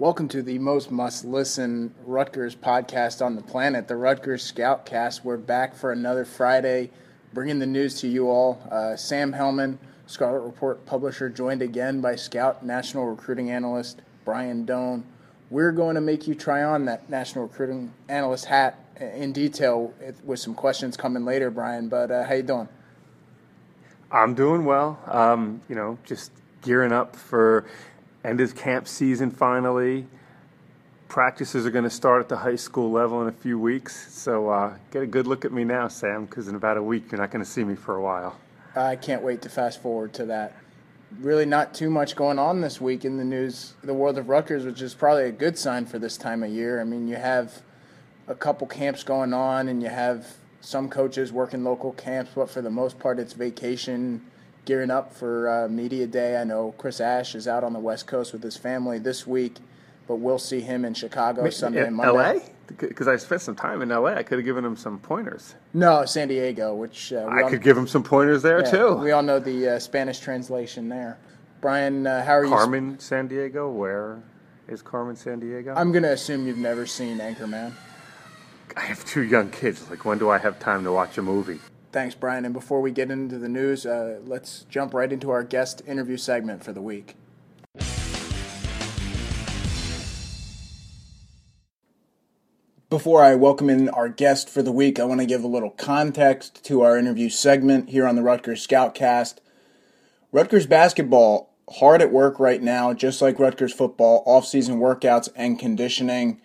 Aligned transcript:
Welcome 0.00 0.28
to 0.28 0.40
the 0.40 0.58
most 0.58 0.90
must 0.90 1.26
listen 1.26 1.94
Rutgers 2.06 2.56
podcast 2.56 3.20
on 3.20 3.36
the 3.36 3.42
planet, 3.42 3.86
the 3.86 3.96
Rutgers 3.96 4.50
Scoutcast. 4.50 5.24
We're 5.24 5.36
back 5.36 5.76
for 5.76 5.92
another 5.92 6.24
Friday, 6.24 6.88
bringing 7.34 7.58
the 7.58 7.66
news 7.66 8.00
to 8.00 8.08
you 8.08 8.30
all. 8.30 8.66
Uh, 8.70 8.96
Sam 8.96 9.30
Hellman, 9.30 9.76
Scarlet 10.06 10.40
Report 10.40 10.86
publisher, 10.86 11.28
joined 11.28 11.60
again 11.60 12.00
by 12.00 12.16
Scout 12.16 12.64
National 12.64 13.08
Recruiting 13.08 13.50
Analyst 13.50 14.00
Brian 14.24 14.64
Dohn. 14.64 15.04
We're 15.50 15.70
going 15.70 15.96
to 15.96 16.00
make 16.00 16.26
you 16.26 16.34
try 16.34 16.62
on 16.62 16.86
that 16.86 17.10
National 17.10 17.44
Recruiting 17.44 17.92
Analyst 18.08 18.46
hat 18.46 18.82
in 18.98 19.34
detail 19.34 19.92
with 20.24 20.40
some 20.40 20.54
questions 20.54 20.96
coming 20.96 21.26
later, 21.26 21.50
Brian. 21.50 21.90
But 21.90 22.10
uh, 22.10 22.24
how 22.24 22.32
you 22.32 22.42
doing? 22.42 22.68
I'm 24.10 24.32
doing 24.32 24.64
well. 24.64 24.98
Um, 25.06 25.60
you 25.68 25.74
know, 25.74 25.98
just 26.06 26.32
gearing 26.62 26.90
up 26.90 27.16
for 27.16 27.66
end 28.24 28.40
of 28.40 28.54
camp 28.54 28.86
season 28.88 29.30
finally. 29.30 30.06
Practices 31.08 31.66
are 31.66 31.70
going 31.70 31.84
to 31.84 31.90
start 31.90 32.20
at 32.20 32.28
the 32.28 32.36
high 32.36 32.56
school 32.56 32.90
level 32.90 33.20
in 33.22 33.28
a 33.28 33.32
few 33.32 33.58
weeks. 33.58 34.12
So 34.12 34.48
uh, 34.48 34.74
get 34.92 35.02
a 35.02 35.06
good 35.06 35.26
look 35.26 35.44
at 35.44 35.52
me 35.52 35.64
now, 35.64 35.88
Sam, 35.88 36.26
because 36.26 36.48
in 36.48 36.54
about 36.54 36.76
a 36.76 36.82
week 36.82 37.10
you're 37.10 37.20
not 37.20 37.30
going 37.30 37.44
to 37.44 37.50
see 37.50 37.64
me 37.64 37.74
for 37.74 37.96
a 37.96 38.02
while. 38.02 38.36
I 38.76 38.96
can't 38.96 39.22
wait 39.22 39.42
to 39.42 39.48
fast 39.48 39.82
forward 39.82 40.12
to 40.14 40.26
that. 40.26 40.54
Really, 41.18 41.44
not 41.44 41.74
too 41.74 41.90
much 41.90 42.14
going 42.14 42.38
on 42.38 42.60
this 42.60 42.80
week 42.80 43.04
in 43.04 43.16
the 43.16 43.24
news, 43.24 43.74
the 43.82 43.94
world 43.94 44.16
of 44.16 44.28
Rutgers, 44.28 44.64
which 44.64 44.80
is 44.80 44.94
probably 44.94 45.24
a 45.24 45.32
good 45.32 45.58
sign 45.58 45.84
for 45.84 45.98
this 45.98 46.16
time 46.16 46.44
of 46.44 46.50
year. 46.50 46.80
I 46.80 46.84
mean, 46.84 47.08
you 47.08 47.16
have 47.16 47.62
a 48.28 48.34
couple 48.36 48.68
camps 48.68 49.02
going 49.02 49.34
on, 49.34 49.66
and 49.66 49.82
you 49.82 49.88
have 49.88 50.36
some 50.60 50.88
coaches 50.88 51.32
working 51.32 51.64
local 51.64 51.92
camps, 51.94 52.30
but 52.36 52.48
for 52.48 52.62
the 52.62 52.70
most 52.70 52.96
part, 53.00 53.18
it's 53.18 53.32
vacation, 53.32 54.24
gearing 54.70 54.90
up 54.92 55.12
for 55.12 55.50
uh, 55.50 55.68
media 55.68 56.06
day. 56.06 56.36
I 56.36 56.44
know 56.44 56.72
Chris 56.78 57.00
Ash 57.00 57.34
is 57.34 57.48
out 57.48 57.64
on 57.64 57.72
the 57.72 57.80
West 57.80 58.06
Coast 58.06 58.32
with 58.32 58.40
his 58.40 58.56
family 58.56 59.00
this 59.00 59.26
week, 59.26 59.56
but 60.06 60.20
we'll 60.20 60.38
see 60.38 60.60
him 60.60 60.84
in 60.84 60.94
Chicago 60.94 61.50
Sunday 61.50 61.84
and 61.84 61.96
Monday. 61.96 62.34
LA? 62.34 62.40
Because 62.78 63.08
I 63.08 63.16
spent 63.16 63.42
some 63.42 63.56
time 63.56 63.82
in 63.82 63.88
LA. 63.88 64.10
I 64.10 64.22
could 64.22 64.38
have 64.38 64.44
given 64.44 64.64
him 64.64 64.76
some 64.76 65.00
pointers. 65.00 65.56
No, 65.74 66.04
San 66.04 66.28
Diego, 66.28 66.72
which 66.72 67.12
uh, 67.12 67.26
I 67.26 67.50
could 67.50 67.64
give 67.64 67.76
him 67.76 67.88
some 67.88 68.04
pointers 68.04 68.42
there 68.42 68.60
yeah, 68.64 68.70
too. 68.70 68.94
We 68.94 69.10
all 69.10 69.24
know 69.24 69.40
the 69.40 69.70
uh, 69.70 69.78
Spanish 69.80 70.20
translation 70.20 70.88
there. 70.88 71.18
Brian, 71.60 72.06
uh, 72.06 72.24
how 72.24 72.34
are 72.34 72.44
you? 72.44 72.50
Carmen, 72.50 72.96
San 73.00 73.26
Diego. 73.26 73.68
Where 73.68 74.22
is 74.68 74.82
Carmen, 74.82 75.16
San 75.16 75.40
Diego? 75.40 75.74
I'm 75.76 75.90
going 75.90 76.04
to 76.04 76.12
assume 76.12 76.46
you've 76.46 76.58
never 76.58 76.86
seen 76.86 77.18
Anchorman. 77.18 77.72
I 78.76 78.82
have 78.82 79.04
two 79.04 79.24
young 79.24 79.50
kids. 79.50 79.90
Like, 79.90 80.04
when 80.04 80.18
do 80.18 80.30
I 80.30 80.38
have 80.38 80.60
time 80.60 80.84
to 80.84 80.92
watch 80.92 81.18
a 81.18 81.22
movie? 81.22 81.58
Thanks, 81.92 82.14
Brian. 82.14 82.44
And 82.44 82.54
before 82.54 82.80
we 82.80 82.92
get 82.92 83.10
into 83.10 83.36
the 83.36 83.48
news, 83.48 83.84
uh, 83.84 84.20
let's 84.24 84.64
jump 84.68 84.94
right 84.94 85.12
into 85.12 85.30
our 85.30 85.42
guest 85.42 85.82
interview 85.88 86.16
segment 86.16 86.62
for 86.62 86.72
the 86.72 86.80
week. 86.80 87.16
Before 92.88 93.22
I 93.22 93.34
welcome 93.34 93.70
in 93.70 93.88
our 93.88 94.08
guest 94.08 94.48
for 94.48 94.62
the 94.62 94.72
week, 94.72 94.98
I 95.00 95.04
want 95.04 95.20
to 95.20 95.26
give 95.26 95.42
a 95.42 95.48
little 95.48 95.70
context 95.70 96.64
to 96.64 96.82
our 96.82 96.96
interview 96.96 97.28
segment 97.28 97.88
here 97.90 98.06
on 98.06 98.16
the 98.16 98.22
Rutgers 98.22 98.64
Scoutcast. 98.66 99.38
Rutgers 100.32 100.66
basketball 100.66 101.54
hard 101.78 102.02
at 102.02 102.12
work 102.12 102.38
right 102.38 102.62
now, 102.62 102.92
just 102.92 103.22
like 103.22 103.38
Rutgers 103.38 103.72
football, 103.72 104.22
off-season 104.26 104.78
workouts 104.78 105.28
and 105.36 105.58
conditioning. 105.58 106.40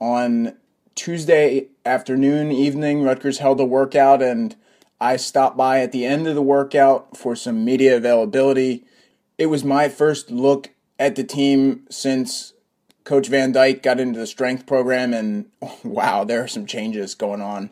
On 0.00 0.56
Tuesday 0.94 1.68
afternoon, 1.84 2.50
evening, 2.50 3.02
Rutgers 3.02 3.38
held 3.38 3.60
a 3.60 3.64
workout, 3.64 4.22
and 4.22 4.56
I 5.04 5.16
stopped 5.18 5.54
by 5.54 5.80
at 5.80 5.92
the 5.92 6.06
end 6.06 6.26
of 6.26 6.34
the 6.34 6.40
workout 6.40 7.14
for 7.14 7.36
some 7.36 7.62
media 7.62 7.94
availability. 7.94 8.84
It 9.36 9.46
was 9.46 9.62
my 9.62 9.90
first 9.90 10.30
look 10.30 10.70
at 10.98 11.14
the 11.14 11.24
team 11.24 11.84
since 11.90 12.54
Coach 13.04 13.28
Van 13.28 13.52
Dyke 13.52 13.82
got 13.82 14.00
into 14.00 14.18
the 14.18 14.26
strength 14.26 14.64
program, 14.64 15.12
and 15.12 15.50
wow, 15.84 16.24
there 16.24 16.42
are 16.42 16.48
some 16.48 16.64
changes 16.64 17.14
going 17.14 17.42
on. 17.42 17.68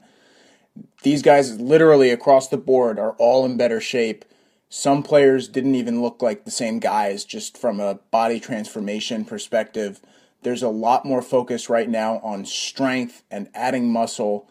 These 1.05 1.23
guys, 1.23 1.59
literally 1.59 2.11
across 2.11 2.49
the 2.49 2.59
board, 2.59 2.99
are 2.99 3.13
all 3.13 3.47
in 3.47 3.57
better 3.57 3.81
shape. 3.81 4.27
Some 4.69 5.03
players 5.03 5.49
didn't 5.49 5.75
even 5.75 6.03
look 6.03 6.21
like 6.21 6.45
the 6.45 6.51
same 6.51 6.81
guys, 6.81 7.25
just 7.25 7.57
from 7.57 7.81
a 7.81 7.95
body 8.11 8.41
transformation 8.41 9.25
perspective. 9.25 10.03
There's 10.43 10.63
a 10.63 10.69
lot 10.69 11.07
more 11.07 11.23
focus 11.23 11.71
right 11.71 11.89
now 11.89 12.19
on 12.19 12.45
strength 12.45 13.23
and 13.31 13.49
adding 13.55 13.91
muscle 13.91 14.51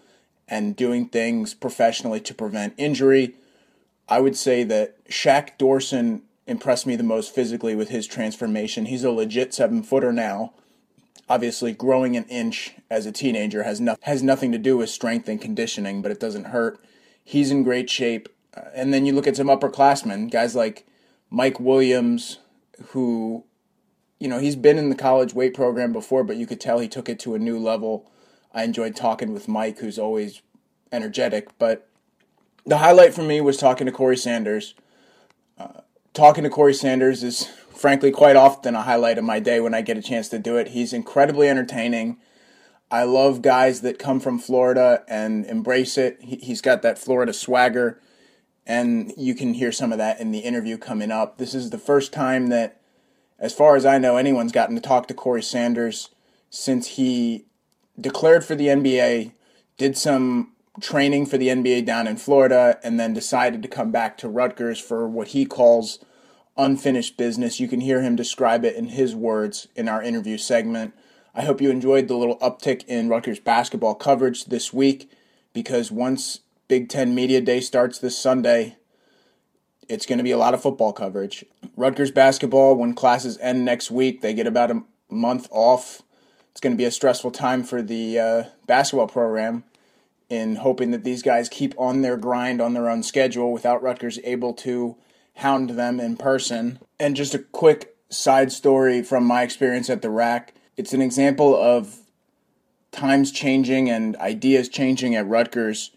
and 0.51 0.75
doing 0.75 1.07
things 1.07 1.55
professionally 1.55 2.19
to 2.19 2.33
prevent 2.35 2.75
injury. 2.77 3.33
I 4.07 4.19
would 4.19 4.35
say 4.35 4.63
that 4.65 5.03
Shaq 5.05 5.57
Doorson 5.57 6.23
impressed 6.45 6.85
me 6.85 6.97
the 6.97 7.03
most 7.03 7.33
physically 7.33 7.73
with 7.73 7.89
his 7.89 8.05
transformation. 8.05 8.85
He's 8.85 9.05
a 9.05 9.11
legit 9.11 9.53
seven 9.53 9.81
footer 9.81 10.11
now. 10.11 10.53
Obviously, 11.29 11.71
growing 11.71 12.17
an 12.17 12.25
inch 12.25 12.75
as 12.89 13.05
a 13.05 13.11
teenager 13.13 13.63
has, 13.63 13.79
no, 13.79 13.95
has 14.01 14.21
nothing 14.21 14.51
to 14.51 14.57
do 14.57 14.75
with 14.75 14.89
strength 14.89 15.29
and 15.29 15.41
conditioning, 15.41 16.01
but 16.01 16.11
it 16.11 16.19
doesn't 16.19 16.47
hurt. 16.47 16.83
He's 17.23 17.49
in 17.49 17.63
great 17.63 17.89
shape. 17.89 18.27
And 18.75 18.93
then 18.93 19.05
you 19.05 19.13
look 19.13 19.27
at 19.27 19.37
some 19.37 19.47
upperclassmen, 19.47 20.29
guys 20.29 20.55
like 20.55 20.85
Mike 21.29 21.61
Williams, 21.61 22.39
who 22.89 23.45
you 24.19 24.27
know, 24.27 24.37
he's 24.37 24.55
been 24.55 24.77
in 24.77 24.89
the 24.89 24.95
college 24.95 25.33
weight 25.33 25.55
program 25.55 25.91
before, 25.91 26.23
but 26.23 26.37
you 26.37 26.45
could 26.45 26.61
tell 26.61 26.77
he 26.77 26.87
took 26.87 27.09
it 27.09 27.19
to 27.21 27.33
a 27.33 27.39
new 27.39 27.57
level. 27.57 28.10
I 28.53 28.63
enjoyed 28.63 28.95
talking 28.95 29.33
with 29.33 29.47
Mike, 29.47 29.79
who's 29.79 29.99
always 29.99 30.41
energetic. 30.91 31.57
But 31.57 31.87
the 32.65 32.79
highlight 32.79 33.13
for 33.13 33.23
me 33.23 33.41
was 33.41 33.57
talking 33.57 33.85
to 33.85 33.91
Corey 33.91 34.17
Sanders. 34.17 34.75
Uh, 35.57 35.81
talking 36.13 36.43
to 36.43 36.49
Corey 36.49 36.73
Sanders 36.73 37.23
is 37.23 37.45
frankly 37.45 38.11
quite 38.11 38.35
often 38.35 38.75
a 38.75 38.83
highlight 38.83 39.17
of 39.17 39.23
my 39.23 39.39
day 39.39 39.59
when 39.59 39.73
I 39.73 39.81
get 39.81 39.97
a 39.97 40.01
chance 40.01 40.29
to 40.29 40.39
do 40.39 40.57
it. 40.57 40.69
He's 40.69 40.93
incredibly 40.93 41.47
entertaining. 41.47 42.17
I 42.91 43.03
love 43.03 43.41
guys 43.41 43.81
that 43.81 43.99
come 43.99 44.19
from 44.19 44.37
Florida 44.37 45.03
and 45.07 45.45
embrace 45.45 45.97
it. 45.97 46.17
He's 46.21 46.61
got 46.61 46.81
that 46.81 46.99
Florida 46.99 47.31
swagger, 47.31 48.01
and 48.67 49.13
you 49.15 49.33
can 49.33 49.53
hear 49.53 49.71
some 49.71 49.93
of 49.93 49.97
that 49.97 50.19
in 50.19 50.31
the 50.31 50.39
interview 50.39 50.77
coming 50.77 51.09
up. 51.09 51.37
This 51.37 51.55
is 51.55 51.69
the 51.69 51.77
first 51.77 52.11
time 52.11 52.47
that 52.47 52.81
as 53.39 53.53
far 53.53 53.77
as 53.77 53.85
I 53.85 53.97
know, 53.97 54.17
anyone's 54.17 54.51
gotten 54.51 54.75
to 54.75 54.81
talk 54.81 55.07
to 55.07 55.13
Corey 55.13 55.41
Sanders 55.41 56.09
since 56.49 56.87
he 56.87 57.45
declared 57.99 58.43
for 58.43 58.55
the 58.55 58.67
NBA, 58.67 59.33
did 59.77 59.97
some 59.97 60.53
training 60.79 61.25
for 61.25 61.37
the 61.37 61.49
NBA 61.49 61.85
down 61.85 62.07
in 62.07 62.17
Florida, 62.17 62.79
and 62.83 62.99
then 62.99 63.13
decided 63.13 63.61
to 63.61 63.67
come 63.67 63.91
back 63.91 64.17
to 64.19 64.29
Rutgers 64.29 64.79
for 64.79 65.07
what 65.07 65.29
he 65.29 65.45
calls 65.45 65.99
unfinished 66.57 67.17
business. 67.17 67.59
You 67.59 67.67
can 67.67 67.81
hear 67.81 68.01
him 68.01 68.15
describe 68.15 68.63
it 68.65 68.75
in 68.75 68.89
his 68.89 69.15
words 69.15 69.67
in 69.75 69.89
our 69.89 70.01
interview 70.01 70.37
segment. 70.37 70.93
I 71.33 71.43
hope 71.43 71.61
you 71.61 71.69
enjoyed 71.69 72.07
the 72.07 72.17
little 72.17 72.37
uptick 72.39 72.85
in 72.87 73.09
Rutgers 73.09 73.39
basketball 73.39 73.95
coverage 73.95 74.45
this 74.45 74.73
week 74.73 75.09
because 75.53 75.91
once 75.91 76.41
Big 76.67 76.89
Ten 76.89 77.15
Media 77.15 77.41
Day 77.41 77.61
starts 77.61 77.99
this 77.99 78.17
Sunday, 78.17 78.77
it's 79.87 80.05
going 80.05 80.17
to 80.17 80.23
be 80.23 80.31
a 80.31 80.37
lot 80.37 80.53
of 80.53 80.61
football 80.61 80.93
coverage. 80.93 81.45
Rutgers 81.75 82.11
basketball, 82.11 82.75
when 82.75 82.93
classes 82.93 83.37
end 83.39 83.65
next 83.65 83.91
week, 83.91 84.21
they 84.21 84.33
get 84.33 84.47
about 84.47 84.71
a 84.71 84.83
month 85.09 85.47
off. 85.51 86.01
It's 86.51 86.61
going 86.61 86.73
to 86.73 86.77
be 86.77 86.85
a 86.85 86.91
stressful 86.91 87.31
time 87.31 87.63
for 87.63 87.81
the 87.81 88.19
uh, 88.19 88.43
basketball 88.67 89.07
program 89.07 89.63
in 90.29 90.57
hoping 90.57 90.91
that 90.91 91.03
these 91.03 91.21
guys 91.21 91.49
keep 91.49 91.73
on 91.77 92.01
their 92.01 92.17
grind 92.17 92.61
on 92.61 92.73
their 92.73 92.89
own 92.89 93.03
schedule 93.03 93.51
without 93.51 93.81
Rutgers 93.83 94.19
able 94.23 94.53
to 94.55 94.95
hound 95.35 95.71
them 95.71 95.99
in 95.99 96.17
person. 96.17 96.79
And 96.99 97.15
just 97.15 97.33
a 97.33 97.39
quick 97.39 97.95
side 98.09 98.51
story 98.51 99.01
from 99.01 99.25
my 99.25 99.43
experience 99.43 99.89
at 99.89 100.01
the 100.01 100.09
RAC 100.09 100.53
it's 100.77 100.93
an 100.93 101.01
example 101.01 101.55
of 101.55 101.99
times 102.91 103.31
changing 103.31 103.89
and 103.89 104.15
ideas 104.17 104.69
changing 104.69 105.15
at 105.15 105.27
Rutgers. 105.27 105.91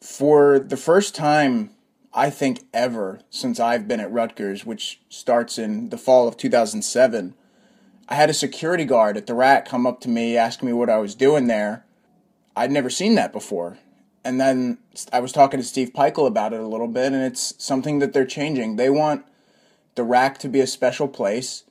For 0.00 0.58
the 0.58 0.76
first 0.76 1.14
time 1.14 1.70
I 2.12 2.30
think, 2.30 2.64
ever 2.74 3.20
since 3.30 3.60
I've 3.60 3.86
been 3.86 4.00
at 4.00 4.12
Rutgers, 4.12 4.66
which 4.66 5.00
starts 5.08 5.58
in 5.58 5.90
the 5.90 5.98
fall 5.98 6.26
of 6.26 6.36
2007. 6.36 7.34
I 8.08 8.14
had 8.14 8.30
a 8.30 8.34
security 8.34 8.84
guard 8.84 9.16
at 9.16 9.26
the 9.26 9.34
RAC 9.34 9.68
come 9.68 9.86
up 9.86 10.00
to 10.00 10.08
me, 10.08 10.36
ask 10.36 10.62
me 10.62 10.72
what 10.72 10.90
I 10.90 10.98
was 10.98 11.14
doing 11.14 11.46
there. 11.46 11.84
I'd 12.56 12.70
never 12.70 12.90
seen 12.90 13.14
that 13.16 13.32
before. 13.32 13.78
And 14.24 14.40
then 14.40 14.78
I 15.12 15.20
was 15.20 15.32
talking 15.32 15.60
to 15.60 15.66
Steve 15.66 15.92
Pikiell 15.92 16.26
about 16.26 16.52
it 16.52 16.60
a 16.60 16.66
little 16.66 16.88
bit, 16.88 17.12
and 17.12 17.22
it's 17.22 17.54
something 17.58 17.98
that 17.98 18.12
they're 18.12 18.24
changing. 18.26 18.76
They 18.76 18.90
want 18.90 19.24
the 19.94 20.04
RAC 20.04 20.38
to 20.38 20.48
be 20.48 20.60
a 20.60 20.66
special 20.66 21.08
place. 21.08 21.64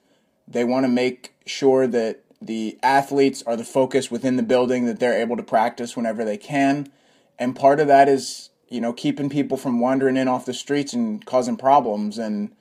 They 0.47 0.63
want 0.63 0.85
to 0.85 0.89
make 0.89 1.33
sure 1.45 1.87
that 1.87 2.23
the 2.41 2.77
athletes 2.83 3.43
are 3.45 3.55
the 3.55 3.63
focus 3.63 4.11
within 4.11 4.35
the 4.35 4.43
building, 4.43 4.85
that 4.85 4.99
they're 4.99 5.19
able 5.19 5.37
to 5.37 5.43
practice 5.43 5.97
whenever 5.97 6.23
they 6.23 6.37
can. 6.37 6.91
And 7.39 7.55
part 7.55 7.79
of 7.79 7.87
that 7.87 8.07
is 8.07 8.49
you 8.69 8.81
know, 8.81 8.93
keeping 8.93 9.29
people 9.29 9.57
from 9.57 9.79
wandering 9.79 10.17
in 10.17 10.27
off 10.27 10.45
the 10.45 10.53
streets 10.53 10.93
and 10.93 11.25
causing 11.25 11.57
problems 11.57 12.17
and 12.17 12.51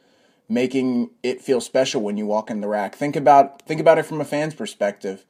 making 0.49 1.11
it 1.23 1.41
feel 1.41 1.61
special 1.61 2.03
when 2.03 2.17
you 2.17 2.27
walk 2.27 2.51
in 2.51 2.61
the 2.61 2.69
RAC. 2.69 2.95
Think 2.95 3.17
about 3.17 3.63
think 3.63 3.81
about 3.81 3.99
it 3.99 4.05
from 4.05 4.21
a 4.21 4.25
fan's 4.25 4.55
perspective. 4.55 5.25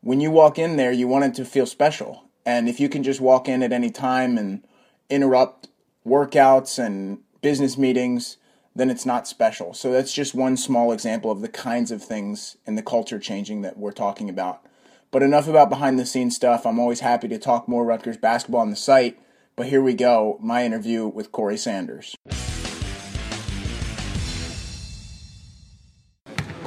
When 0.00 0.20
you 0.20 0.30
walk 0.30 0.58
in 0.58 0.76
there, 0.76 0.92
you 0.92 1.06
want 1.06 1.24
it 1.24 1.34
to 1.34 1.44
feel 1.44 1.66
special. 1.66 2.24
And 2.44 2.68
if 2.68 2.80
you 2.80 2.88
can 2.88 3.02
just 3.02 3.20
walk 3.20 3.48
in 3.48 3.62
at 3.62 3.72
any 3.72 3.90
time 3.90 4.36
and 4.36 4.66
interrupt 5.08 5.68
workouts 6.04 6.82
and 6.84 7.20
business 7.40 7.78
meetings, 7.78 8.36
then 8.74 8.90
it's 8.90 9.06
not 9.06 9.28
special. 9.28 9.74
So 9.74 9.92
that's 9.92 10.12
just 10.12 10.34
one 10.34 10.56
small 10.56 10.92
example 10.92 11.30
of 11.30 11.40
the 11.40 11.48
kinds 11.48 11.90
of 11.90 12.02
things 12.02 12.56
and 12.66 12.76
the 12.76 12.82
culture 12.82 13.18
changing 13.18 13.62
that 13.62 13.76
we're 13.76 13.92
talking 13.92 14.28
about. 14.28 14.66
But 15.12 15.22
enough 15.22 15.46
about 15.46 15.68
behind 15.68 15.98
the 15.98 16.06
scenes 16.06 16.34
stuff. 16.34 16.66
I'm 16.66 16.80
always 16.80 17.00
happy 17.00 17.28
to 17.28 17.38
talk 17.38 17.68
more 17.68 17.84
Rutgers 17.84 18.16
basketball 18.16 18.62
on 18.62 18.70
the 18.70 18.76
site. 18.76 19.20
But 19.54 19.66
here 19.66 19.82
we 19.82 19.94
go 19.94 20.38
my 20.40 20.64
interview 20.64 21.06
with 21.06 21.30
Corey 21.30 21.58
Sanders. 21.58 22.16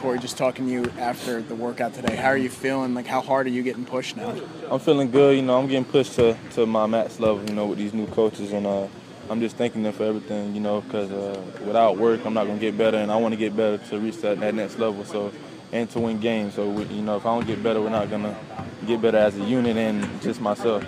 Corey, 0.06 0.20
just 0.20 0.38
talking 0.38 0.68
to 0.68 0.72
you 0.72 0.92
after 1.00 1.42
the 1.42 1.56
workout 1.56 1.96
today. 1.96 2.16
How 2.16 2.28
are 2.28 2.38
you 2.38 2.48
feeling? 2.48 2.94
Like, 2.94 3.08
how 3.08 3.22
hard 3.22 3.48
are 3.48 3.50
you 3.50 3.64
getting 3.64 3.86
pushed 3.86 4.16
now? 4.16 4.40
I'm 4.70 4.80
feeling 4.80 5.10
good. 5.10 5.36
You 5.36 5.42
know, 5.42 5.58
I'm 5.58 5.66
getting 5.66 5.84
pushed 5.84 6.14
to, 6.18 6.38
to 6.52 6.68
my 6.68 6.86
max 6.86 7.20
level, 7.20 7.44
you 7.50 7.56
know, 7.56 7.66
with 7.66 7.80
these 7.80 7.92
new 7.92 8.06
coaches. 8.06 8.54
And 8.54 8.68
uh, 8.68 8.88
I'm 9.32 9.40
just 9.40 9.56
thanking 9.56 9.82
them 9.82 9.94
for 9.94 10.04
everything, 10.04 10.54
you 10.54 10.62
know, 10.62 10.82
because 10.82 11.12
uh, 11.12 11.42
without 11.66 11.98
work, 11.98 12.24
I'm 12.24 12.36
not 12.36 12.46
going 12.46 12.60
to 12.60 12.62
get 12.62 12.78
better. 12.78 12.98
And 12.98 13.12
I 13.12 13.16
want 13.16 13.32
to 13.32 13.36
get 13.36 13.58
better 13.58 13.80
to 13.80 13.98
reach 13.98 14.18
that, 14.18 14.40
that 14.42 14.54
next 14.54 14.78
level. 14.78 15.04
So, 15.06 15.32
and 15.72 15.90
to 15.90 16.00
win 16.00 16.20
games. 16.20 16.54
So, 16.54 16.70
we, 16.70 16.84
you 16.84 17.02
know, 17.02 17.18
if 17.18 17.26
I 17.26 17.36
don't 17.36 17.48
get 17.48 17.64
better, 17.64 17.82
we're 17.82 17.90
not 17.90 18.08
going 18.12 18.22
to 18.26 18.38
get 18.86 19.02
better 19.02 19.18
as 19.18 19.36
a 19.36 19.44
unit 19.44 19.76
and 19.76 20.22
just 20.22 20.40
myself. 20.40 20.86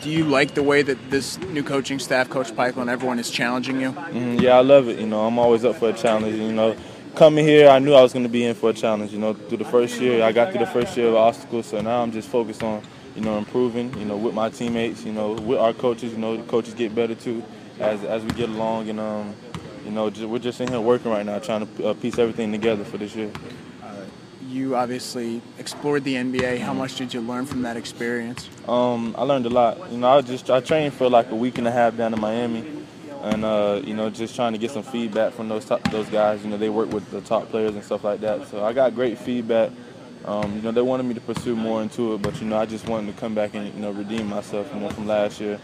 Do 0.00 0.10
you 0.10 0.22
like 0.22 0.54
the 0.54 0.62
way 0.62 0.82
that 0.82 1.10
this 1.10 1.38
new 1.38 1.64
coaching 1.64 1.98
staff, 1.98 2.30
Coach 2.30 2.52
Pikiell, 2.52 2.82
and 2.82 2.88
everyone 2.88 3.18
is 3.18 3.30
challenging 3.30 3.80
you? 3.80 3.90
Mm-hmm, 3.90 4.38
yeah, 4.38 4.58
I 4.58 4.60
love 4.60 4.88
it. 4.88 5.00
You 5.00 5.08
know, 5.08 5.26
I'm 5.26 5.40
always 5.40 5.64
up 5.64 5.74
for 5.74 5.88
a 5.88 5.92
challenge. 5.92 6.36
You 6.36 6.52
know, 6.52 6.76
coming 7.18 7.44
here, 7.44 7.68
I 7.68 7.80
knew 7.80 7.94
I 7.94 8.00
was 8.00 8.12
going 8.12 8.22
to 8.22 8.28
be 8.28 8.44
in 8.44 8.54
for 8.54 8.70
a 8.70 8.72
challenge. 8.72 9.12
You 9.12 9.18
know, 9.18 9.34
through 9.34 9.58
the 9.58 9.64
first 9.64 10.00
year, 10.00 10.22
I 10.22 10.30
got 10.30 10.52
through 10.52 10.64
the 10.64 10.70
first 10.70 10.96
year 10.96 11.08
of 11.08 11.16
obstacles, 11.16 11.66
so 11.66 11.80
now 11.80 12.00
I'm 12.00 12.12
just 12.12 12.28
focused 12.28 12.62
on, 12.62 12.80
you 13.16 13.22
know, 13.22 13.36
improving. 13.38 13.92
You 13.98 14.04
know, 14.04 14.16
with 14.16 14.34
my 14.34 14.48
teammates. 14.48 15.04
You 15.04 15.12
know, 15.12 15.32
with 15.32 15.58
our 15.58 15.72
coaches. 15.72 16.12
You 16.12 16.18
know, 16.18 16.36
the 16.36 16.44
coaches 16.44 16.74
get 16.74 16.94
better 16.94 17.16
too 17.16 17.42
as 17.80 18.04
as 18.04 18.22
we 18.22 18.30
get 18.30 18.48
along, 18.48 18.88
and 18.88 19.00
um, 19.00 19.34
you 19.84 19.90
know, 19.90 20.08
just, 20.10 20.28
we're 20.28 20.38
just 20.38 20.60
in 20.60 20.68
here 20.68 20.80
working 20.80 21.10
right 21.10 21.26
now, 21.26 21.40
trying 21.40 21.66
to 21.66 21.88
uh, 21.88 21.94
piece 21.94 22.18
everything 22.18 22.52
together 22.52 22.84
for 22.84 22.98
this 22.98 23.16
year. 23.16 23.30
you 24.48 24.76
obviously 24.76 25.42
explored 25.58 26.04
the 26.04 26.14
NBA. 26.14 26.60
How 26.60 26.72
much 26.72 26.94
did 26.94 27.12
you 27.12 27.20
learn 27.20 27.46
from 27.46 27.62
that 27.62 27.76
experience? 27.76 28.48
Um, 28.68 29.14
I 29.18 29.24
learned 29.24 29.46
a 29.46 29.50
lot. 29.50 29.90
You 29.90 29.98
know, 29.98 30.08
I 30.08 30.20
just 30.20 30.48
I 30.50 30.60
trained 30.60 30.94
for 30.94 31.10
like 31.10 31.30
a 31.32 31.36
week 31.36 31.58
and 31.58 31.66
a 31.66 31.72
half 31.72 31.96
down 31.96 32.14
in 32.14 32.20
Miami 32.20 32.77
and 33.22 33.44
uh, 33.44 33.80
you 33.84 33.94
know 33.94 34.10
just 34.10 34.34
trying 34.34 34.52
to 34.52 34.58
get 34.58 34.70
some 34.70 34.82
feedback 34.82 35.32
from 35.32 35.48
those 35.48 35.64
top, 35.64 35.82
those 35.90 36.08
guys. 36.08 36.42
You 36.44 36.50
know 36.50 36.56
they 36.56 36.68
work 36.68 36.92
with 36.92 37.10
the 37.10 37.20
top 37.20 37.48
players 37.50 37.74
and 37.74 37.84
stuff 37.84 38.04
like 38.04 38.20
that. 38.20 38.46
So 38.48 38.64
I 38.64 38.72
got 38.72 38.94
great 38.94 39.18
feedback. 39.18 39.70
Um, 40.24 40.56
you 40.56 40.62
know 40.62 40.72
they 40.72 40.82
wanted 40.82 41.04
me 41.04 41.14
to 41.14 41.20
pursue 41.20 41.56
more 41.56 41.82
into 41.82 42.14
it, 42.14 42.22
but 42.22 42.40
you 42.40 42.46
know 42.46 42.58
I 42.58 42.66
just 42.66 42.86
wanted 42.88 43.14
to 43.14 43.20
come 43.20 43.34
back 43.34 43.54
and 43.54 43.72
you 43.74 43.80
know 43.80 43.90
redeem 43.90 44.28
myself 44.28 44.72
know 44.74 44.88
from 44.90 45.06
last 45.06 45.40
year. 45.40 45.60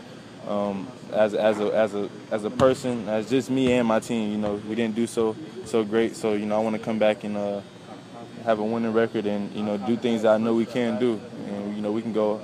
Um, 0.49 0.89
as 1.13 1.35
as 1.35 1.59
a 1.61 1.67
as 1.75 1.95
a 1.95 2.09
as 2.31 2.45
a 2.45 2.51
person, 2.51 3.09
as 3.09 3.31
just 3.31 3.51
me 3.51 3.73
and 3.73 3.87
my 3.87 4.01
team, 4.01 4.33
you 4.33 4.39
know 4.39 4.55
we 4.69 4.75
didn't 4.75 4.95
do 4.95 5.07
so 5.07 5.37
so 5.65 5.85
great. 5.85 6.17
So 6.17 6.33
you 6.35 6.47
know 6.47 6.57
I 6.57 6.63
want 6.63 6.77
to 6.77 6.83
come 6.83 6.99
back 6.99 7.25
and 7.25 7.37
uh, 7.37 7.61
have 8.45 8.59
a 8.59 8.65
winning 8.65 8.93
record 8.93 9.27
and 9.27 9.55
you 9.55 9.63
know 9.63 9.77
do 9.79 9.97
things 9.97 10.23
that 10.23 10.35
I 10.35 10.39
know 10.39 10.55
we 10.55 10.67
can 10.67 10.99
do, 10.99 11.21
and 11.49 11.77
you 11.77 11.83
know 11.83 11.93
we 11.93 12.03
can 12.03 12.13
go 12.13 12.43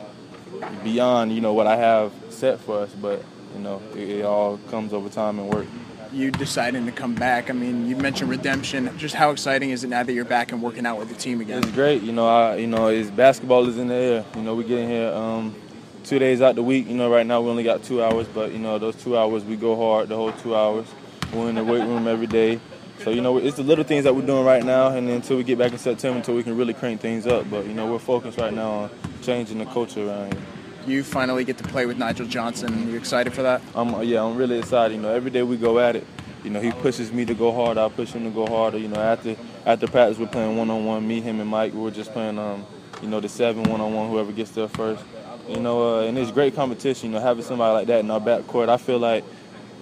beyond 0.82 1.32
you 1.32 1.40
know 1.40 1.52
what 1.52 1.66
I 1.66 1.76
have 1.76 2.12
set 2.30 2.60
for 2.60 2.80
us, 2.80 2.90
but 2.92 3.22
you 3.54 3.60
know, 3.60 3.82
it, 3.94 4.08
it, 4.08 4.24
all 4.24 4.58
comes 4.68 4.92
over 4.92 5.08
time 5.08 5.38
and 5.38 5.52
work. 5.52 5.66
You 6.12 6.30
deciding 6.30 6.86
to 6.86 6.92
come 6.92 7.14
back. 7.14 7.50
I 7.50 7.52
mean, 7.52 7.88
you 7.88 7.96
mentioned 7.96 8.30
redemption. 8.30 8.96
Just 8.98 9.14
how 9.14 9.30
exciting 9.30 9.70
is 9.70 9.84
it 9.84 9.88
now 9.88 10.02
that 10.02 10.12
you're 10.12 10.24
back 10.24 10.50
and 10.50 10.60
working 10.60 10.84
out 10.84 10.98
with 10.98 11.08
the 11.08 11.14
team 11.14 11.40
again? 11.40 11.58
It's 11.58 11.70
great. 11.72 12.02
You 12.02 12.12
know, 12.12 12.28
I, 12.28 12.56
you 12.56 12.66
know, 12.66 12.88
it's 12.88 13.10
basketball 13.10 13.68
is 13.68 13.78
in 13.78 13.88
the 13.88 13.94
air. 13.94 14.24
You 14.34 14.42
know, 14.42 14.54
we 14.54 14.64
get 14.64 14.80
in 14.80 14.88
here 14.88 15.12
um, 15.12 15.54
two 16.02 16.18
days 16.18 16.42
out 16.42 16.56
the 16.56 16.62
week. 16.62 16.88
You 16.88 16.96
know, 16.96 17.10
right 17.10 17.24
now 17.24 17.40
we 17.40 17.50
only 17.50 17.62
got 17.62 17.84
two 17.84 18.02
hours, 18.02 18.26
but 18.26 18.52
you 18.52 18.58
know, 18.58 18.78
those 18.78 18.96
two 18.96 19.16
hours 19.16 19.44
we 19.44 19.56
go 19.56 19.76
hard 19.76 20.08
the 20.08 20.16
whole 20.16 20.32
two 20.32 20.56
hours. 20.56 20.86
We're 21.32 21.48
in 21.48 21.54
the 21.54 21.64
weight 21.64 21.82
room 21.84 22.08
every 22.08 22.26
day. 22.26 22.60
So 23.04 23.10
you 23.10 23.20
know, 23.20 23.38
it's 23.38 23.56
the 23.56 23.62
little 23.62 23.84
things 23.84 24.04
that 24.04 24.14
we're 24.14 24.26
doing 24.26 24.44
right 24.44 24.64
now, 24.64 24.88
and 24.88 25.08
then 25.08 25.16
until 25.16 25.36
we 25.36 25.44
get 25.44 25.58
back 25.58 25.72
in 25.72 25.78
September, 25.78 26.18
until 26.18 26.34
we 26.34 26.42
can 26.42 26.56
really 26.56 26.74
crank 26.74 27.00
things 27.00 27.26
up. 27.26 27.48
But 27.48 27.66
you 27.66 27.72
know, 27.72 27.90
we're 27.90 28.00
focused 28.00 28.36
right 28.36 28.52
now 28.52 28.70
on 28.70 28.90
changing 29.22 29.58
the 29.58 29.66
culture 29.66 30.06
around 30.06 30.34
here 30.34 30.42
you 30.86 31.02
finally 31.02 31.44
get 31.44 31.58
to 31.58 31.64
play 31.64 31.86
with 31.86 31.98
Nigel 31.98 32.26
Johnson. 32.26 32.90
You 32.90 32.96
excited 32.96 33.32
for 33.32 33.42
that? 33.42 33.62
I'm 33.74 34.02
yeah, 34.02 34.22
I'm 34.22 34.36
really 34.36 34.58
excited. 34.58 34.94
You 34.94 35.00
know, 35.00 35.12
every 35.12 35.30
day 35.30 35.42
we 35.42 35.56
go 35.56 35.78
at 35.78 35.96
it. 35.96 36.06
You 36.44 36.50
know, 36.50 36.60
he 36.60 36.72
pushes 36.72 37.12
me 37.12 37.24
to 37.26 37.34
go 37.34 37.52
hard. 37.52 37.76
I 37.76 37.88
push 37.88 38.12
him 38.12 38.24
to 38.24 38.30
go 38.30 38.46
harder. 38.46 38.78
You 38.78 38.88
know, 38.88 39.00
after 39.00 39.36
after 39.66 39.86
practice, 39.86 40.18
we're 40.18 40.26
playing 40.26 40.56
one 40.56 40.70
on 40.70 40.84
one. 40.84 41.06
Me, 41.06 41.20
him, 41.20 41.40
and 41.40 41.50
Mike. 41.50 41.74
We 41.74 41.86
are 41.86 41.90
just 41.90 42.12
playing, 42.12 42.38
um, 42.38 42.66
you 43.02 43.08
know, 43.08 43.20
the 43.20 43.28
seven 43.28 43.64
one 43.64 43.80
on 43.80 43.92
one. 43.92 44.08
Whoever 44.08 44.32
gets 44.32 44.50
there 44.52 44.68
first. 44.68 45.04
You 45.48 45.60
know, 45.60 45.98
uh, 45.98 46.02
and 46.02 46.16
it's 46.16 46.30
great 46.30 46.54
competition. 46.54 47.10
You 47.10 47.16
know, 47.16 47.22
having 47.22 47.44
somebody 47.44 47.74
like 47.74 47.86
that 47.88 48.00
in 48.00 48.10
our 48.10 48.20
backcourt, 48.20 48.68
I 48.68 48.76
feel 48.76 48.98
like 48.98 49.24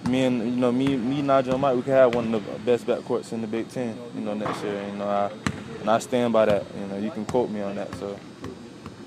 me 0.07 0.23
and 0.23 0.39
you 0.39 0.55
know 0.55 0.71
me, 0.71 0.97
me, 0.97 1.21
Nigel, 1.21 1.53
and 1.53 1.61
Mike, 1.61 1.75
we 1.75 1.81
could 1.81 1.93
have 1.93 2.13
one 2.13 2.33
of 2.33 2.45
the 2.45 2.59
best 2.59 2.85
backcourts 2.85 3.31
in 3.31 3.41
the 3.41 3.47
Big 3.47 3.69
Ten. 3.69 3.97
You 4.15 4.21
know, 4.21 4.33
next 4.33 4.61
year. 4.63 4.85
You 4.85 4.97
know, 4.97 5.07
I 5.07 5.31
and 5.79 5.89
I 5.89 5.99
stand 5.99 6.33
by 6.33 6.45
that. 6.45 6.65
You 6.77 6.87
know, 6.87 6.97
you 6.97 7.11
can 7.11 7.25
quote 7.25 7.49
me 7.49 7.61
on 7.61 7.75
that. 7.75 7.93
So, 7.95 8.19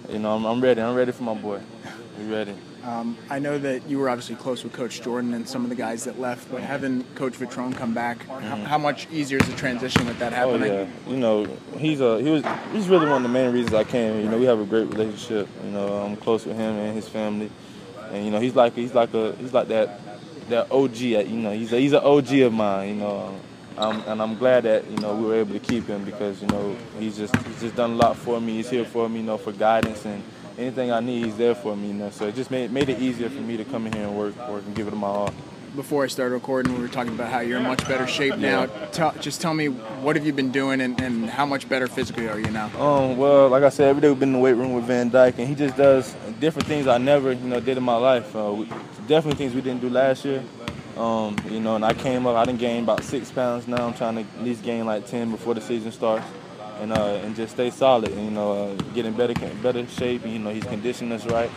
you 0.08 0.18
know, 0.18 0.34
I'm, 0.34 0.44
I'm 0.44 0.60
ready. 0.60 0.80
I'm 0.80 0.94
ready 0.94 1.12
for 1.12 1.22
my 1.22 1.34
boy. 1.34 1.60
You 2.20 2.32
ready? 2.32 2.54
Um, 2.84 3.16
I 3.30 3.38
know 3.38 3.58
that 3.58 3.88
you 3.88 3.98
were 3.98 4.08
obviously 4.08 4.34
close 4.34 4.64
with 4.64 4.72
Coach 4.72 5.02
Jordan 5.02 5.34
and 5.34 5.48
some 5.48 5.62
of 5.62 5.70
the 5.70 5.76
guys 5.76 6.04
that 6.04 6.18
left, 6.18 6.50
but 6.50 6.60
having 6.60 7.04
Coach 7.14 7.34
Vetrone 7.34 7.76
come 7.76 7.94
back, 7.94 8.18
mm-hmm. 8.26 8.44
how, 8.44 8.56
how, 8.56 8.78
much 8.78 9.08
easier 9.10 9.38
is 9.38 9.48
the 9.48 9.54
transition 9.54 10.04
with 10.04 10.18
that 10.18 10.32
happening? 10.32 10.70
Oh 10.70 10.82
yeah, 10.82 11.10
you 11.10 11.16
know 11.16 11.44
he's 11.78 12.00
a 12.00 12.20
he 12.20 12.30
was 12.30 12.44
he's 12.72 12.88
really 12.88 13.06
one 13.06 13.18
of 13.18 13.22
the 13.22 13.28
main 13.28 13.52
reasons 13.52 13.72
I 13.74 13.84
came. 13.84 14.20
You 14.20 14.28
know 14.28 14.36
we 14.36 14.46
have 14.46 14.58
a 14.58 14.64
great 14.64 14.88
relationship. 14.88 15.48
You 15.64 15.70
know 15.70 16.02
I'm 16.02 16.16
close 16.16 16.44
with 16.44 16.56
him 16.56 16.74
and 16.74 16.94
his 16.94 17.08
family, 17.08 17.50
and 18.10 18.24
you 18.24 18.32
know 18.32 18.40
he's 18.40 18.56
like 18.56 18.74
he's 18.74 18.94
like 18.94 19.14
a 19.14 19.36
he's 19.36 19.52
like 19.52 19.68
that 19.68 20.00
that 20.48 20.72
OG. 20.72 20.96
You 20.96 21.24
know 21.24 21.52
he's 21.52 21.72
a, 21.72 21.78
he's 21.78 21.92
an 21.92 22.02
OG 22.02 22.32
of 22.32 22.52
mine. 22.52 22.88
You 22.88 22.94
know. 22.96 23.40
Um, 23.78 24.02
and 24.06 24.20
I'm 24.20 24.36
glad 24.36 24.64
that 24.64 24.88
you 24.90 24.96
know 24.98 25.14
we 25.14 25.26
were 25.26 25.36
able 25.36 25.52
to 25.54 25.60
keep 25.60 25.86
him 25.86 26.04
because 26.04 26.40
you 26.42 26.48
know 26.48 26.76
he's 26.98 27.16
just 27.16 27.34
he's 27.36 27.60
just 27.60 27.76
done 27.76 27.92
a 27.92 27.94
lot 27.94 28.16
for 28.16 28.40
me. 28.40 28.56
He's 28.56 28.70
here 28.70 28.84
for 28.84 29.08
me, 29.08 29.20
you 29.20 29.26
know, 29.26 29.38
for 29.38 29.52
guidance 29.52 30.04
and 30.04 30.22
anything 30.58 30.92
I 30.92 31.00
need, 31.00 31.24
he's 31.24 31.36
there 31.36 31.54
for 31.54 31.76
me. 31.76 31.88
You 31.88 31.94
know, 31.94 32.10
so 32.10 32.26
it 32.26 32.34
just 32.34 32.50
made 32.50 32.70
made 32.70 32.88
it 32.88 33.00
easier 33.00 33.28
for 33.28 33.40
me 33.40 33.56
to 33.56 33.64
come 33.64 33.86
in 33.86 33.92
here 33.92 34.06
and 34.06 34.16
work, 34.16 34.36
work 34.48 34.64
and 34.64 34.74
give 34.74 34.88
it 34.88 34.94
my 34.94 35.06
all. 35.06 35.34
Before 35.74 36.04
I 36.04 36.06
started 36.06 36.34
recording, 36.34 36.74
we 36.74 36.82
were 36.82 36.88
talking 36.88 37.14
about 37.14 37.32
how 37.32 37.40
you're 37.40 37.58
in 37.58 37.64
much 37.64 37.88
better 37.88 38.06
shape 38.06 38.36
now. 38.36 38.66
Tell, 38.92 39.12
just 39.20 39.40
tell 39.40 39.54
me 39.54 39.68
what 39.68 40.16
have 40.16 40.26
you 40.26 40.34
been 40.34 40.52
doing 40.52 40.82
and, 40.82 41.00
and 41.00 41.30
how 41.30 41.46
much 41.46 41.66
better 41.66 41.86
physically 41.86 42.28
are 42.28 42.38
you 42.38 42.50
now? 42.50 42.66
Um, 42.78 43.16
well, 43.16 43.48
like 43.48 43.62
I 43.62 43.70
said, 43.70 43.88
every 43.88 44.02
day 44.02 44.08
we've 44.08 44.20
been 44.20 44.28
in 44.28 44.34
the 44.34 44.38
weight 44.38 44.52
room 44.52 44.74
with 44.74 44.84
Van 44.84 45.08
Dyke, 45.08 45.38
and 45.38 45.48
he 45.48 45.54
just 45.54 45.74
does 45.78 46.14
different 46.40 46.68
things 46.68 46.86
I 46.86 46.98
never, 46.98 47.32
you 47.32 47.48
know, 47.48 47.58
did 47.58 47.78
in 47.78 47.84
my 47.84 47.96
life. 47.96 48.36
Uh, 48.36 48.52
we, 48.52 48.66
definitely 49.06 49.38
things 49.38 49.54
we 49.54 49.62
didn't 49.62 49.80
do 49.80 49.88
last 49.88 50.26
year. 50.26 50.42
Um, 50.96 51.36
you 51.48 51.60
know, 51.60 51.76
and 51.76 51.84
I 51.84 51.94
came 51.94 52.26
up, 52.26 52.36
I 52.36 52.44
didn't 52.44 52.60
gain 52.60 52.84
about 52.84 53.02
six 53.02 53.30
pounds 53.30 53.66
now. 53.66 53.86
I'm 53.86 53.94
trying 53.94 54.16
to 54.16 54.20
at 54.20 54.44
least 54.44 54.62
gain 54.62 54.84
like 54.84 55.06
10 55.06 55.30
before 55.30 55.54
the 55.54 55.60
season 55.60 55.90
starts 55.90 56.26
and 56.80 56.92
uh, 56.92 57.20
and 57.22 57.34
just 57.34 57.54
stay 57.54 57.70
solid. 57.70 58.12
And, 58.12 58.24
you 58.24 58.30
know, 58.30 58.52
uh, 58.52 58.74
get 58.94 59.06
in 59.06 59.14
better 59.14 59.34
better 59.62 59.86
shape. 59.86 60.24
And, 60.24 60.32
you 60.32 60.38
know, 60.38 60.50
he's 60.50 60.64
conditioned 60.64 61.12
us 61.12 61.24
right. 61.26 61.50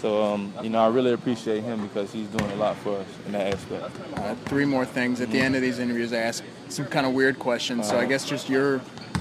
So 0.00 0.22
um, 0.22 0.54
you 0.62 0.70
know, 0.70 0.78
I 0.78 0.88
really 0.88 1.12
appreciate 1.12 1.62
him 1.62 1.86
because 1.86 2.10
he's 2.10 2.28
doing 2.28 2.50
a 2.52 2.54
lot 2.54 2.74
for 2.78 3.00
us 3.00 3.06
in 3.26 3.32
that 3.32 3.52
aspect. 3.52 3.94
Uh, 4.16 4.34
three 4.46 4.64
more 4.64 4.86
things. 4.86 5.20
At 5.20 5.30
the 5.30 5.38
end 5.38 5.54
of 5.54 5.60
these 5.60 5.78
interviews, 5.78 6.14
I 6.14 6.18
ask 6.18 6.42
some 6.70 6.86
kind 6.86 7.06
of 7.06 7.12
weird 7.12 7.38
questions. 7.38 7.86
So 7.86 7.98
I 7.98 8.06
guess 8.06 8.24
just 8.24 8.48
your 8.48 8.80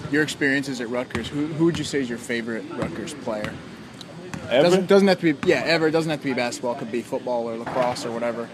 your 0.09 0.23
experiences 0.23 0.79
at 0.79 0.87
Rutgers. 0.89 1.27
Who 1.27 1.47
who 1.47 1.65
would 1.65 1.77
you 1.77 1.83
say 1.83 1.99
is 1.99 2.07
your 2.07 2.17
favorite 2.17 2.63
Rutgers 2.71 3.13
player? 3.13 3.53
Ever? 4.49 4.63
Doesn't, 4.63 4.87
doesn't 4.87 5.07
have 5.09 5.19
to 5.19 5.33
be 5.33 5.49
yeah 5.49 5.63
ever. 5.65 5.87
It 5.87 5.91
doesn't 5.91 6.09
have 6.09 6.21
to 6.21 6.25
be 6.25 6.33
basketball. 6.33 6.75
It 6.75 6.79
could 6.79 6.91
be 6.93 7.01
football 7.01 7.49
or 7.49 7.57
lacrosse 7.57 8.05
or 8.05 8.11
whatever. 8.11 8.47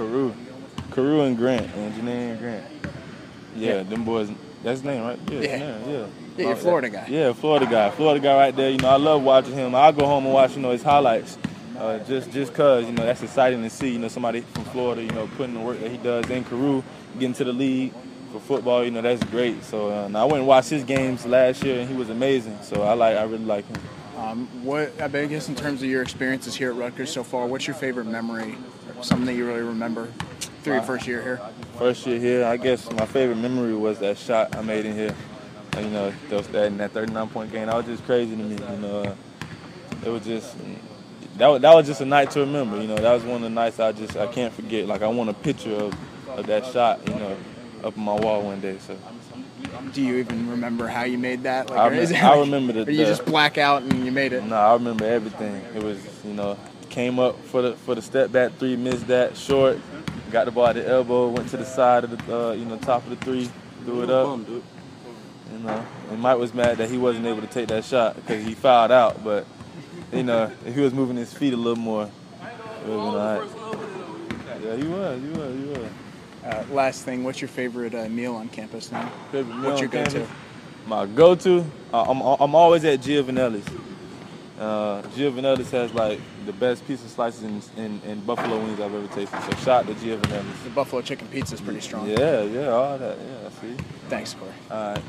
Carew, 0.00 0.32
Carew 0.92 1.20
and 1.22 1.36
Grant, 1.36 1.74
and 1.74 1.94
Janarion 1.94 2.38
Grant. 2.38 2.64
Yeah, 3.54 3.74
yeah, 3.74 3.82
them 3.82 4.04
boys 4.04 4.30
that's 4.62 4.80
his 4.80 4.84
name, 4.84 5.02
right? 5.02 5.18
Yeah, 5.30 5.40
yeah. 5.40 5.56
Yeah, 5.56 5.86
yeah. 5.86 6.06
yeah 6.36 6.46
you're 6.46 6.56
Florida 6.56 6.88
guy. 6.88 7.06
Yeah, 7.08 7.32
Florida 7.34 7.66
guy. 7.66 7.90
Florida 7.90 8.20
guy 8.20 8.34
right 8.34 8.56
there. 8.56 8.70
You 8.70 8.78
know, 8.78 8.88
I 8.88 8.96
love 8.96 9.22
watching 9.22 9.52
him. 9.52 9.74
I 9.74 9.92
go 9.92 10.06
home 10.06 10.24
and 10.24 10.32
watch, 10.32 10.54
you 10.56 10.62
know, 10.62 10.70
his 10.70 10.82
highlights. 10.82 11.36
Uh, 11.78 11.98
just 12.04 12.30
just 12.30 12.54
cause, 12.54 12.86
you 12.86 12.92
know, 12.92 13.04
that's 13.04 13.22
exciting 13.22 13.62
to 13.62 13.70
see, 13.70 13.92
you 13.92 13.98
know, 13.98 14.08
somebody 14.08 14.40
from 14.40 14.64
Florida, 14.64 15.02
you 15.02 15.10
know, 15.12 15.26
putting 15.36 15.54
the 15.54 15.60
work 15.60 15.80
that 15.80 15.90
he 15.90 15.96
does 15.98 16.28
in 16.30 16.44
Carew, 16.44 16.82
getting 17.14 17.34
to 17.34 17.44
the 17.44 17.52
league 17.52 17.92
for 18.30 18.40
football, 18.40 18.84
you 18.84 18.90
know, 18.90 19.02
that's 19.02 19.22
great. 19.24 19.62
So 19.64 19.90
uh, 19.90 20.10
I 20.14 20.24
went 20.24 20.38
and 20.38 20.46
watched 20.46 20.70
his 20.70 20.84
games 20.84 21.26
last 21.26 21.62
year 21.62 21.80
and 21.80 21.88
he 21.88 21.96
was 21.96 22.10
amazing. 22.10 22.58
So 22.62 22.82
I 22.82 22.94
like 22.94 23.16
I 23.16 23.22
really 23.22 23.44
like 23.44 23.66
him. 23.66 23.80
Um, 24.16 24.46
what 24.62 25.00
I 25.00 25.08
guess 25.08 25.48
in 25.48 25.54
terms 25.54 25.82
of 25.82 25.88
your 25.88 26.02
experiences 26.02 26.54
here 26.54 26.70
at 26.70 26.76
Rutgers 26.76 27.10
so 27.10 27.24
far, 27.24 27.46
what's 27.46 27.66
your 27.66 27.76
favorite 27.76 28.06
memory? 28.06 28.56
Something 29.02 29.26
that 29.26 29.34
you 29.34 29.46
really 29.46 29.62
remember 29.62 30.08
through 30.62 30.74
your 30.74 30.82
first 30.82 31.06
year 31.06 31.22
here? 31.22 31.40
First 31.78 32.06
year 32.06 32.18
here, 32.18 32.44
I 32.44 32.58
guess 32.58 32.90
my 32.92 33.06
favorite 33.06 33.36
memory 33.36 33.74
was 33.74 33.98
that 34.00 34.18
shot 34.18 34.54
I 34.54 34.60
made 34.60 34.84
in 34.84 34.94
here. 34.94 35.14
And, 35.72 35.86
you 35.86 35.92
know, 35.92 36.12
those 36.28 36.48
that 36.48 36.66
in 36.66 36.76
that 36.78 36.90
39 36.92 37.28
point 37.28 37.52
game, 37.52 37.66
that 37.66 37.76
was 37.76 37.86
just 37.86 38.04
crazy 38.04 38.36
to 38.36 38.42
me. 38.42 38.56
You 38.56 38.76
know, 38.78 39.16
it 40.04 40.08
was 40.10 40.24
just 40.24 40.54
that 41.38 41.46
was, 41.48 41.62
that 41.62 41.74
was 41.74 41.86
just 41.86 42.02
a 42.02 42.04
night 42.04 42.30
to 42.32 42.40
remember. 42.40 42.80
You 42.80 42.88
know, 42.88 42.96
that 42.96 43.12
was 43.12 43.24
one 43.24 43.36
of 43.36 43.42
the 43.42 43.50
nights 43.50 43.80
I 43.80 43.92
just 43.92 44.16
I 44.16 44.26
can't 44.26 44.52
forget. 44.52 44.86
Like 44.86 45.00
I 45.00 45.08
want 45.08 45.30
a 45.30 45.34
picture 45.34 45.74
of, 45.74 45.94
of 46.28 46.46
that 46.46 46.66
shot. 46.66 47.06
You 47.08 47.14
know, 47.14 47.36
up 47.84 47.96
on 47.96 48.04
my 48.04 48.14
wall 48.14 48.42
one 48.42 48.60
day. 48.60 48.78
So. 48.78 48.96
Do 49.92 50.02
you 50.02 50.16
even 50.16 50.50
remember 50.50 50.88
how 50.88 51.04
you 51.04 51.18
made 51.18 51.44
that? 51.44 51.70
Like, 51.70 51.78
I, 51.78 51.86
remember, 51.88 52.16
I 52.16 52.38
remember 52.38 52.72
the. 52.72 52.86
Or 52.86 52.90
you 52.90 53.04
just 53.04 53.24
black 53.24 53.58
out 53.58 53.82
and 53.82 54.04
you 54.04 54.12
made 54.12 54.32
it? 54.32 54.44
No, 54.44 54.56
I 54.56 54.72
remember 54.72 55.04
everything. 55.04 55.62
It 55.74 55.82
was 55.82 55.98
you 56.24 56.34
know 56.34 56.58
came 56.90 57.18
up 57.18 57.42
for 57.46 57.62
the 57.62 57.72
for 57.74 57.94
the 57.94 58.02
step 58.02 58.30
back 58.32 58.52
three, 58.58 58.76
missed 58.76 59.06
that 59.06 59.36
short, 59.36 59.78
got 60.30 60.44
the 60.44 60.50
ball 60.50 60.66
at 60.66 60.74
the 60.74 60.86
elbow, 60.86 61.28
went 61.28 61.48
to 61.48 61.56
the 61.56 61.64
side 61.64 62.04
of 62.04 62.26
the, 62.26 62.36
uh, 62.36 62.52
you 62.52 62.64
know, 62.64 62.76
top 62.78 63.04
of 63.04 63.10
the 63.10 63.16
three, 63.24 63.48
threw 63.84 64.02
it 64.02 64.10
up. 64.10 64.38
You 64.48 65.58
know, 65.58 65.86
and 66.10 66.20
Mike 66.20 66.38
was 66.38 66.52
mad 66.54 66.78
that 66.78 66.90
he 66.90 66.98
wasn't 66.98 67.26
able 67.26 67.40
to 67.40 67.46
take 67.46 67.68
that 67.68 67.84
shot 67.84 68.16
because 68.16 68.44
he 68.44 68.54
fouled 68.54 68.92
out. 68.92 69.24
But 69.24 69.46
you 70.12 70.22
know, 70.22 70.52
if 70.66 70.74
he 70.74 70.80
was 70.80 70.92
moving 70.92 71.16
his 71.16 71.32
feet 71.32 71.52
a 71.52 71.56
little 71.56 71.76
more, 71.76 72.04
it 72.04 72.10
would 72.42 72.44
have 72.44 72.84
been 72.86 72.96
all 72.96 73.16
right. 73.16 73.50
Yeah, 74.62 74.76
he 74.76 74.84
was, 74.84 75.22
he 75.22 75.28
was, 75.28 75.54
he 75.54 75.64
was. 75.64 75.90
Uh, 76.44 76.64
last 76.70 77.04
thing, 77.04 77.22
what's 77.22 77.40
your 77.40 77.48
favorite 77.48 77.94
uh, 77.94 78.08
meal 78.08 78.34
on 78.34 78.48
campus 78.48 78.90
now? 78.90 79.10
Favorite 79.30 79.54
meal 79.56 79.70
What's 79.70 79.80
your 79.80 79.88
on 79.88 79.92
campus? 79.92 80.14
go-to? 80.14 80.28
My 80.86 81.06
go-to, 81.06 81.64
uh, 81.92 82.02
I'm 82.08 82.20
I'm 82.22 82.54
always 82.54 82.84
at 82.84 83.00
Giovanelli's. 83.00 83.66
Uh, 84.58 85.02
Giovanelli's 85.14 85.70
has 85.70 85.92
like 85.92 86.20
the 86.46 86.52
best 86.52 86.86
pizza 86.86 87.08
slices 87.08 87.42
in, 87.42 87.62
in, 87.76 88.00
in 88.06 88.20
buffalo 88.20 88.58
wings 88.58 88.80
I've 88.80 88.94
ever 88.94 89.06
tasted. 89.08 89.40
So 89.42 89.50
shout 89.58 89.68
out 89.68 89.86
to 89.86 89.94
Giovanelli's. 89.94 90.64
The 90.64 90.70
buffalo 90.70 91.02
chicken 91.02 91.28
pizza 91.28 91.54
is 91.54 91.60
pretty 91.60 91.80
strong. 91.80 92.08
Yeah, 92.08 92.42
yeah, 92.42 92.68
all 92.68 92.98
that. 92.98 93.18
Yeah, 93.18 93.48
see. 93.60 93.76
Thanks, 94.08 94.34
Corey. 94.34 94.52
All 94.70 94.94
right. 94.94 95.02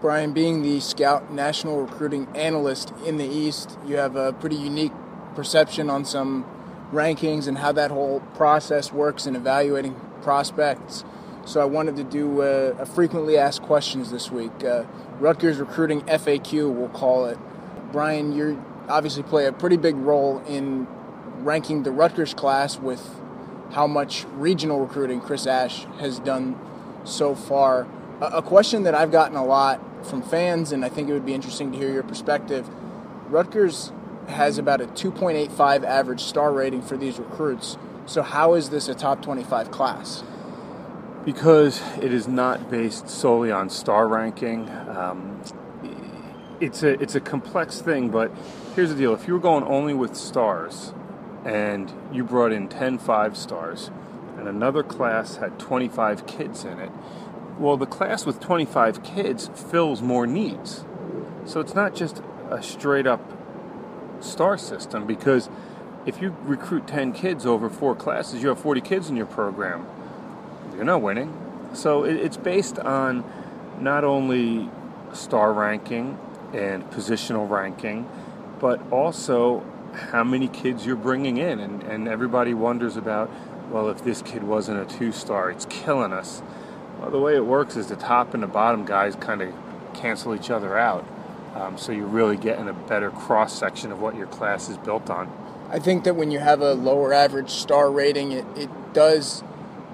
Brian, 0.00 0.32
being 0.32 0.62
the 0.62 0.78
scout 0.78 1.32
national 1.32 1.80
recruiting 1.80 2.28
analyst 2.36 2.92
in 3.04 3.16
the 3.16 3.26
East, 3.26 3.76
you 3.86 3.96
have 3.96 4.14
a 4.14 4.32
pretty 4.34 4.56
unique 4.56 4.92
perception 5.36 5.88
on 5.88 6.04
some 6.04 6.44
rankings 6.92 7.46
and 7.46 7.58
how 7.58 7.72
that 7.72 7.90
whole 7.90 8.20
process 8.34 8.92
works 8.92 9.26
in 9.26 9.36
evaluating 9.36 9.94
prospects. 10.22 11.04
So 11.44 11.60
I 11.60 11.64
wanted 11.64 11.96
to 11.96 12.04
do 12.04 12.42
a, 12.42 12.72
a 12.72 12.86
frequently 12.86 13.38
asked 13.38 13.62
questions 13.62 14.10
this 14.10 14.30
week. 14.30 14.64
Uh, 14.64 14.84
Rutgers 15.20 15.58
recruiting 15.58 16.00
FAQ, 16.02 16.74
we'll 16.74 16.88
call 16.88 17.26
it. 17.26 17.38
Brian, 17.92 18.32
you 18.32 18.62
obviously 18.88 19.22
play 19.22 19.46
a 19.46 19.52
pretty 19.52 19.76
big 19.76 19.94
role 19.94 20.42
in 20.48 20.88
ranking 21.44 21.84
the 21.84 21.92
Rutgers 21.92 22.34
class 22.34 22.78
with 22.78 23.20
how 23.70 23.86
much 23.86 24.24
regional 24.32 24.80
recruiting 24.80 25.20
Chris 25.20 25.46
Ash 25.46 25.84
has 25.98 26.18
done 26.18 26.58
so 27.04 27.34
far. 27.34 27.86
A, 28.20 28.26
a 28.38 28.42
question 28.42 28.82
that 28.82 28.94
I've 28.94 29.12
gotten 29.12 29.36
a 29.36 29.44
lot 29.44 29.80
from 30.06 30.22
fans, 30.22 30.72
and 30.72 30.84
I 30.84 30.88
think 30.88 31.08
it 31.08 31.12
would 31.12 31.26
be 31.26 31.34
interesting 31.34 31.72
to 31.72 31.78
hear 31.78 31.92
your 31.92 32.02
perspective. 32.02 32.68
Rutgers 33.28 33.92
has 34.28 34.58
about 34.58 34.80
a 34.80 34.86
2.85 34.86 35.84
average 35.84 36.20
star 36.20 36.52
rating 36.52 36.82
for 36.82 36.96
these 36.96 37.18
recruits. 37.18 37.78
So, 38.06 38.22
how 38.22 38.54
is 38.54 38.70
this 38.70 38.88
a 38.88 38.94
top 38.94 39.22
25 39.22 39.70
class? 39.70 40.22
because 41.26 41.82
it 42.00 42.12
is 42.14 42.28
not 42.28 42.70
based 42.70 43.10
solely 43.10 43.50
on 43.50 43.68
star 43.68 44.06
ranking. 44.06 44.70
Um, 44.70 45.42
it's 46.60 46.82
a 46.84 46.92
it's 47.02 47.16
a 47.16 47.20
complex 47.20 47.80
thing, 47.80 48.08
but 48.08 48.30
here's 48.74 48.90
the 48.90 48.94
deal: 48.94 49.12
if 49.12 49.26
you 49.26 49.34
were 49.34 49.40
going 49.40 49.64
only 49.64 49.92
with 49.92 50.16
stars, 50.16 50.94
and 51.44 51.92
you 52.12 52.24
brought 52.24 52.52
in 52.52 52.68
10 52.68 52.98
five 52.98 53.36
stars, 53.36 53.90
and 54.38 54.48
another 54.48 54.84
class 54.84 55.36
had 55.36 55.58
25 55.58 56.26
kids 56.28 56.64
in 56.64 56.78
it, 56.78 56.92
well, 57.58 57.76
the 57.76 57.86
class 57.86 58.24
with 58.24 58.38
25 58.38 59.02
kids 59.02 59.50
fills 59.52 60.00
more 60.00 60.28
needs. 60.28 60.84
So 61.44 61.58
it's 61.58 61.74
not 61.74 61.94
just 61.94 62.22
a 62.50 62.62
straight 62.62 63.06
up 63.06 63.20
star 64.20 64.56
system 64.58 65.06
because 65.06 65.48
if 66.04 66.22
you 66.22 66.36
recruit 66.42 66.86
10 66.86 67.12
kids 67.12 67.44
over 67.44 67.68
four 67.68 67.94
classes, 67.94 68.42
you 68.42 68.48
have 68.48 68.58
40 68.58 68.80
kids 68.80 69.10
in 69.10 69.16
your 69.16 69.26
program 69.26 69.86
you're 70.76 70.84
not 70.84 71.02
winning. 71.02 71.34
So 71.72 72.04
it's 72.04 72.36
based 72.36 72.78
on 72.78 73.24
not 73.80 74.04
only 74.04 74.70
star 75.12 75.52
ranking 75.52 76.18
and 76.52 76.88
positional 76.90 77.48
ranking, 77.48 78.08
but 78.60 78.80
also 78.92 79.64
how 79.94 80.22
many 80.22 80.48
kids 80.48 80.86
you're 80.86 80.96
bringing 80.96 81.38
in. 81.38 81.60
And, 81.60 81.82
and 81.82 82.08
everybody 82.08 82.54
wonders 82.54 82.96
about, 82.96 83.30
well, 83.70 83.88
if 83.88 84.04
this 84.04 84.22
kid 84.22 84.42
wasn't 84.44 84.80
a 84.80 84.96
two 84.96 85.12
star, 85.12 85.50
it's 85.50 85.66
killing 85.66 86.12
us. 86.12 86.42
Well, 87.00 87.10
the 87.10 87.20
way 87.20 87.34
it 87.34 87.44
works 87.44 87.76
is 87.76 87.88
the 87.88 87.96
top 87.96 88.34
and 88.34 88.42
the 88.42 88.46
bottom 88.46 88.84
guys 88.84 89.16
kind 89.16 89.42
of 89.42 89.54
cancel 89.94 90.34
each 90.34 90.50
other 90.50 90.78
out. 90.78 91.06
Um, 91.56 91.78
so 91.78 91.90
you're 91.90 92.06
really 92.06 92.36
getting 92.36 92.68
a 92.68 92.74
better 92.74 93.10
cross 93.10 93.58
section 93.58 93.90
of 93.90 94.00
what 94.00 94.14
your 94.14 94.26
class 94.26 94.68
is 94.68 94.76
built 94.76 95.08
on. 95.08 95.32
I 95.70 95.78
think 95.78 96.04
that 96.04 96.14
when 96.14 96.30
you 96.30 96.38
have 96.38 96.60
a 96.60 96.74
lower 96.74 97.14
average 97.14 97.50
star 97.50 97.90
rating, 97.90 98.32
it, 98.32 98.44
it 98.56 98.70
does 98.92 99.42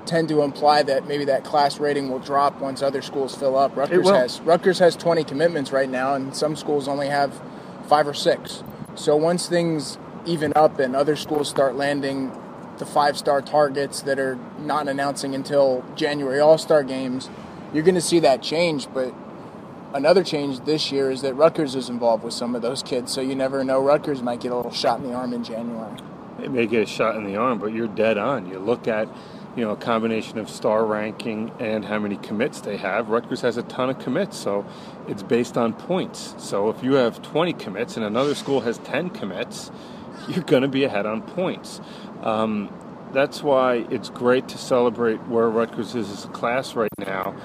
tend 0.05 0.29
to 0.29 0.43
imply 0.43 0.83
that 0.83 1.07
maybe 1.07 1.25
that 1.27 1.45
class 1.45 1.79
rating 1.79 2.11
will 2.11 2.19
drop 2.19 2.61
once 2.61 2.83
other 2.83 3.01
schools 3.01 3.37
fill 3.37 3.57
up. 3.57 3.77
Rutgers 3.77 4.11
has 4.11 4.41
Rutgers 4.41 4.81
has 4.81 4.97
20 4.97 5.23
commitments 5.23 5.71
right 5.71 5.89
now, 5.89 6.15
and 6.15 6.35
some 6.35 6.57
schools 6.57 6.89
only 6.89 7.07
have 7.07 7.41
five 7.87 8.09
or 8.09 8.15
six. 8.15 8.65
So 8.97 9.17
once 9.17 9.49
things 9.49 9.99
even 10.27 10.53
up 10.57 10.81
and 10.81 10.97
other 10.97 11.15
schools 11.15 11.49
start 11.49 11.77
landing 11.77 12.33
the 12.79 12.87
five 12.87 13.17
star 13.17 13.41
targets 13.41 14.03
that 14.03 14.19
are 14.19 14.37
not 14.59 14.89
announcing 14.89 15.35
until 15.35 15.85
January 15.95 16.41
All 16.41 16.59
Star 16.59 16.83
games, 16.83 17.31
you're 17.73 17.85
going 17.85 17.95
to 17.95 18.01
see 18.01 18.19
that 18.19 18.43
change. 18.43 18.89
But 18.93 19.15
another 19.95 20.25
change 20.25 20.61
this 20.61 20.91
year 20.91 21.11
is 21.11 21.23
that 21.23 21.35
Rutgers 21.35 21.75
is 21.75 21.89
involved 21.89 22.25
with 22.25 22.35
some 22.35 22.55
of 22.55 22.63
those 22.63 22.83
kids, 22.83 23.13
so 23.13 23.21
you 23.21 23.35
never 23.35 23.65
know. 23.65 23.81
Rutgers 23.83 24.23
might 24.23 24.41
get 24.41 24.53
a 24.53 24.57
little 24.57 24.73
shot 24.73 25.01
in 25.01 25.07
the 25.07 25.15
arm 25.15 25.33
in 25.33 25.45
January. 25.45 25.99
They 26.39 26.49
may 26.49 26.67
get 26.67 26.83
a 26.83 26.87
shot 26.87 27.17
in 27.17 27.25
the 27.25 27.37
arm, 27.37 27.59
but 27.59 27.73
you're 27.73 27.89
dead 27.89 28.19
on. 28.19 28.49
You 28.49 28.59
look 28.59 28.89
at, 28.89 29.09
you 29.55 29.65
know, 29.65 29.71
a 29.71 29.77
combination 29.77 30.39
of 30.39 30.49
star 30.49 30.85
ranking 30.85 31.53
and 31.61 31.85
how 31.85 31.99
many 31.99 32.17
commits 32.17 32.61
they 32.61 32.77
have. 32.79 33.11
Rutgers 33.11 33.43
has 33.43 33.57
a 33.57 33.63
ton 33.63 33.91
of 33.91 33.99
commits, 33.99 34.37
so 34.37 34.67
it's 35.09 35.23
based 35.23 35.57
on 35.57 35.73
points. 35.73 36.35
So 36.39 36.71
if 36.71 36.83
you 36.83 36.95
have 36.95 37.23
20 37.23 37.53
commits 37.55 37.97
and 37.97 38.05
another 38.05 38.35
school 38.35 38.61
has 38.61 38.79
10 38.79 39.11
commits, 39.11 39.71
you're 40.29 40.45
going 40.45 40.63
to 40.63 40.69
be 40.69 40.85
ahead 40.85 41.07
on 41.07 41.23
points. 41.23 41.81
Um, 42.23 42.73
that's 43.13 43.43
why 43.43 43.87
it's 43.91 44.09
great 44.09 44.49
to 44.49 44.59
celebrate 44.59 45.19
where 45.27 45.49
Rutgers 45.49 45.95
is 45.95 46.11
as 46.11 46.25
a 46.25 46.29
class 46.29 46.75
right 46.75 46.91
now, 46.99 47.37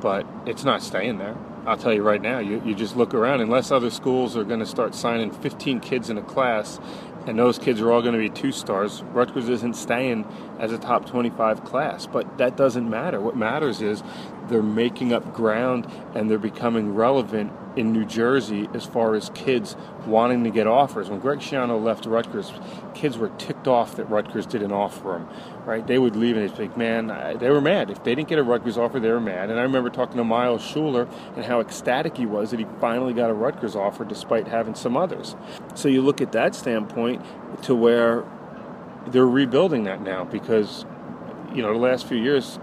but 0.00 0.26
it's 0.46 0.64
not 0.64 0.82
staying 0.82 1.18
there. 1.18 1.36
I'll 1.66 1.76
tell 1.76 1.92
you 1.92 2.02
right 2.02 2.22
now, 2.22 2.38
you, 2.38 2.62
you 2.64 2.74
just 2.74 2.96
look 2.96 3.12
around, 3.12 3.40
unless 3.42 3.70
other 3.70 3.90
schools 3.90 4.36
are 4.36 4.44
going 4.44 4.60
to 4.60 4.66
start 4.66 4.94
signing 4.94 5.30
15 5.30 5.80
kids 5.80 6.08
in 6.08 6.16
a 6.16 6.22
class 6.22 6.80
and 7.26 7.38
those 7.38 7.58
kids 7.58 7.80
are 7.82 7.92
all 7.92 8.00
going 8.00 8.14
to 8.14 8.18
be 8.18 8.30
two 8.30 8.50
stars, 8.50 9.02
Rutgers 9.12 9.48
isn't 9.48 9.76
staying 9.76 10.24
as 10.60 10.72
a 10.72 10.78
top 10.78 11.06
25 11.06 11.64
class. 11.64 12.06
But 12.06 12.38
that 12.38 12.56
doesn't 12.56 12.88
matter. 12.88 13.20
What 13.20 13.36
matters 13.36 13.80
is 13.80 14.02
they're 14.48 14.62
making 14.62 15.12
up 15.12 15.32
ground 15.32 15.86
and 16.14 16.30
they're 16.30 16.38
becoming 16.38 16.94
relevant 16.94 17.52
in 17.76 17.92
New 17.92 18.04
Jersey 18.04 18.68
as 18.74 18.84
far 18.84 19.14
as 19.14 19.30
kids 19.30 19.76
wanting 20.04 20.42
to 20.42 20.50
get 20.50 20.66
offers. 20.66 21.08
When 21.08 21.20
Greg 21.20 21.38
Schiano 21.38 21.80
left 21.80 22.04
Rutgers, 22.04 22.52
kids 22.94 23.16
were 23.16 23.28
ticked 23.38 23.68
off 23.68 23.94
that 23.96 24.06
Rutgers 24.06 24.44
didn't 24.44 24.72
offer 24.72 25.12
them, 25.12 25.28
right? 25.64 25.86
They 25.86 25.96
would 25.96 26.16
leave 26.16 26.36
and 26.36 26.48
they'd 26.48 26.56
think, 26.56 26.76
man, 26.76 27.06
they 27.38 27.48
were 27.48 27.60
mad. 27.60 27.88
If 27.90 28.02
they 28.02 28.16
didn't 28.16 28.28
get 28.28 28.40
a 28.40 28.42
Rutgers 28.42 28.76
offer, 28.76 28.98
they 28.98 29.10
were 29.10 29.20
mad. 29.20 29.50
And 29.50 29.58
I 29.60 29.62
remember 29.62 29.88
talking 29.88 30.16
to 30.16 30.24
Miles 30.24 30.62
Schuler 30.62 31.08
and 31.36 31.44
how 31.44 31.60
ecstatic 31.60 32.16
he 32.16 32.26
was 32.26 32.50
that 32.50 32.58
he 32.58 32.66
finally 32.80 33.12
got 33.12 33.30
a 33.30 33.34
Rutgers 33.34 33.76
offer 33.76 34.04
despite 34.04 34.48
having 34.48 34.74
some 34.74 34.96
others. 34.96 35.36
So 35.76 35.88
you 35.88 36.02
look 36.02 36.20
at 36.20 36.32
that 36.32 36.56
standpoint 36.56 37.24
to 37.62 37.76
where 37.76 38.24
they're 39.06 39.26
rebuilding 39.26 39.84
that 39.84 40.02
now 40.02 40.24
because, 40.24 40.84
you 41.54 41.62
know, 41.62 41.72
the 41.72 41.78
last 41.78 42.06
few 42.06 42.18
years, 42.18 42.58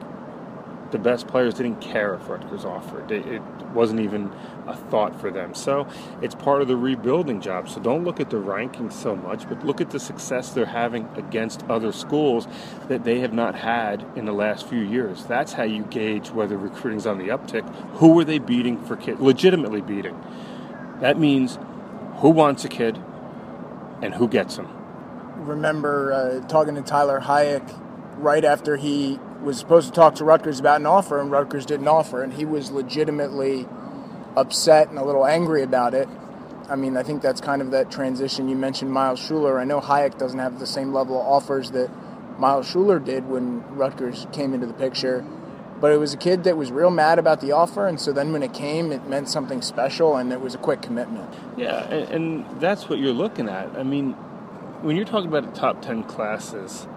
the 0.92 0.98
best 0.98 1.28
players 1.28 1.54
didn't 1.54 1.82
care 1.82 2.14
if 2.14 2.30
Rutgers 2.30 2.64
offered. 2.64 3.12
It, 3.12 3.26
it 3.26 3.42
wasn't 3.74 4.00
even 4.00 4.32
a 4.66 4.76
thought 4.76 5.20
for 5.20 5.30
them. 5.32 5.54
So 5.54 5.88
it's 6.22 6.36
part 6.36 6.62
of 6.62 6.68
the 6.68 6.78
rebuilding 6.78 7.42
job. 7.42 7.70
So 7.70 7.82
don't 7.82 8.04
look 8.04 8.20
at 8.20 8.30
the 8.30 8.38
rankings 8.38 8.94
so 8.94 9.16
much, 9.16 9.48
but 9.50 9.66
look 9.66 9.82
at 9.82 9.90
the 9.90 10.00
success 10.00 10.52
they're 10.52 10.66
having 10.66 11.10
against 11.16 11.64
other 11.70 11.92
schools 11.92 12.48
that 12.88 13.04
they 13.04 13.20
have 13.20 13.34
not 13.34 13.56
had 13.56 14.06
in 14.16 14.26
the 14.26 14.32
last 14.32 14.68
few 14.68 14.80
years. 14.80 15.26
That's 15.26 15.54
how 15.54 15.64
you 15.64 15.84
gauge 15.84 16.30
whether 16.32 16.58
recruiting's 16.58 17.06
on 17.06 17.18
the 17.18 17.28
uptick. 17.28 17.70
Who 17.96 18.18
are 18.20 18.24
they 18.24 18.40
beating 18.40 18.84
for 18.86 18.96
kids? 18.96 19.20
Legitimately 19.20 19.82
beating. 19.82 20.18
That 21.02 21.20
means 21.20 21.60
who 22.18 22.30
wants 22.30 22.64
a 22.66 22.70
kid 22.70 22.98
and 24.02 24.14
who 24.14 24.28
gets 24.28 24.56
them. 24.56 24.77
Remember 25.48 26.14
uh, 26.14 26.48
talking 26.48 26.76
to 26.76 26.82
Tyler 26.82 27.22
Hayek 27.22 27.78
right 28.18 28.44
after 28.44 28.78
he 28.78 29.20
was 29.42 29.58
supposed 29.58 29.88
to 29.88 29.94
talk 29.94 30.16
to 30.16 30.26
Rutgers 30.26 30.60
about 30.60 30.80
an 30.80 30.86
offer, 30.86 31.20
and 31.20 31.32
Rutgers 31.32 31.66
didn't 31.66 31.88
offer, 31.88 32.24
and 32.24 32.34
he 32.34 32.46
was 32.46 32.72
legitimately 32.72 33.68
upset 34.36 34.90
and 34.90 35.00
a 35.00 35.06
little 35.06 35.26
angry 35.26 35.64
about 35.64 35.94
it. 35.94 36.08
I 36.70 36.76
mean, 36.76 36.98
I 36.98 37.04
think 37.04 37.22
that's 37.22 37.40
kind 37.40 37.62
of 37.62 37.72
that 37.72 37.90
transition. 37.90 38.50
You 38.50 38.56
mentioned 38.56 38.92
Miles 38.92 39.20
Schuler. 39.20 39.58
I 39.60 39.64
know 39.64 39.80
Hayek 39.80 40.18
doesn't 40.18 40.40
have 40.40 40.60
the 40.60 40.68
same 40.68 40.94
level 40.94 41.20
of 41.20 41.26
offers 41.26 41.72
that 41.72 41.90
Miles 42.40 42.70
Schuler 42.70 43.00
did 43.00 43.28
when 43.28 43.64
Rutgers 43.76 44.28
came 44.34 44.54
into 44.54 44.68
the 44.68 44.74
picture, 44.74 45.26
but 45.80 45.92
it 45.92 45.98
was 45.98 46.14
a 46.14 46.18
kid 46.18 46.44
that 46.44 46.58
was 46.58 46.72
real 46.72 46.90
mad 46.90 47.20
about 47.20 47.40
the 47.42 47.52
offer, 47.52 47.88
and 47.88 48.00
so 48.00 48.12
then 48.12 48.34
when 48.34 48.44
it 48.44 48.54
came, 48.54 48.92
it 48.92 49.08
meant 49.08 49.30
something 49.30 49.62
special, 49.62 50.16
and 50.18 50.34
it 50.34 50.42
was 50.42 50.56
a 50.56 50.58
quick 50.58 50.82
commitment. 50.82 51.34
Yeah, 51.56 51.84
and, 51.86 52.10
and 52.12 52.62
that's 52.62 52.90
what 52.90 53.00
you're 53.00 53.14
looking 53.14 53.48
at. 53.48 53.76
I 53.78 53.84
mean, 53.84 54.16
when 54.82 54.96
you're 54.96 55.06
talking 55.06 55.28
about 55.28 55.54
the 55.54 55.60
top 55.60 55.82
10 55.82 56.04
classes, 56.04 56.88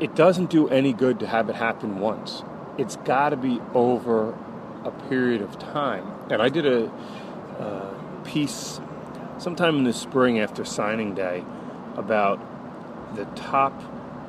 it 0.00 0.14
doesn't 0.14 0.50
do 0.50 0.68
any 0.68 0.92
good 0.92 1.20
to 1.20 1.26
have 1.26 1.48
it 1.48 1.56
happen 1.56 1.98
once. 1.98 2.42
It's 2.78 2.96
got 2.96 3.30
to 3.30 3.36
be 3.36 3.60
over 3.74 4.36
a 4.84 4.90
period 5.08 5.42
of 5.42 5.58
time. 5.58 6.10
And 6.30 6.40
I 6.40 6.48
did 6.48 6.66
a 6.66 6.90
uh, 7.58 7.94
piece 8.24 8.80
sometime 9.38 9.78
in 9.78 9.84
the 9.84 9.92
spring 9.92 10.38
after 10.38 10.64
signing 10.64 11.14
day 11.14 11.44
about 11.96 12.40
the 13.16 13.24
top 13.36 13.72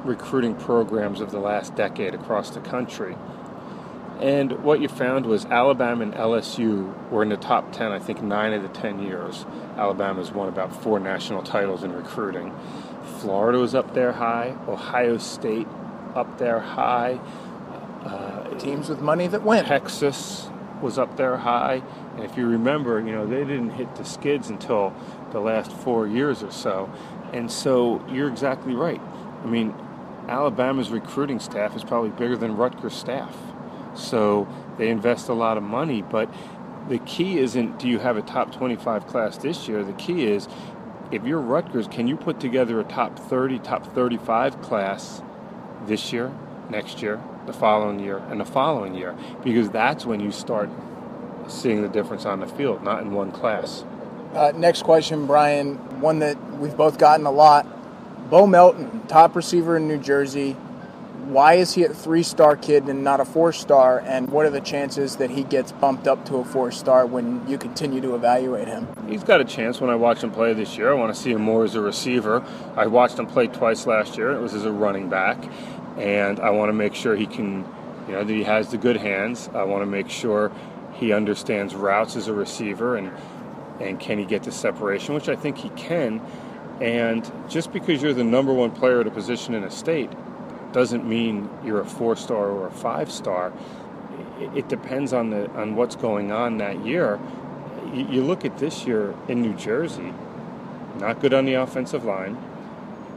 recruiting 0.04 0.56
programs 0.56 1.22
of 1.22 1.32
the 1.32 1.40
last 1.40 1.76
decade 1.76 2.14
across 2.14 2.52
the 2.52 2.60
country. 2.60 3.16
And 4.20 4.64
what 4.64 4.80
you 4.80 4.88
found 4.88 5.26
was 5.26 5.46
Alabama 5.46 6.04
and 6.04 6.14
LSU 6.14 7.10
were 7.10 7.22
in 7.22 7.30
the 7.30 7.38
top 7.38 7.74
10, 7.74 7.92
I 7.92 8.00
think, 8.00 8.22
nine 8.22 8.54
of 8.54 8.62
the 8.62 8.70
10 8.70 9.04
years. 9.04 9.46
Alabama's 9.78 10.32
won 10.32 10.48
about 10.48 10.82
four 10.82 11.00
national 11.00 11.44
titles 11.44 11.84
in 11.84 11.92
recruiting. 11.92 12.54
Florida 13.20 13.60
was 13.60 13.76
up 13.76 13.94
there 13.94 14.14
high, 14.14 14.56
Ohio 14.68 15.18
State 15.18 15.68
up 16.16 16.38
there 16.38 16.60
high. 16.60 17.20
Uh, 18.04 18.58
Teams 18.58 18.88
with 18.88 19.02
money 19.02 19.28
that 19.28 19.44
went. 19.44 19.68
Texas 19.68 20.50
was 20.82 20.98
up 20.98 21.18
there 21.18 21.38
high. 21.38 21.82
And 22.16 22.24
if 22.24 22.38
you 22.38 22.48
remember, 22.48 23.00
you 23.00 23.12
know, 23.12 23.26
they 23.26 23.44
didn't 23.44 23.72
hit 23.72 23.96
the 23.96 24.06
skids 24.06 24.50
until 24.50 24.94
the 25.32 25.40
last 25.40 25.72
four 25.72 26.08
years 26.08 26.42
or 26.42 26.52
so. 26.52 26.92
And 27.34 27.52
so 27.52 28.06
you're 28.10 28.30
exactly 28.30 28.74
right. 28.74 29.02
I 29.44 29.48
mean, 29.48 29.74
Alabama's 30.28 30.90
recruiting 30.90 31.40
staff 31.40 31.76
is 31.76 31.84
probably 31.84 32.12
bigger 32.12 32.38
than 32.38 32.56
Rutgers' 32.56 32.96
staff. 32.96 33.36
So 33.94 34.48
they 34.78 34.90
invest 34.90 35.30
a 35.30 35.34
lot 35.34 35.58
of 35.58 35.64
money, 35.64 36.02
but 36.02 36.34
the 36.88 37.00
key 37.00 37.40
isn't 37.40 37.80
do 37.80 37.88
you 37.88 38.00
have 38.00 38.18
a 38.18 38.22
top 38.22 38.54
25 38.54 39.08
class 39.08 39.38
this 39.38 39.68
year? 39.68 39.84
The 39.84 39.94
key 39.94 40.26
is 40.26 40.48
if 41.16 41.24
you're 41.24 41.40
Rutgers, 41.40 41.88
can 41.88 42.08
you 42.08 42.18
put 42.18 42.42
together 42.42 42.80
a 42.80 42.84
top 42.84 43.18
30, 43.18 43.60
top 43.60 43.96
35 43.96 44.62
class 44.62 45.22
this 45.86 46.12
year, 46.12 46.32
next 46.70 47.02
year, 47.02 47.22
the 47.46 47.54
following 47.54 48.00
year, 48.00 48.18
and 48.30 48.40
the 48.40 48.46
following 48.46 48.94
year? 48.94 49.16
Because 49.42 49.70
that's 49.70 50.06
when 50.06 50.20
you 50.20 50.32
start 50.32 50.70
seeing 51.48 51.82
the 51.82 51.88
difference 51.88 52.26
on 52.26 52.42
the 52.42 52.48
field, 52.48 52.84
not 52.84 53.02
in 53.02 53.14
one 53.14 53.32
class. 53.32 53.86
Uh, 54.34 54.52
next 54.56 54.84
question, 54.84 55.26
Brian. 55.26 55.76
One 56.02 56.20
that 56.20 56.38
we've 56.60 56.76
both 56.76 56.98
gotten 56.98 57.26
a 57.26 57.32
lot. 57.32 57.66
Bo 58.30 58.46
Melton, 58.46 59.08
top 59.08 59.36
receiver 59.36 59.78
in 59.78 59.88
New 59.88 60.00
Jersey, 60.00 60.58
why 61.26 61.56
is 61.56 61.74
he 61.74 61.84
a 61.84 61.94
three 61.94 62.24
star 62.24 62.56
kid 62.56 62.88
and 62.88 63.04
not 63.04 63.20
a 63.20 63.26
four 63.26 63.52
star? 63.52 64.00
And 64.00 64.30
what 64.30 64.46
are 64.46 64.52
the 64.52 64.62
chances 64.62 65.16
that 65.18 65.32
he 65.32 65.44
gets 65.44 65.72
bumped 65.72 66.08
up 66.08 66.24
to 66.26 66.38
a 66.38 66.46
four 66.46 66.72
star 66.72 67.06
when 67.06 67.48
you 67.48 67.58
continue 67.58 68.00
to 68.02 68.16
evaluate 68.16 68.68
him? 68.68 68.88
He's 69.08 69.24
got 69.24 69.42
a 69.42 69.46
chance 69.46 69.82
when 69.82 69.90
I 69.90 69.96
watch 69.96 70.24
him 70.24 70.32
play 70.32 70.54
this 70.54 70.78
year. 70.78 70.92
I 70.92 70.94
want 70.94 71.14
to 71.14 71.20
see 71.20 71.32
him 71.32 71.42
more 71.42 71.64
as 71.64 71.76
a 71.76 71.82
receiver. 71.82 72.44
I 72.76 72.86
watched 72.88 73.18
him 73.18 73.26
play 73.26 73.48
twice 73.48 73.88
last 73.88 74.18
year, 74.18 74.32
it 74.32 74.40
was 74.40 74.54
as 74.54 74.66
a 74.66 74.72
running 74.72 75.10
back. 75.10 75.44
And 75.98 76.40
I 76.40 76.52
want 76.52 76.70
to 76.70 76.74
make 76.74 76.94
sure 76.94 77.16
he 77.16 77.26
can, 77.26 77.66
you 78.08 78.14
know, 78.14 78.24
that 78.24 78.34
he 78.34 78.44
has 78.44 78.70
the 78.70 78.78
good 78.78 78.98
hands. 78.98 79.50
I 79.54 79.64
want 79.64 79.82
to 79.82 79.88
make 79.88 80.10
sure 80.10 80.52
he 80.94 81.12
understands 81.12 81.74
routes 81.74 82.16
as 82.16 82.28
a 82.28 82.34
receiver 82.34 82.98
and, 82.98 83.12
and 83.80 84.00
can 84.00 84.20
he 84.20 84.26
get 84.26 84.44
the 84.44 84.52
separation, 84.52 85.16
which 85.16 85.30
I 85.30 85.36
think 85.36 85.58
he 85.58 85.70
can. 85.70 86.22
And 86.82 87.30
just 87.50 87.72
because 87.72 88.04
you're 88.04 88.14
the 88.14 88.24
number 88.24 88.54
one 88.54 88.72
player 88.72 89.00
at 89.00 89.08
a 89.08 89.12
position 89.12 89.56
in 89.56 89.64
a 89.64 89.72
state 89.72 90.12
doesn't 90.76 91.08
mean 91.08 91.50
you're 91.64 91.80
a 91.80 91.86
four 91.86 92.18
star 92.18 92.48
or 92.50 92.68
a 92.68 92.72
five 92.72 93.10
star. 93.10 93.54
It 94.54 94.68
depends 94.68 95.14
on 95.14 95.30
the 95.30 95.50
on 95.52 95.78
what's 95.78 95.96
going 95.96 96.34
on 96.34 96.58
that 96.58 96.86
year. 96.86 97.18
You 97.94 98.22
look 98.22 98.44
at 98.44 98.58
this 98.58 98.86
year 98.86 99.16
in 99.30 99.42
New 99.42 99.54
Jersey, 99.54 100.14
not 101.00 101.22
good 101.22 101.34
on 101.34 101.46
the 101.46 101.54
offensive 101.54 102.04
line, 102.04 102.38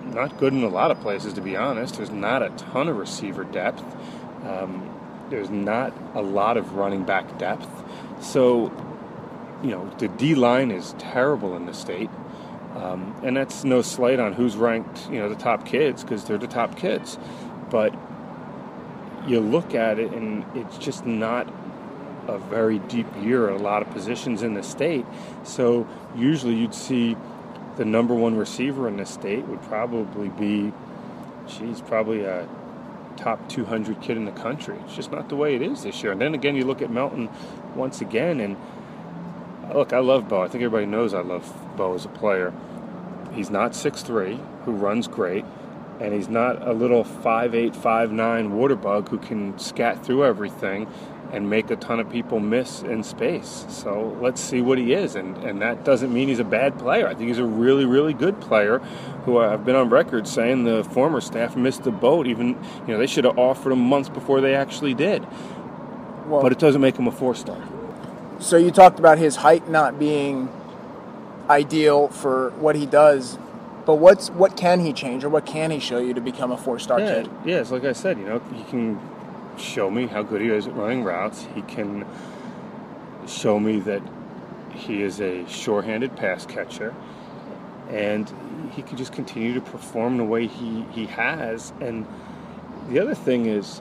not 0.04 0.38
good 0.38 0.52
in 0.52 0.62
a 0.62 0.68
lot 0.68 0.92
of 0.92 1.00
places 1.00 1.32
to 1.32 1.40
be 1.40 1.56
honest. 1.56 1.96
There's 1.96 2.10
not 2.12 2.44
a 2.44 2.50
ton 2.50 2.86
of 2.86 2.96
receiver 2.96 3.42
depth. 3.42 3.82
Um, 4.46 4.88
there's 5.28 5.50
not 5.50 5.92
a 6.14 6.22
lot 6.22 6.56
of 6.56 6.74
running 6.74 7.02
back 7.02 7.38
depth. 7.38 7.68
So, 8.20 8.70
you 9.64 9.70
know, 9.70 9.90
the 9.98 10.06
D 10.06 10.36
line 10.36 10.70
is 10.70 10.94
terrible 10.96 11.56
in 11.56 11.66
the 11.66 11.74
state. 11.74 12.10
Um, 12.74 13.18
and 13.24 13.36
that's 13.36 13.64
no 13.64 13.82
slight 13.82 14.20
on 14.20 14.34
who's 14.34 14.56
ranked, 14.56 15.10
you 15.10 15.18
know, 15.18 15.28
the 15.28 15.34
top 15.34 15.66
kids 15.66 16.02
because 16.02 16.24
they're 16.24 16.38
the 16.38 16.46
top 16.46 16.76
kids 16.76 17.18
but 17.70 17.94
you 19.26 19.40
look 19.40 19.74
at 19.74 19.98
it 19.98 20.12
and 20.12 20.44
it's 20.54 20.78
just 20.78 21.04
not 21.04 21.52
a 22.26 22.38
very 22.38 22.78
deep 22.80 23.06
year 23.22 23.48
at 23.50 23.60
a 23.60 23.62
lot 23.62 23.82
of 23.82 23.90
positions 23.90 24.42
in 24.42 24.54
the 24.54 24.62
state. 24.62 25.04
So 25.44 25.86
usually 26.16 26.54
you'd 26.54 26.74
see 26.74 27.16
the 27.76 27.84
number 27.84 28.14
one 28.14 28.36
receiver 28.36 28.88
in 28.88 28.96
the 28.96 29.06
state 29.06 29.46
would 29.46 29.62
probably 29.62 30.28
be, 30.28 30.72
geez, 31.46 31.80
probably 31.80 32.24
a 32.24 32.48
top 33.16 33.48
200 33.48 34.00
kid 34.00 34.16
in 34.16 34.24
the 34.24 34.32
country. 34.32 34.76
It's 34.84 34.94
just 34.94 35.10
not 35.10 35.28
the 35.28 35.36
way 35.36 35.54
it 35.54 35.62
is 35.62 35.82
this 35.82 36.02
year. 36.02 36.12
And 36.12 36.20
then 36.20 36.34
again, 36.34 36.54
you 36.54 36.64
look 36.64 36.82
at 36.82 36.90
Melton 36.90 37.28
once 37.74 38.00
again, 38.00 38.40
and 38.40 38.56
look, 39.74 39.92
I 39.92 39.98
love 39.98 40.28
Bo. 40.28 40.42
I 40.42 40.48
think 40.48 40.62
everybody 40.62 40.86
knows 40.86 41.14
I 41.14 41.20
love 41.20 41.52
Bo 41.78 41.94
as 41.94 42.04
a 42.04 42.08
player. 42.08 42.52
He's 43.32 43.48
not 43.48 43.72
6'3, 43.72 44.64
who 44.64 44.72
runs 44.72 45.08
great 45.08 45.46
and 46.00 46.14
he's 46.14 46.28
not 46.28 46.66
a 46.66 46.72
little 46.72 47.04
five 47.04 47.54
eight 47.54 47.74
five 47.74 48.12
nine 48.12 48.52
water 48.52 48.76
bug 48.76 49.08
who 49.08 49.18
can 49.18 49.58
scat 49.58 50.04
through 50.04 50.24
everything 50.24 50.86
and 51.32 51.50
make 51.50 51.70
a 51.70 51.76
ton 51.76 52.00
of 52.00 52.08
people 52.10 52.40
miss 52.40 52.82
in 52.82 53.02
space. 53.02 53.66
So 53.68 54.16
let's 54.20 54.40
see 54.40 54.62
what 54.62 54.78
he 54.78 54.94
is. 54.94 55.14
And, 55.14 55.36
and 55.38 55.60
that 55.60 55.84
doesn't 55.84 56.12
mean 56.12 56.28
he's 56.28 56.38
a 56.38 56.44
bad 56.44 56.78
player. 56.78 57.06
I 57.06 57.14
think 57.14 57.28
he's 57.28 57.38
a 57.38 57.44
really, 57.44 57.84
really 57.84 58.14
good 58.14 58.40
player 58.40 58.78
who 59.24 59.38
I've 59.38 59.62
been 59.62 59.76
on 59.76 59.90
record 59.90 60.26
saying 60.26 60.64
the 60.64 60.84
former 60.84 61.20
staff 61.20 61.54
missed 61.54 61.84
the 61.84 61.90
boat. 61.90 62.26
Even, 62.26 62.58
you 62.86 62.94
know, 62.94 62.98
they 62.98 63.06
should 63.06 63.24
have 63.24 63.38
offered 63.38 63.72
him 63.72 63.80
months 63.80 64.08
before 64.08 64.40
they 64.40 64.54
actually 64.54 64.94
did. 64.94 65.26
Well, 66.26 66.40
but 66.40 66.52
it 66.52 66.58
doesn't 66.58 66.80
make 66.80 66.96
him 66.96 67.06
a 67.06 67.12
four 67.12 67.34
star. 67.34 67.62
So 68.40 68.56
you 68.56 68.70
talked 68.70 68.98
about 68.98 69.18
his 69.18 69.36
height 69.36 69.68
not 69.68 69.98
being 69.98 70.48
ideal 71.50 72.08
for 72.08 72.50
what 72.50 72.76
he 72.76 72.86
does 72.86 73.38
but 73.88 73.94
what's 73.94 74.28
what 74.28 74.54
can 74.54 74.80
he 74.80 74.92
change 74.92 75.24
or 75.24 75.30
what 75.30 75.46
can 75.46 75.70
he 75.70 75.80
show 75.80 75.96
you 75.96 76.12
to 76.12 76.20
become 76.20 76.52
a 76.52 76.58
four 76.58 76.78
star 76.78 77.00
yeah, 77.00 77.22
kid? 77.22 77.30
Yes, 77.46 77.70
like 77.70 77.84
I 77.84 77.94
said, 77.94 78.18
you 78.18 78.26
know, 78.26 78.38
he 78.54 78.62
can 78.64 79.00
show 79.56 79.90
me 79.90 80.06
how 80.06 80.22
good 80.22 80.42
he 80.42 80.48
is 80.48 80.66
at 80.66 80.74
running 80.74 81.04
routes. 81.04 81.46
He 81.54 81.62
can 81.62 82.04
show 83.26 83.58
me 83.58 83.80
that 83.80 84.02
he 84.74 85.02
is 85.02 85.22
a 85.22 85.48
sure-handed 85.48 86.16
pass 86.16 86.44
catcher, 86.44 86.94
and 87.88 88.30
he 88.72 88.82
can 88.82 88.98
just 88.98 89.14
continue 89.14 89.54
to 89.54 89.62
perform 89.62 90.18
the 90.18 90.24
way 90.24 90.46
he, 90.46 90.82
he 90.92 91.06
has. 91.06 91.72
And 91.80 92.06
the 92.90 93.00
other 93.00 93.14
thing 93.14 93.46
is, 93.46 93.80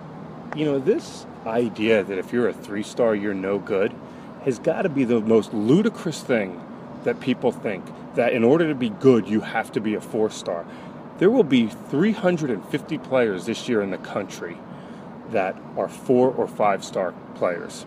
you 0.55 0.63
know, 0.63 0.79
this 0.79 1.25
idea 1.45 2.05
that 2.05 2.17
if 2.17 2.31
you're 2.31 2.47
a 2.47 2.53
three-star, 2.53 3.13
you're 3.13 3.33
no 3.33 3.59
good, 3.59 3.93
has 4.45 4.57
got 4.57 4.83
to 4.83 4.89
be 4.89 5.03
the 5.03 5.19
most 5.19 5.53
ludicrous 5.53 6.23
thing 6.23 6.63
that 7.07 7.21
people 7.21 7.53
think 7.53 7.85
that 8.15 8.33
in 8.33 8.43
order 8.43 8.67
to 8.67 8.75
be 8.75 8.89
good, 8.89 9.29
you 9.29 9.39
have 9.39 9.71
to 9.71 9.79
be 9.79 9.95
a 9.95 10.01
four 10.01 10.29
star. 10.29 10.65
There 11.19 11.29
will 11.29 11.45
be 11.45 11.67
350 11.67 12.97
players 12.97 13.45
this 13.45 13.69
year 13.69 13.81
in 13.81 13.91
the 13.91 13.97
country 13.97 14.57
that 15.29 15.55
are 15.77 15.87
four 15.87 16.29
or 16.29 16.49
five 16.49 16.83
star 16.83 17.13
players. 17.35 17.85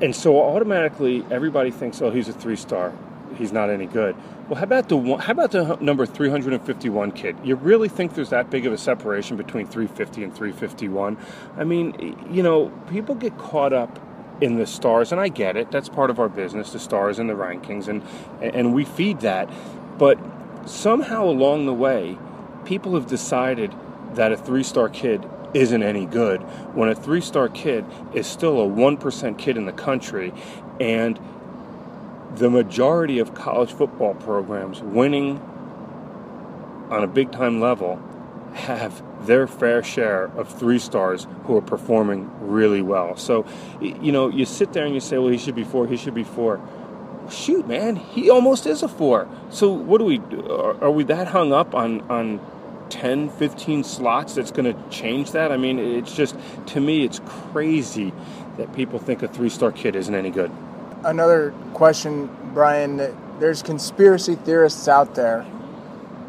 And 0.00 0.14
so 0.14 0.40
automatically 0.40 1.26
everybody 1.32 1.72
thinks, 1.72 2.00
oh, 2.00 2.10
he's 2.10 2.28
a 2.28 2.32
three 2.32 2.54
star. 2.54 2.92
He's 3.36 3.50
not 3.50 3.70
any 3.70 3.86
good. 3.86 4.14
Well, 4.48 4.54
how 4.56 4.62
about 4.62 4.88
the 4.88 4.96
one, 4.96 5.18
how 5.18 5.32
about 5.32 5.50
the 5.50 5.74
number 5.80 6.06
351 6.06 7.10
kid? 7.10 7.36
You 7.42 7.56
really 7.56 7.88
think 7.88 8.14
there's 8.14 8.30
that 8.30 8.50
big 8.50 8.66
of 8.66 8.72
a 8.72 8.78
separation 8.78 9.36
between 9.36 9.66
350 9.66 10.22
and 10.22 10.32
351? 10.32 11.18
I 11.56 11.64
mean, 11.64 12.16
you 12.30 12.44
know, 12.44 12.68
people 12.88 13.16
get 13.16 13.36
caught 13.36 13.72
up 13.72 13.98
in 14.40 14.56
the 14.56 14.66
stars, 14.66 15.12
and 15.12 15.20
I 15.20 15.28
get 15.28 15.56
it. 15.56 15.70
That's 15.70 15.88
part 15.88 16.10
of 16.10 16.18
our 16.18 16.28
business, 16.28 16.72
the 16.72 16.78
stars 16.78 17.18
and 17.18 17.28
the 17.30 17.34
rankings, 17.34 17.88
and 17.88 18.02
and 18.42 18.74
we 18.74 18.84
feed 18.84 19.20
that. 19.20 19.48
But 19.98 20.18
somehow 20.66 21.24
along 21.24 21.66
the 21.66 21.74
way, 21.74 22.18
people 22.64 22.94
have 22.94 23.06
decided 23.06 23.74
that 24.14 24.32
a 24.32 24.36
three-star 24.36 24.88
kid 24.88 25.28
isn't 25.54 25.82
any 25.82 26.06
good 26.06 26.40
when 26.74 26.88
a 26.88 26.94
three-star 26.94 27.48
kid 27.48 27.84
is 28.12 28.26
still 28.26 28.58
a 28.58 28.66
one 28.66 28.96
percent 28.96 29.38
kid 29.38 29.56
in 29.56 29.66
the 29.66 29.72
country, 29.72 30.32
and 30.80 31.18
the 32.36 32.50
majority 32.50 33.20
of 33.20 33.34
college 33.34 33.72
football 33.72 34.14
programs 34.14 34.80
winning 34.80 35.40
on 36.90 37.04
a 37.04 37.06
big-time 37.06 37.60
level 37.60 38.02
have 38.54 39.02
their 39.26 39.46
fair 39.46 39.82
share 39.82 40.24
of 40.36 40.48
three 40.48 40.78
stars 40.78 41.26
who 41.44 41.56
are 41.56 41.62
performing 41.62 42.30
really 42.40 42.82
well. 42.82 43.16
So, 43.16 43.44
you 43.80 44.12
know, 44.12 44.28
you 44.28 44.44
sit 44.44 44.72
there 44.72 44.84
and 44.84 44.94
you 44.94 45.00
say, 45.00 45.18
well, 45.18 45.28
he 45.28 45.38
should 45.38 45.54
be 45.54 45.64
four, 45.64 45.86
he 45.86 45.96
should 45.96 46.14
be 46.14 46.24
four. 46.24 46.60
Shoot, 47.30 47.66
man, 47.66 47.96
he 47.96 48.30
almost 48.30 48.66
is 48.66 48.82
a 48.82 48.88
four. 48.88 49.28
So, 49.50 49.72
what 49.72 49.98
do 49.98 50.04
we 50.04 50.18
do? 50.18 50.50
Are, 50.50 50.90
we 50.90 51.04
that 51.04 51.28
hung 51.28 51.52
up 51.52 51.74
on, 51.74 52.02
on 52.10 52.40
10, 52.90 53.30
15 53.30 53.82
slots 53.82 54.34
that's 54.34 54.50
going 54.50 54.72
to 54.72 54.90
change 54.90 55.32
that? 55.32 55.50
I 55.50 55.56
mean, 55.56 55.78
it's 55.78 56.14
just, 56.14 56.36
to 56.66 56.80
me, 56.80 57.04
it's 57.04 57.20
crazy 57.26 58.12
that 58.58 58.72
people 58.74 58.98
think 58.98 59.22
a 59.22 59.28
three 59.28 59.48
star 59.48 59.72
kid 59.72 59.96
isn't 59.96 60.14
any 60.14 60.30
good. 60.30 60.52
Another 61.04 61.52
question, 61.72 62.30
Brian. 62.52 62.96
There's 63.40 63.62
conspiracy 63.62 64.36
theorists 64.36 64.86
out 64.86 65.16
there 65.16 65.44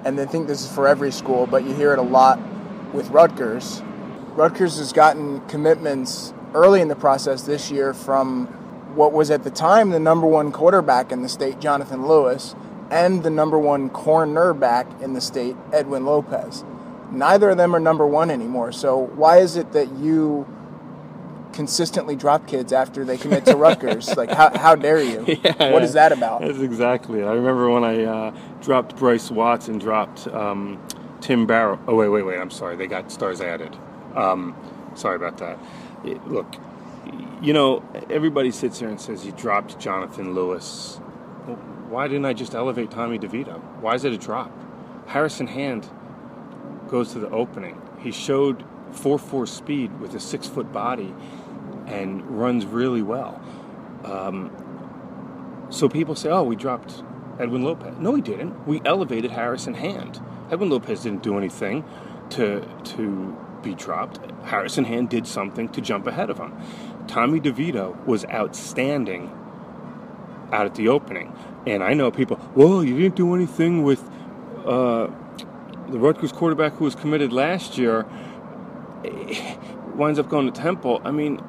and 0.06 0.18
they 0.18 0.26
think 0.26 0.48
this 0.48 0.64
is 0.64 0.72
for 0.72 0.88
every 0.88 1.12
school, 1.12 1.48
but 1.48 1.66
you 1.66 1.74
hear 1.74 1.92
it 1.92 2.00
a 2.00 2.04
lot 2.04 2.40
with 2.94 3.10
Rutgers. 3.10 3.82
Rutgers 4.36 4.78
has 4.78 4.94
gotten 4.94 5.42
commitments 5.48 6.34
early 6.54 6.80
in 6.80 6.88
the 6.88 6.96
process 6.96 7.42
this 7.42 7.72
year 7.72 7.94
from 7.94 8.46
what 8.96 9.12
was 9.12 9.32
at 9.32 9.44
the 9.44 9.50
time 9.50 9.90
the 9.90 10.00
number 10.00 10.28
one 10.28 10.52
quarterback 10.52 11.12
in 11.12 11.22
the 11.22 11.28
state, 11.28 11.60
Jonathan 11.60 12.08
Lewis, 12.08 12.56
and 12.92 13.24
the 13.24 13.30
number 13.30 13.58
one 13.58 13.90
cornerback 13.90 15.02
in 15.02 15.14
the 15.14 15.22
state, 15.22 15.56
Edwin 15.74 16.06
Lopez. 16.06 16.64
Neither 17.12 17.50
of 17.50 17.58
them 17.58 17.76
are 17.76 17.80
number 17.80 18.06
one 18.06 18.30
anymore. 18.30 18.72
So 18.72 18.98
why 18.98 19.40
is 19.40 19.56
it 19.56 19.72
that 19.74 19.92
you 19.94 20.48
consistently 21.56 22.16
drop 22.16 22.46
kids 22.48 22.72
after 22.74 23.04
they 23.06 23.18
commit 23.18 23.46
to 23.46 23.56
Rutgers? 23.56 24.16
like, 24.16 24.30
how, 24.30 24.56
how 24.58 24.76
dare 24.76 25.02
you? 25.02 25.26
Yeah, 25.46 25.72
what 25.72 25.84
is 25.84 25.94
that 25.94 26.12
about? 26.12 26.42
That's 26.42 26.60
exactly 26.60 27.20
it. 27.20 27.26
I 27.26 27.34
remember 27.34 27.70
when 27.70 27.84
I 27.84 28.04
uh, 28.04 28.36
dropped 28.62 28.96
Bryce 28.96 29.30
Watts 29.32 29.68
and 29.68 29.80
dropped 29.80 30.28
um, 30.28 30.82
Tim 31.22 31.46
Barrow. 31.46 31.80
Oh, 31.88 31.96
wait, 31.96 32.10
wait, 32.10 32.24
wait. 32.24 32.40
I'm 32.40 32.52
sorry. 32.52 32.76
They 32.76 32.88
got 32.88 33.12
stars 33.12 33.42
added. 33.42 33.76
Um, 34.16 34.56
sorry 34.96 35.16
about 35.16 35.38
that. 35.40 35.60
It, 36.04 36.26
look, 36.28 36.56
you 37.42 37.54
know, 37.54 37.84
everybody 38.10 38.52
sits 38.52 38.80
here 38.80 38.90
and 38.90 39.00
says 39.00 39.26
you 39.26 39.32
dropped 39.34 39.80
Jonathan 39.80 40.34
Lewis. 40.34 41.00
Well, 41.46 41.58
why 41.90 42.08
didn't 42.08 42.26
I 42.26 42.34
just 42.34 42.56
elevate 42.56 42.92
Tommy 42.92 43.20
DeVito? 43.20 43.60
Why 43.82 43.96
is 43.96 44.04
it 44.04 44.14
a 44.14 44.18
drop? 44.18 44.52
Harrison 45.08 45.48
Hand 45.48 45.88
goes 46.88 47.14
to 47.14 47.20
the 47.20 47.30
opening. 47.30 47.80
He 48.00 48.12
showed 48.12 48.64
4 48.92 49.20
4 49.20 49.48
speed 49.48 50.00
with 50.00 50.16
a 50.16 50.20
six 50.20 50.48
foot 50.48 50.72
body 50.72 51.14
and 51.88 52.24
runs 52.40 52.66
really 52.66 53.02
well. 53.02 53.42
Um, 54.04 54.52
so 55.70 55.90
people 55.90 56.16
say, 56.16 56.30
oh, 56.30 56.44
we 56.44 56.56
dropped 56.56 57.04
Edwin 57.40 57.64
Lopez. 57.64 57.96
No, 58.00 58.12
we 58.12 58.22
didn't. 58.22 58.68
We 58.68 58.82
elevated 58.86 59.32
Harrison 59.32 59.74
Hand. 59.74 60.22
Edwin 60.52 60.70
Lopez 60.70 61.04
didn't 61.04 61.24
do 61.24 61.38
anything 61.38 61.84
to, 62.32 62.68
to 62.84 63.36
be 63.62 63.74
dropped. 63.74 64.20
Harrison 64.46 64.86
Hand 64.86 65.10
did 65.10 65.28
something 65.28 65.70
to 65.70 65.82
jump 65.82 66.08
ahead 66.08 66.30
of 66.30 66.38
him. 66.38 66.54
Tommy 67.08 67.40
DeVito 67.40 68.04
was 68.06 68.26
outstanding 68.26 69.32
out 70.52 70.66
at 70.66 70.76
the 70.76 70.88
opening. 70.88 71.34
And 71.66 71.84
I 71.84 71.94
know 71.94 72.12
people, 72.12 72.40
well, 72.56 72.84
you 72.84 72.98
didn't 72.98 73.16
do 73.16 73.34
anything 73.34 73.84
with 73.84 74.08
uh, 74.66 75.08
the 75.90 76.00
Rutgers 76.00 76.32
quarterback 76.32 76.74
who 76.74 76.86
was 76.86 76.96
committed 76.96 77.34
last 77.34 77.78
year, 77.78 78.06
winds 79.96 80.20
up 80.20 80.30
going 80.30 80.52
to 80.52 80.62
Temple. 80.62 81.02
I 81.04 81.12
mean, 81.12 81.42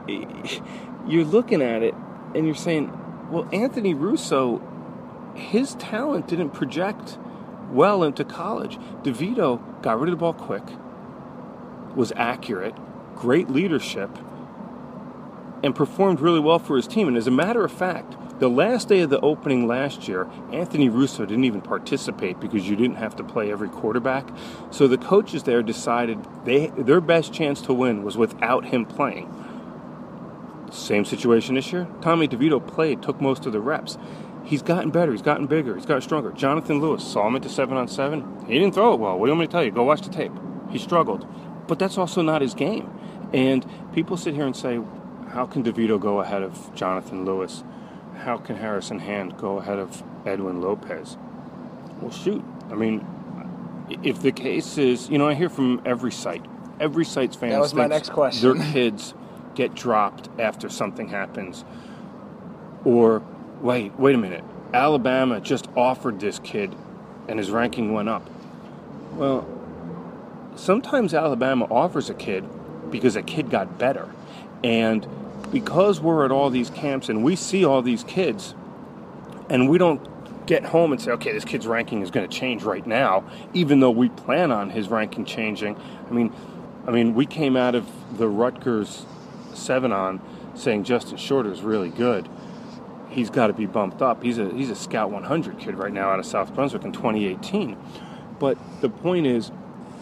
you're 1.06 1.24
looking 1.24 1.62
at 1.62 1.82
it 1.82 1.94
and 2.34 2.46
you're 2.46 2.54
saying, 2.54 2.92
well, 3.30 3.48
Anthony 3.52 3.94
Russo, 3.94 4.62
his 5.34 5.74
talent 5.74 6.28
didn't 6.28 6.50
project 6.50 7.18
well 7.70 8.02
into 8.02 8.24
college. 8.24 8.78
DeVito 9.02 9.82
got 9.82 9.98
rid 9.98 10.08
of 10.08 10.12
the 10.12 10.20
ball 10.20 10.32
quick, 10.32 10.62
was 11.94 12.12
accurate, 12.16 12.74
great 13.14 13.50
leadership, 13.50 14.10
and 15.62 15.74
performed 15.74 16.20
really 16.20 16.40
well 16.40 16.58
for 16.58 16.76
his 16.76 16.86
team. 16.86 17.08
And 17.08 17.16
as 17.16 17.26
a 17.26 17.32
matter 17.32 17.64
of 17.64 17.72
fact, 17.72 18.16
the 18.38 18.48
last 18.50 18.88
day 18.88 19.00
of 19.00 19.10
the 19.10 19.20
opening 19.20 19.66
last 19.66 20.08
year, 20.08 20.28
Anthony 20.52 20.88
Russo 20.88 21.24
didn't 21.24 21.44
even 21.44 21.62
participate 21.62 22.38
because 22.38 22.68
you 22.68 22.76
didn't 22.76 22.96
have 22.96 23.16
to 23.16 23.24
play 23.24 23.50
every 23.50 23.68
quarterback. 23.68 24.28
So 24.70 24.86
the 24.86 24.98
coaches 24.98 25.44
there 25.44 25.62
decided 25.62 26.18
they 26.44 26.66
their 26.76 27.00
best 27.00 27.32
chance 27.32 27.62
to 27.62 27.72
win 27.72 28.02
was 28.02 28.16
without 28.16 28.66
him 28.66 28.84
playing. 28.84 29.32
Same 30.70 31.04
situation 31.04 31.54
this 31.54 31.72
year. 31.72 31.86
Tommy 32.02 32.28
DeVito 32.28 32.64
played, 32.66 33.02
took 33.02 33.20
most 33.20 33.46
of 33.46 33.52
the 33.52 33.60
reps. 33.60 33.96
He's 34.44 34.62
gotten 34.62 34.90
better. 34.90 35.12
He's 35.12 35.22
gotten 35.22 35.46
bigger. 35.46 35.74
He's 35.74 35.86
gotten 35.86 36.02
stronger. 36.02 36.30
Jonathan 36.32 36.80
Lewis 36.80 37.04
saw 37.04 37.26
him 37.26 37.36
at 37.36 37.42
the 37.42 37.48
seven 37.48 37.76
on 37.76 37.88
seven. 37.88 38.44
He 38.46 38.58
didn't 38.58 38.74
throw 38.74 38.94
it 38.94 39.00
well. 39.00 39.18
What 39.18 39.26
do 39.26 39.32
you 39.32 39.38
want 39.38 39.40
me 39.40 39.46
to 39.46 39.52
tell 39.52 39.64
you? 39.64 39.70
Go 39.70 39.82
watch 39.82 40.02
the 40.02 40.10
tape. 40.10 40.32
He 40.70 40.78
struggled, 40.78 41.26
but 41.66 41.78
that's 41.78 41.96
also 41.98 42.22
not 42.22 42.42
his 42.42 42.54
game. 42.54 42.90
And 43.32 43.66
people 43.92 44.16
sit 44.16 44.34
here 44.34 44.44
and 44.44 44.54
say, 44.54 44.80
"How 45.30 45.46
can 45.46 45.64
DeVito 45.64 45.98
go 45.98 46.20
ahead 46.20 46.42
of 46.42 46.72
Jonathan 46.74 47.24
Lewis?" 47.24 47.64
How 48.16 48.38
can 48.38 48.56
Harrison 48.56 48.98
Hand 48.98 49.36
go 49.36 49.58
ahead 49.58 49.78
of 49.78 50.02
Edwin 50.24 50.60
Lopez? 50.60 51.16
Well, 52.00 52.10
shoot. 52.10 52.44
I 52.70 52.74
mean, 52.74 53.06
if 54.02 54.20
the 54.20 54.32
case 54.32 54.78
is, 54.78 55.08
you 55.08 55.18
know, 55.18 55.28
I 55.28 55.34
hear 55.34 55.48
from 55.48 55.82
every 55.84 56.12
site. 56.12 56.44
Every 56.78 57.04
site's 57.04 57.36
fans. 57.36 57.52
That 57.52 57.60
was 57.60 57.74
my 57.74 57.86
next 57.86 58.10
question. 58.10 58.58
Their 58.58 58.72
kids 58.72 59.14
get 59.54 59.74
dropped 59.74 60.28
after 60.38 60.68
something 60.68 61.08
happens. 61.08 61.64
Or, 62.84 63.22
wait, 63.60 63.98
wait 63.98 64.14
a 64.14 64.18
minute. 64.18 64.44
Alabama 64.74 65.40
just 65.40 65.68
offered 65.76 66.20
this 66.20 66.38
kid 66.40 66.74
and 67.28 67.38
his 67.38 67.50
ranking 67.50 67.92
went 67.92 68.08
up. 68.08 68.28
Well, 69.12 69.48
sometimes 70.54 71.14
Alabama 71.14 71.66
offers 71.70 72.10
a 72.10 72.14
kid 72.14 72.44
because 72.90 73.16
a 73.16 73.22
kid 73.22 73.50
got 73.50 73.78
better. 73.78 74.08
And 74.62 75.06
because 75.52 76.00
we're 76.00 76.24
at 76.24 76.30
all 76.30 76.50
these 76.50 76.70
camps 76.70 77.08
and 77.08 77.22
we 77.24 77.36
see 77.36 77.64
all 77.64 77.82
these 77.82 78.04
kids 78.04 78.54
and 79.48 79.68
we 79.68 79.78
don't 79.78 80.46
get 80.46 80.64
home 80.64 80.92
and 80.92 81.00
say, 81.00 81.10
okay, 81.12 81.32
this 81.32 81.44
kid's 81.44 81.66
ranking 81.66 82.02
is 82.02 82.10
going 82.10 82.28
to 82.28 82.34
change 82.34 82.62
right 82.62 82.86
now, 82.86 83.24
even 83.52 83.80
though 83.80 83.90
we 83.90 84.08
plan 84.08 84.52
on 84.52 84.70
his 84.70 84.88
ranking 84.88 85.24
changing. 85.24 85.76
I 86.08 86.12
mean, 86.12 86.32
I 86.86 86.90
mean, 86.92 87.14
we 87.14 87.26
came 87.26 87.56
out 87.56 87.74
of 87.74 87.86
the 88.16 88.28
Rutgers 88.28 89.06
seven 89.54 89.92
on 89.92 90.20
saying 90.54 90.84
Justin 90.84 91.16
Shorter 91.16 91.52
is 91.52 91.62
really 91.62 91.90
good. 91.90 92.28
He's 93.10 93.30
got 93.30 93.48
to 93.48 93.52
be 93.52 93.66
bumped 93.66 94.02
up. 94.02 94.22
He's 94.22 94.38
a 94.38 94.50
he's 94.50 94.70
a 94.70 94.76
Scout 94.76 95.10
100 95.10 95.58
kid 95.58 95.74
right 95.76 95.92
now 95.92 96.10
out 96.10 96.18
of 96.18 96.26
South 96.26 96.54
Brunswick 96.54 96.84
in 96.84 96.92
2018. 96.92 97.76
But 98.38 98.58
the 98.80 98.88
point 98.88 99.26
is, 99.26 99.50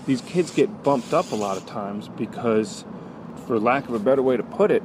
these 0.06 0.20
kids 0.20 0.50
get 0.50 0.82
bumped 0.82 1.14
up 1.14 1.30
a 1.32 1.36
lot 1.36 1.56
of 1.56 1.64
times 1.66 2.08
because, 2.08 2.84
for 3.46 3.58
lack 3.58 3.88
of 3.88 3.94
a 3.94 3.98
better 3.98 4.22
way 4.22 4.36
to 4.36 4.42
put 4.42 4.70
it, 4.70 4.82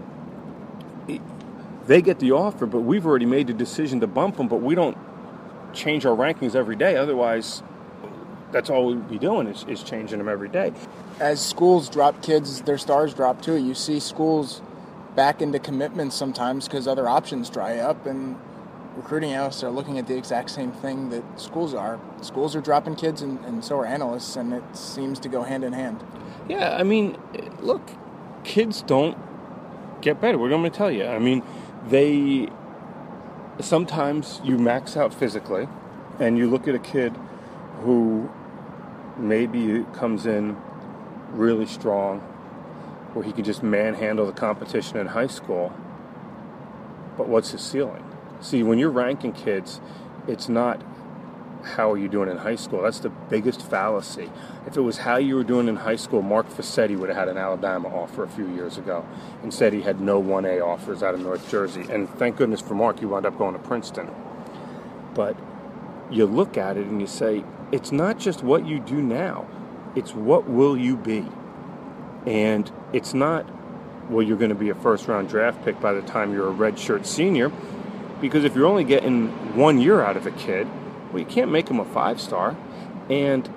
they 1.89 2.03
get 2.03 2.19
the 2.19 2.31
offer, 2.31 2.67
but 2.67 2.81
we've 2.81 3.07
already 3.07 3.25
made 3.25 3.47
the 3.47 3.53
decision 3.53 3.99
to 3.99 4.05
bump 4.05 4.37
them, 4.37 4.47
but 4.47 4.57
we 4.57 4.75
don't 4.75 4.95
change 5.73 6.05
our 6.05 6.15
rankings 6.15 6.53
every 6.53 6.75
day. 6.75 6.95
Otherwise, 6.95 7.63
that's 8.51 8.69
all 8.69 8.85
we'd 8.85 9.09
be 9.09 9.17
doing 9.17 9.47
is, 9.47 9.65
is 9.67 9.81
changing 9.81 10.19
them 10.19 10.29
every 10.29 10.49
day. 10.49 10.71
As 11.19 11.43
schools 11.43 11.89
drop 11.89 12.21
kids, 12.21 12.61
their 12.61 12.77
stars 12.77 13.15
drop 13.15 13.41
too. 13.41 13.55
You 13.55 13.73
see 13.73 13.99
schools 13.99 14.61
back 15.15 15.41
into 15.41 15.57
commitments 15.57 16.15
sometimes 16.15 16.67
because 16.67 16.87
other 16.87 17.09
options 17.09 17.49
dry 17.49 17.79
up, 17.79 18.05
and 18.05 18.37
recruiting 18.95 19.31
analysts 19.31 19.63
are 19.63 19.71
looking 19.71 19.97
at 19.97 20.05
the 20.05 20.15
exact 20.15 20.51
same 20.51 20.71
thing 20.71 21.09
that 21.09 21.23
schools 21.41 21.73
are. 21.73 21.99
Schools 22.21 22.55
are 22.55 22.61
dropping 22.61 22.97
kids, 22.97 23.23
and, 23.23 23.43
and 23.45 23.65
so 23.65 23.79
are 23.79 23.87
analysts, 23.87 24.35
and 24.35 24.53
it 24.53 24.63
seems 24.77 25.19
to 25.21 25.27
go 25.27 25.41
hand 25.41 25.63
in 25.63 25.73
hand. 25.73 26.03
Yeah, 26.47 26.77
I 26.77 26.83
mean, 26.83 27.17
look, 27.61 27.81
kids 28.43 28.83
don't 28.83 29.17
get 30.01 30.21
better. 30.21 30.37
I 30.43 30.49
going 30.49 30.63
to 30.63 30.69
tell 30.69 30.91
you? 30.91 31.05
I 31.05 31.17
mean, 31.17 31.43
they 31.87 32.47
sometimes 33.59 34.41
you 34.43 34.57
max 34.57 34.95
out 34.95 35.13
physically 35.13 35.67
and 36.19 36.37
you 36.37 36.49
look 36.49 36.67
at 36.67 36.75
a 36.75 36.79
kid 36.79 37.13
who 37.81 38.29
maybe 39.17 39.85
comes 39.93 40.25
in 40.25 40.55
really 41.31 41.65
strong 41.65 42.19
where 43.13 43.23
he 43.23 43.31
can 43.31 43.43
just 43.43 43.63
manhandle 43.63 44.25
the 44.25 44.33
competition 44.33 44.97
in 44.97 45.07
high 45.07 45.27
school 45.27 45.73
but 47.17 47.27
what's 47.27 47.51
his 47.51 47.61
ceiling? 47.61 48.03
See 48.39 48.63
when 48.63 48.79
you're 48.79 48.89
ranking 48.91 49.33
kids 49.33 49.81
it's 50.27 50.47
not 50.47 50.81
how 51.63 51.91
are 51.91 51.97
you 51.97 52.07
doing 52.07 52.29
in 52.29 52.37
high 52.37 52.55
school? 52.55 52.81
That's 52.81 52.99
the 52.99 53.09
biggest 53.09 53.61
fallacy. 53.61 54.31
If 54.65 54.77
it 54.77 54.81
was 54.81 54.97
how 54.97 55.17
you 55.17 55.35
were 55.35 55.43
doing 55.43 55.67
in 55.67 55.75
high 55.75 55.95
school, 55.95 56.21
Mark 56.21 56.47
Facchetti 56.49 56.97
would 56.97 57.09
have 57.09 57.17
had 57.17 57.27
an 57.27 57.37
Alabama 57.37 57.89
offer 57.89 58.23
a 58.23 58.29
few 58.29 58.47
years 58.47 58.77
ago. 58.77 59.05
Instead, 59.43 59.73
he 59.73 59.81
had 59.81 59.99
no 59.99 60.21
1A 60.21 60.65
offers 60.65 61.03
out 61.03 61.13
of 61.13 61.21
North 61.21 61.49
Jersey. 61.49 61.85
And 61.89 62.09
thank 62.17 62.37
goodness 62.37 62.61
for 62.61 62.75
Mark, 62.75 62.99
he 62.99 63.05
wound 63.05 63.25
up 63.25 63.37
going 63.37 63.53
to 63.53 63.59
Princeton. 63.59 64.09
But 65.13 65.35
you 66.09 66.25
look 66.25 66.57
at 66.57 66.77
it 66.77 66.87
and 66.87 67.01
you 67.01 67.07
say, 67.07 67.43
it's 67.71 67.91
not 67.91 68.17
just 68.17 68.43
what 68.43 68.65
you 68.65 68.79
do 68.79 69.01
now, 69.01 69.47
it's 69.95 70.13
what 70.13 70.49
will 70.49 70.77
you 70.77 70.95
be. 70.95 71.25
And 72.25 72.71
it's 72.93 73.13
not, 73.13 73.45
well, 74.09 74.23
you're 74.23 74.37
going 74.37 74.49
to 74.49 74.55
be 74.55 74.69
a 74.69 74.75
first 74.75 75.07
round 75.07 75.29
draft 75.29 75.63
pick 75.63 75.79
by 75.79 75.93
the 75.93 76.01
time 76.01 76.33
you're 76.33 76.49
a 76.49 76.53
redshirt 76.53 77.05
senior. 77.05 77.51
Because 78.21 78.43
if 78.43 78.55
you're 78.55 78.67
only 78.67 78.83
getting 78.83 79.29
one 79.55 79.79
year 79.79 80.01
out 80.01 80.17
of 80.17 80.27
a 80.27 80.31
kid, 80.31 80.67
well, 81.11 81.19
you 81.19 81.25
can't 81.25 81.51
make 81.51 81.69
him 81.69 81.79
a 81.79 81.85
five 81.85 82.19
star. 82.21 82.55
And 83.09 83.49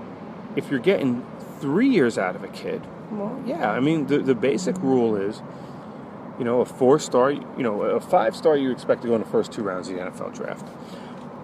if 0.57 0.71
you're 0.71 0.81
getting 0.81 1.27
three 1.61 1.89
years 1.89 2.19
out 2.19 2.35
of 2.35 2.45
a 2.45 2.49
kid, 2.49 2.83
well, 3.11 3.43
yeah, 3.45 3.71
I 3.71 3.81
mean, 3.81 4.07
the, 4.07 4.19
the 4.19 4.35
basic 4.35 4.79
rule 4.79 5.17
is, 5.17 5.43
you 6.39 6.45
know, 6.45 6.61
a 6.61 6.65
four 6.65 6.99
star, 6.99 7.31
you 7.31 7.43
know, 7.59 7.83
a 7.83 8.01
five 8.01 8.35
star 8.35 8.57
you 8.57 8.71
expect 8.71 9.03
to 9.03 9.09
go 9.09 9.15
in 9.15 9.21
the 9.21 9.29
first 9.29 9.53
two 9.53 9.63
rounds 9.63 9.89
of 9.89 9.97
the 9.97 10.01
NFL 10.01 10.35
draft. 10.35 10.67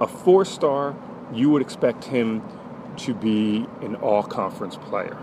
A 0.00 0.06
four 0.06 0.44
star, 0.44 0.96
you 1.32 1.50
would 1.50 1.60
expect 1.62 2.04
him 2.04 2.42
to 2.98 3.14
be 3.14 3.66
an 3.82 3.96
all 3.96 4.22
conference 4.22 4.76
player. 4.76 5.16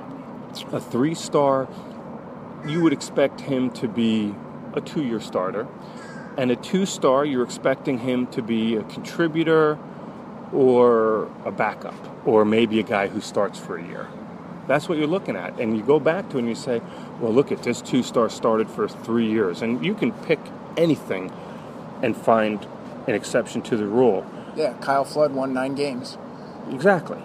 A 0.72 0.80
three 0.80 1.16
star, 1.16 1.68
you 2.66 2.82
would 2.82 2.94
expect 2.94 3.42
him 3.42 3.72
to 3.72 3.88
be 3.88 4.36
a 4.74 4.82
two 4.82 5.04
year 5.04 5.20
starter. 5.20 5.68
And 6.38 6.52
a 6.52 6.56
two 6.56 6.86
star, 6.86 7.26
you're 7.26 7.44
expecting 7.44 8.00
him 8.00 8.28
to 8.28 8.42
be 8.42 8.76
a 8.76 8.84
contributor 8.84 9.80
or 10.54 11.30
a 11.46 11.52
backup, 11.52 11.96
or 12.28 12.46
maybe 12.46 12.80
a 12.80 12.84
guy 12.84 13.08
who 13.08 13.22
starts 13.22 13.60
for 13.60 13.78
a 13.78 13.84
year. 13.84 14.08
That's 14.68 14.90
what 14.90 14.98
you're 14.98 15.08
looking 15.08 15.36
at. 15.36 15.60
And 15.60 15.78
you 15.78 15.84
go 15.84 16.00
back 16.00 16.30
to 16.30 16.38
it 16.38 16.40
and 16.40 16.50
you 16.50 16.56
say, 16.56 16.82
well, 17.20 17.32
look 17.32 17.52
at 17.52 17.64
this 17.64 17.82
two 17.82 18.04
star 18.04 18.30
started 18.30 18.70
for 18.70 18.88
three 18.88 19.30
years. 19.30 19.62
And 19.62 19.86
you 19.86 19.94
can 19.94 20.12
pick 20.12 20.40
anything 20.76 21.32
and 22.02 22.16
find 22.18 22.66
an 23.08 23.14
exception 23.14 23.62
to 23.64 23.78
the 23.78 23.86
rule. 23.86 24.26
Yeah, 24.56 24.74
Kyle 24.82 25.06
Flood 25.06 25.34
won 25.34 25.54
nine 25.54 25.76
games. 25.76 26.18
Exactly. 26.72 27.22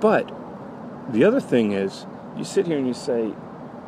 But 0.00 0.30
the 1.08 1.24
other 1.24 1.40
thing 1.40 1.72
is, 1.72 2.06
you 2.36 2.44
sit 2.44 2.66
here 2.66 2.78
and 2.78 2.86
you 2.86 2.94
say, 2.94 3.32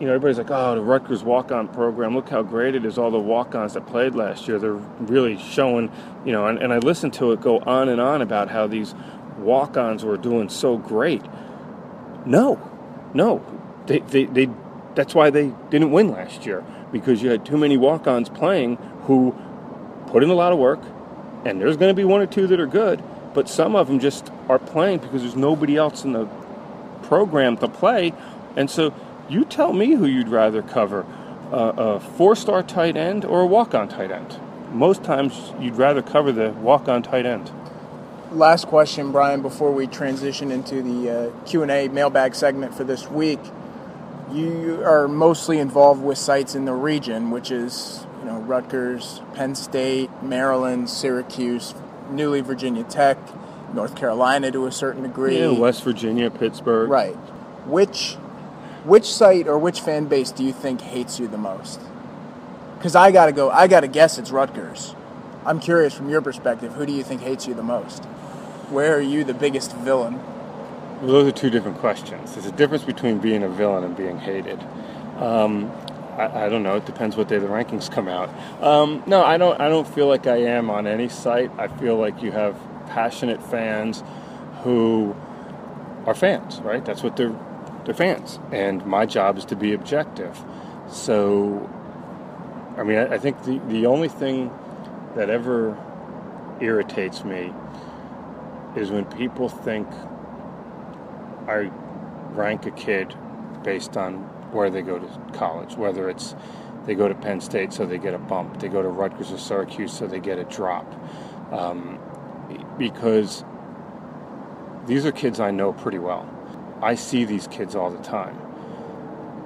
you 0.00 0.06
know, 0.06 0.14
everybody's 0.14 0.38
like, 0.38 0.50
oh, 0.50 0.74
the 0.76 0.80
Rutgers 0.80 1.22
walk 1.22 1.52
on 1.52 1.68
program, 1.68 2.14
look 2.14 2.30
how 2.30 2.42
great 2.42 2.74
it 2.74 2.86
is, 2.86 2.96
all 2.96 3.10
the 3.10 3.18
walk 3.18 3.54
ons 3.54 3.74
that 3.74 3.86
played 3.86 4.14
last 4.14 4.48
year. 4.48 4.58
They're 4.58 4.72
really 4.72 5.36
showing, 5.36 5.92
you 6.24 6.32
know, 6.32 6.46
and, 6.46 6.58
and 6.58 6.72
I 6.72 6.78
listened 6.78 7.12
to 7.14 7.32
it 7.32 7.42
go 7.42 7.58
on 7.58 7.90
and 7.90 8.00
on 8.00 8.22
about 8.22 8.48
how 8.48 8.66
these 8.66 8.94
walk 9.38 9.76
ons 9.76 10.02
were 10.02 10.16
doing 10.16 10.48
so 10.48 10.78
great. 10.78 11.22
No, 12.24 12.58
no. 13.12 13.44
They, 13.86 13.98
they, 13.98 14.24
they, 14.24 14.48
that's 14.94 15.14
why 15.14 15.28
they 15.28 15.52
didn't 15.68 15.90
win 15.90 16.08
last 16.08 16.46
year, 16.46 16.64
because 16.90 17.22
you 17.22 17.28
had 17.28 17.44
too 17.44 17.58
many 17.58 17.76
walk 17.76 18.06
ons 18.06 18.30
playing 18.30 18.76
who 19.02 19.34
put 20.06 20.22
in 20.22 20.30
a 20.30 20.34
lot 20.34 20.52
of 20.52 20.58
work, 20.58 20.80
and 21.44 21.60
there's 21.60 21.76
going 21.76 21.90
to 21.90 21.94
be 21.94 22.04
one 22.04 22.22
or 22.22 22.26
two 22.26 22.46
that 22.46 22.58
are 22.58 22.66
good, 22.66 23.02
but 23.34 23.50
some 23.50 23.76
of 23.76 23.86
them 23.86 24.00
just 24.00 24.30
are 24.48 24.58
playing 24.58 24.98
because 24.98 25.20
there's 25.20 25.36
nobody 25.36 25.76
else 25.76 26.04
in 26.04 26.12
the 26.12 26.24
program 27.02 27.58
to 27.58 27.68
play. 27.68 28.14
And 28.56 28.70
so 28.70 28.94
you 29.30 29.44
tell 29.44 29.72
me 29.72 29.94
who 29.94 30.06
you'd 30.06 30.28
rather 30.28 30.62
cover 30.62 31.06
uh, 31.52 31.72
a 31.76 32.00
four 32.00 32.36
star 32.36 32.62
tight 32.62 32.96
end 32.96 33.24
or 33.24 33.40
a 33.40 33.46
walk 33.46 33.74
on 33.74 33.88
tight 33.88 34.10
end. 34.10 34.38
Most 34.72 35.02
times 35.02 35.52
you'd 35.60 35.76
rather 35.76 36.02
cover 36.02 36.32
the 36.32 36.50
walk 36.50 36.88
on 36.88 37.02
tight 37.02 37.26
end. 37.26 37.50
Last 38.32 38.66
question, 38.68 39.10
Brian, 39.10 39.42
before 39.42 39.72
we 39.72 39.88
transition 39.88 40.52
into 40.52 40.82
the 40.82 41.10
uh, 41.10 41.44
Q&A 41.44 41.88
mailbag 41.88 42.34
segment 42.34 42.74
for 42.74 42.84
this 42.84 43.08
week. 43.08 43.40
You 44.32 44.82
are 44.84 45.08
mostly 45.08 45.58
involved 45.58 46.02
with 46.02 46.16
sites 46.16 46.54
in 46.54 46.64
the 46.64 46.72
region, 46.72 47.32
which 47.32 47.50
is 47.50 48.06
you 48.20 48.26
know 48.26 48.38
Rutgers, 48.38 49.20
Penn 49.34 49.56
State, 49.56 50.10
Maryland, 50.22 50.88
Syracuse, 50.88 51.74
newly 52.10 52.40
Virginia 52.40 52.84
Tech, 52.84 53.18
North 53.74 53.96
Carolina 53.96 54.52
to 54.52 54.66
a 54.66 54.72
certain 54.72 55.02
degree. 55.02 55.40
Yeah, 55.40 55.50
West 55.50 55.82
Virginia, 55.82 56.30
Pittsburgh. 56.30 56.88
Right. 56.88 57.14
Which 57.66 58.16
which 58.84 59.04
site 59.04 59.46
or 59.46 59.58
which 59.58 59.80
fan 59.80 60.06
base 60.06 60.30
do 60.30 60.44
you 60.44 60.52
think 60.52 60.80
hates 60.80 61.18
you 61.20 61.28
the 61.28 61.38
most? 61.38 61.80
Because 62.78 62.96
I 62.96 63.10
gotta 63.12 63.32
go. 63.32 63.50
I 63.50 63.66
gotta 63.66 63.88
guess 63.88 64.18
it's 64.18 64.30
Rutgers. 64.30 64.94
I'm 65.44 65.60
curious 65.60 65.94
from 65.94 66.08
your 66.08 66.22
perspective. 66.22 66.72
Who 66.74 66.86
do 66.86 66.92
you 66.92 67.02
think 67.02 67.22
hates 67.22 67.46
you 67.46 67.54
the 67.54 67.62
most? 67.62 68.04
Where 68.70 68.96
are 68.96 69.02
you 69.02 69.24
the 69.24 69.34
biggest 69.34 69.74
villain? 69.76 70.14
Well, 71.00 71.12
those 71.12 71.28
are 71.28 71.32
two 71.32 71.50
different 71.50 71.78
questions. 71.78 72.34
There's 72.34 72.46
a 72.46 72.52
difference 72.52 72.84
between 72.84 73.18
being 73.18 73.42
a 73.42 73.48
villain 73.48 73.84
and 73.84 73.96
being 73.96 74.18
hated. 74.18 74.62
Um, 75.16 75.70
I, 76.16 76.46
I, 76.46 76.48
don't 76.48 76.62
know. 76.62 76.76
It 76.76 76.86
depends 76.86 77.16
what 77.16 77.28
day 77.28 77.38
the 77.38 77.46
rankings 77.46 77.90
come 77.90 78.06
out. 78.08 78.28
Um, 78.62 79.02
no, 79.06 79.22
I 79.22 79.36
don't. 79.36 79.60
I 79.60 79.68
don't 79.68 79.88
feel 79.88 80.06
like 80.06 80.26
I 80.26 80.36
am 80.36 80.70
on 80.70 80.86
any 80.86 81.08
site. 81.08 81.50
I 81.58 81.68
feel 81.68 81.96
like 81.96 82.22
you 82.22 82.32
have 82.32 82.56
passionate 82.86 83.42
fans 83.42 84.02
who 84.62 85.14
are 86.06 86.14
fans, 86.14 86.60
right? 86.60 86.84
That's 86.84 87.02
what 87.02 87.16
they're 87.16 87.34
they're 87.84 87.94
fans, 87.94 88.38
and 88.52 88.84
my 88.86 89.06
job 89.06 89.38
is 89.38 89.44
to 89.46 89.56
be 89.56 89.72
objective. 89.72 90.42
So, 90.90 91.68
I 92.76 92.82
mean, 92.82 92.98
I, 92.98 93.14
I 93.14 93.18
think 93.18 93.42
the 93.44 93.58
the 93.68 93.86
only 93.86 94.08
thing 94.08 94.50
that 95.16 95.30
ever 95.30 95.76
irritates 96.60 97.24
me 97.24 97.52
is 98.76 98.90
when 98.90 99.04
people 99.06 99.48
think 99.48 99.88
I 101.48 101.70
rank 102.32 102.66
a 102.66 102.70
kid 102.70 103.14
based 103.62 103.96
on 103.96 104.14
where 104.52 104.70
they 104.70 104.82
go 104.82 104.98
to 104.98 105.06
college, 105.32 105.76
whether 105.76 106.08
it's 106.08 106.34
they 106.86 106.94
go 106.94 107.08
to 107.08 107.14
Penn 107.14 107.40
State 107.40 107.72
so 107.72 107.86
they 107.86 107.98
get 107.98 108.14
a 108.14 108.18
bump, 108.18 108.60
they 108.60 108.68
go 108.68 108.82
to 108.82 108.88
Rutgers 108.88 109.32
or 109.32 109.38
Syracuse 109.38 109.92
so 109.92 110.06
they 110.06 110.20
get 110.20 110.38
a 110.38 110.44
drop. 110.44 110.86
Um, 111.52 111.98
because 112.78 113.44
these 114.86 115.04
are 115.04 115.12
kids 115.12 115.40
I 115.40 115.50
know 115.50 115.72
pretty 115.72 115.98
well. 115.98 116.28
I 116.82 116.94
see 116.94 117.24
these 117.24 117.46
kids 117.46 117.74
all 117.74 117.90
the 117.90 118.02
time, 118.02 118.38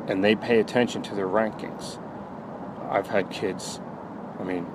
and 0.08 0.22
they 0.22 0.34
pay 0.34 0.60
attention 0.60 1.02
to 1.02 1.14
their 1.14 1.26
rankings. 1.26 1.98
I've 2.90 3.08
had 3.08 3.30
kids, 3.30 3.80
I 4.38 4.44
mean, 4.44 4.66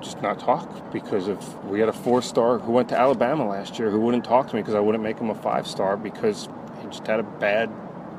just 0.00 0.20
not 0.22 0.38
talk 0.38 0.92
because 0.92 1.28
of 1.28 1.64
we 1.66 1.78
had 1.80 1.88
a 1.88 1.92
four 1.92 2.22
star 2.22 2.58
who 2.58 2.72
went 2.72 2.88
to 2.88 2.98
Alabama 2.98 3.48
last 3.48 3.78
year 3.78 3.90
who 3.90 4.00
wouldn't 4.00 4.24
talk 4.24 4.48
to 4.48 4.56
me 4.56 4.62
because 4.62 4.74
I 4.74 4.80
wouldn't 4.80 5.04
make 5.04 5.18
him 5.18 5.30
a 5.30 5.34
five 5.34 5.66
star 5.66 5.96
because 5.96 6.48
he 6.80 6.86
just 6.88 7.06
had 7.06 7.20
a 7.20 7.22
bad 7.22 7.70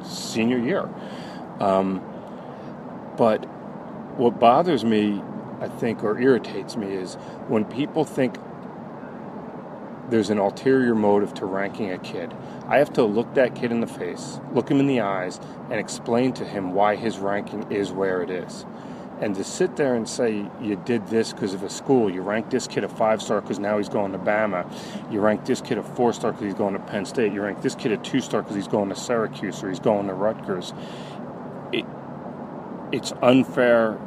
senior 0.04 0.60
year. 0.60 0.90
Um, 1.60 2.02
but 3.18 3.44
what 4.18 4.40
bothers 4.40 4.86
me, 4.86 5.22
I 5.60 5.68
think, 5.68 6.04
or 6.04 6.20
irritates 6.20 6.78
me 6.78 6.88
is 6.94 7.16
when 7.48 7.66
people 7.66 8.06
think 8.06 8.36
there's 10.12 10.30
an 10.30 10.38
ulterior 10.38 10.94
motive 10.94 11.34
to 11.36 11.46
ranking 11.46 11.90
a 11.90 11.98
kid. 11.98 12.34
I 12.68 12.78
have 12.80 12.92
to 12.94 13.04
look 13.04 13.34
that 13.36 13.56
kid 13.56 13.72
in 13.72 13.80
the 13.80 13.88
face, 13.88 14.40
look 14.54 14.70
him 14.70 14.82
in 14.82 14.88
the 14.88 15.00
eyes, 15.00 15.40
and 15.70 15.80
explain 15.80 16.34
to 16.34 16.46
him 16.46 16.74
why 16.74 16.98
his 16.98 17.18
ranking 17.18 17.72
is 17.72 17.92
where 17.92 18.22
it 18.22 18.30
is. 18.30 18.66
And 19.22 19.36
to 19.36 19.44
sit 19.46 19.78
there 19.78 19.96
and 19.96 20.10
say 20.10 20.46
you 20.60 20.76
did 20.76 21.08
this 21.08 21.32
because 21.32 21.54
of 21.54 21.64
a 21.64 21.70
school, 21.70 22.12
you 22.12 22.22
ranked 22.22 22.52
this 22.52 22.68
kid 22.68 22.84
a 22.84 22.90
five 22.90 23.22
star 23.22 23.40
because 23.40 23.58
now 23.58 23.78
he's 23.78 23.88
going 23.88 24.12
to 24.12 24.18
Bama, 24.18 24.70
you 25.12 25.22
ranked 25.22 25.46
this 25.46 25.62
kid 25.62 25.78
a 25.78 25.84
four 25.84 26.12
star 26.12 26.34
because 26.34 26.46
he's 26.46 26.56
going 26.56 26.74
to 26.74 26.80
Penn 26.80 27.06
State, 27.06 27.32
you 27.32 27.42
ranked 27.42 27.62
this 27.62 27.76
kid 27.76 27.94
a 27.94 27.98
two 27.98 28.20
star 28.20 28.42
because 28.42 28.56
he's 28.58 28.68
going 28.68 28.90
to 28.90 28.96
Syracuse 28.96 29.64
or 29.64 29.70
he's 29.70 29.80
going 29.80 30.08
to 30.08 30.14
Rutgers. 30.14 30.74
It, 31.72 31.86
it's 32.92 33.14
unfair 33.22 33.98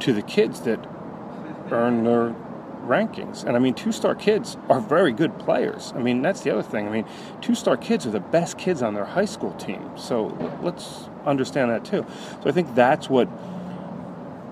to 0.00 0.12
the 0.14 0.22
kids 0.22 0.60
that 0.60 0.78
earn 1.70 2.04
their 2.04 2.34
rankings. 2.86 3.44
And 3.44 3.56
I 3.56 3.58
mean, 3.58 3.74
two 3.74 3.92
star 3.92 4.14
kids 4.14 4.56
are 4.68 4.80
very 4.80 5.12
good 5.12 5.38
players. 5.38 5.92
I 5.94 5.98
mean, 5.98 6.22
that's 6.22 6.40
the 6.42 6.50
other 6.50 6.62
thing. 6.62 6.86
I 6.86 6.90
mean, 6.90 7.06
two 7.40 7.54
star 7.54 7.76
kids 7.76 8.06
are 8.06 8.10
the 8.10 8.20
best 8.20 8.58
kids 8.58 8.82
on 8.82 8.94
their 8.94 9.04
high 9.04 9.24
school 9.24 9.52
team. 9.54 9.90
So 9.96 10.26
let's 10.62 11.08
understand 11.24 11.70
that 11.70 11.84
too. 11.84 12.06
So 12.42 12.48
I 12.48 12.52
think 12.52 12.74
that's 12.74 13.10
what 13.10 13.28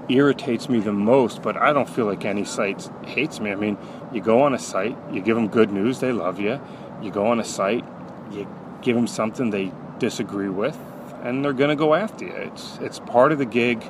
irritates 0.09 0.69
me 0.69 0.81
the 0.81 0.93
most, 0.93 1.43
but 1.43 1.57
I 1.57 1.73
don't 1.73 1.89
feel 1.89 2.07
like 2.07 2.25
any 2.25 2.45
site 2.45 2.89
hates 3.07 3.41
me. 3.41 3.53
I 3.53 3.55
mean, 3.55 3.79
you 4.13 4.21
go 4.21 4.43
on 4.43 4.55
a 4.55 4.59
site, 4.59 4.97
you 5.13 5.21
give 5.21 5.37
them 5.37 5.49
good 5.49 5.71
news, 5.71 6.01
they 6.01 6.13
love 6.13 6.39
you. 6.41 6.61
You 7.03 7.11
go 7.11 7.27
on 7.27 7.41
a 7.41 7.45
site, 7.45 7.85
you 8.31 8.47
give 8.83 8.97
them 8.97 9.07
something 9.07 9.51
they 9.51 9.73
disagree 9.99 10.49
with, 10.49 10.79
and 11.23 11.45
they're 11.45 11.53
going 11.53 11.71
to 11.71 11.77
go 11.77 11.95
after 11.95 12.25
you. 12.27 12.33
It's 12.33 12.79
it's 12.81 12.99
part 13.01 13.33
of 13.33 13.39
the 13.39 13.47
gig. 13.47 13.83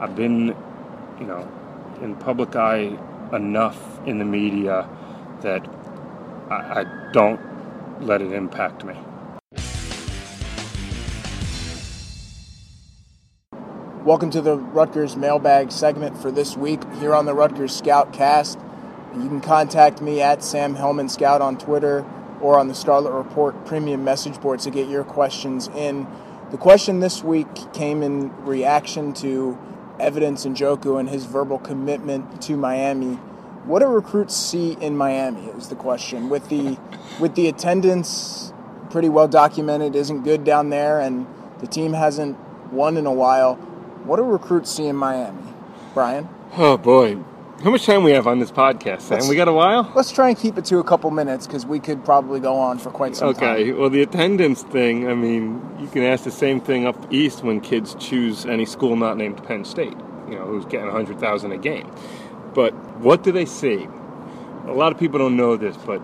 I've 0.00 0.14
been, 0.14 0.48
you 1.18 1.26
know, 1.26 1.48
in 2.02 2.14
public 2.16 2.54
eye 2.54 2.96
enough 3.32 4.00
in 4.06 4.18
the 4.18 4.24
media 4.24 4.88
that 5.40 5.66
I, 6.50 6.80
I 6.80 7.10
don't 7.12 7.40
let 8.00 8.22
it 8.22 8.32
impact 8.32 8.84
me. 8.84 8.94
Welcome 14.04 14.30
to 14.30 14.40
the 14.40 14.56
Rutgers 14.56 15.16
mailbag 15.16 15.72
segment 15.72 16.16
for 16.16 16.30
this 16.30 16.56
week 16.56 16.80
here 17.00 17.12
on 17.12 17.26
the 17.26 17.34
Rutgers 17.34 17.80
Scoutcast. 17.80 18.62
You 19.16 19.28
can 19.28 19.40
contact 19.40 20.00
me 20.00 20.20
at 20.20 20.44
Sam 20.44 20.76
Hellman 20.76 21.10
Scout 21.10 21.42
on 21.42 21.58
Twitter 21.58 22.06
or 22.40 22.58
on 22.58 22.68
the 22.68 22.74
Scarlet 22.74 23.10
Report 23.10 23.64
premium 23.64 24.04
message 24.04 24.40
board 24.40 24.60
to 24.60 24.70
get 24.70 24.88
your 24.88 25.02
questions 25.02 25.68
in. 25.68 26.06
The 26.52 26.56
question 26.56 27.00
this 27.00 27.24
week 27.24 27.48
came 27.72 28.04
in 28.04 28.30
reaction 28.44 29.12
to 29.14 29.58
Evidence 29.98 30.44
Njoku 30.44 30.98
and 30.98 31.08
his 31.08 31.24
verbal 31.24 31.58
commitment 31.58 32.42
to 32.42 32.56
Miami. 32.56 33.14
What 33.64 33.80
do 33.80 33.86
recruits 33.86 34.36
see 34.36 34.76
in 34.80 34.96
Miami 34.96 35.46
is 35.48 35.68
the 35.68 35.74
question. 35.74 36.28
With 36.28 36.48
the 36.48 36.78
with 37.18 37.34
the 37.34 37.48
attendance 37.48 38.52
pretty 38.90 39.08
well 39.08 39.28
documented 39.28 39.96
isn't 39.96 40.22
good 40.22 40.44
down 40.44 40.70
there 40.70 41.00
and 41.00 41.26
the 41.60 41.66
team 41.66 41.92
hasn't 41.92 42.38
won 42.72 42.96
in 42.96 43.06
a 43.06 43.12
while. 43.12 43.54
What 44.04 44.16
do 44.16 44.22
recruits 44.22 44.70
see 44.70 44.86
in 44.86 44.96
Miami? 44.96 45.42
Brian? 45.94 46.28
Oh 46.56 46.76
boy. 46.76 47.18
How 47.62 47.70
much 47.70 47.86
time 47.86 48.02
we 48.02 48.10
have 48.10 48.26
on 48.26 48.38
this 48.38 48.52
podcast, 48.52 49.00
Sam? 49.00 49.16
Let's, 49.16 49.28
we 49.30 49.34
got 49.34 49.48
a 49.48 49.52
while? 49.52 49.90
Let's 49.94 50.12
try 50.12 50.28
and 50.28 50.36
keep 50.36 50.58
it 50.58 50.66
to 50.66 50.78
a 50.78 50.84
couple 50.84 51.10
minutes 51.10 51.46
because 51.46 51.64
we 51.64 51.80
could 51.80 52.04
probably 52.04 52.38
go 52.38 52.54
on 52.58 52.78
for 52.78 52.90
quite 52.90 53.16
some 53.16 53.28
okay. 53.28 53.40
time. 53.40 53.56
Okay. 53.56 53.72
Well, 53.72 53.88
the 53.88 54.02
attendance 54.02 54.62
thing, 54.62 55.08
I 55.08 55.14
mean, 55.14 55.66
you 55.80 55.86
can 55.88 56.02
ask 56.02 56.24
the 56.24 56.30
same 56.30 56.60
thing 56.60 56.86
up 56.86 57.10
east 57.10 57.42
when 57.42 57.62
kids 57.62 57.96
choose 57.98 58.44
any 58.44 58.66
school 58.66 58.94
not 58.94 59.16
named 59.16 59.42
Penn 59.42 59.64
State, 59.64 59.96
you 60.28 60.34
know, 60.34 60.44
who's 60.44 60.66
getting 60.66 60.88
100000 60.88 61.50
a 61.50 61.56
game. 61.56 61.90
But 62.52 62.74
what 62.98 63.22
do 63.22 63.32
they 63.32 63.46
see? 63.46 63.88
A 64.66 64.72
lot 64.72 64.92
of 64.92 64.98
people 64.98 65.18
don't 65.18 65.36
know 65.36 65.56
this, 65.56 65.78
but 65.78 66.02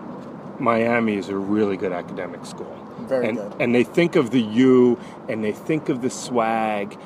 Miami 0.59 1.17
is 1.17 1.29
a 1.29 1.37
really 1.37 1.77
good 1.77 1.91
academic 1.91 2.47
school. 2.47 2.75
Very 3.01 3.29
and, 3.29 3.37
good. 3.37 3.53
And 3.59 3.75
they 3.75 3.83
think 3.83 4.15
of 4.15 4.31
the 4.31 4.41
U 4.41 4.99
and 5.29 5.43
they 5.43 5.51
think 5.51 5.89
of 5.89 6.01
the 6.01 6.09
swag. 6.09 6.97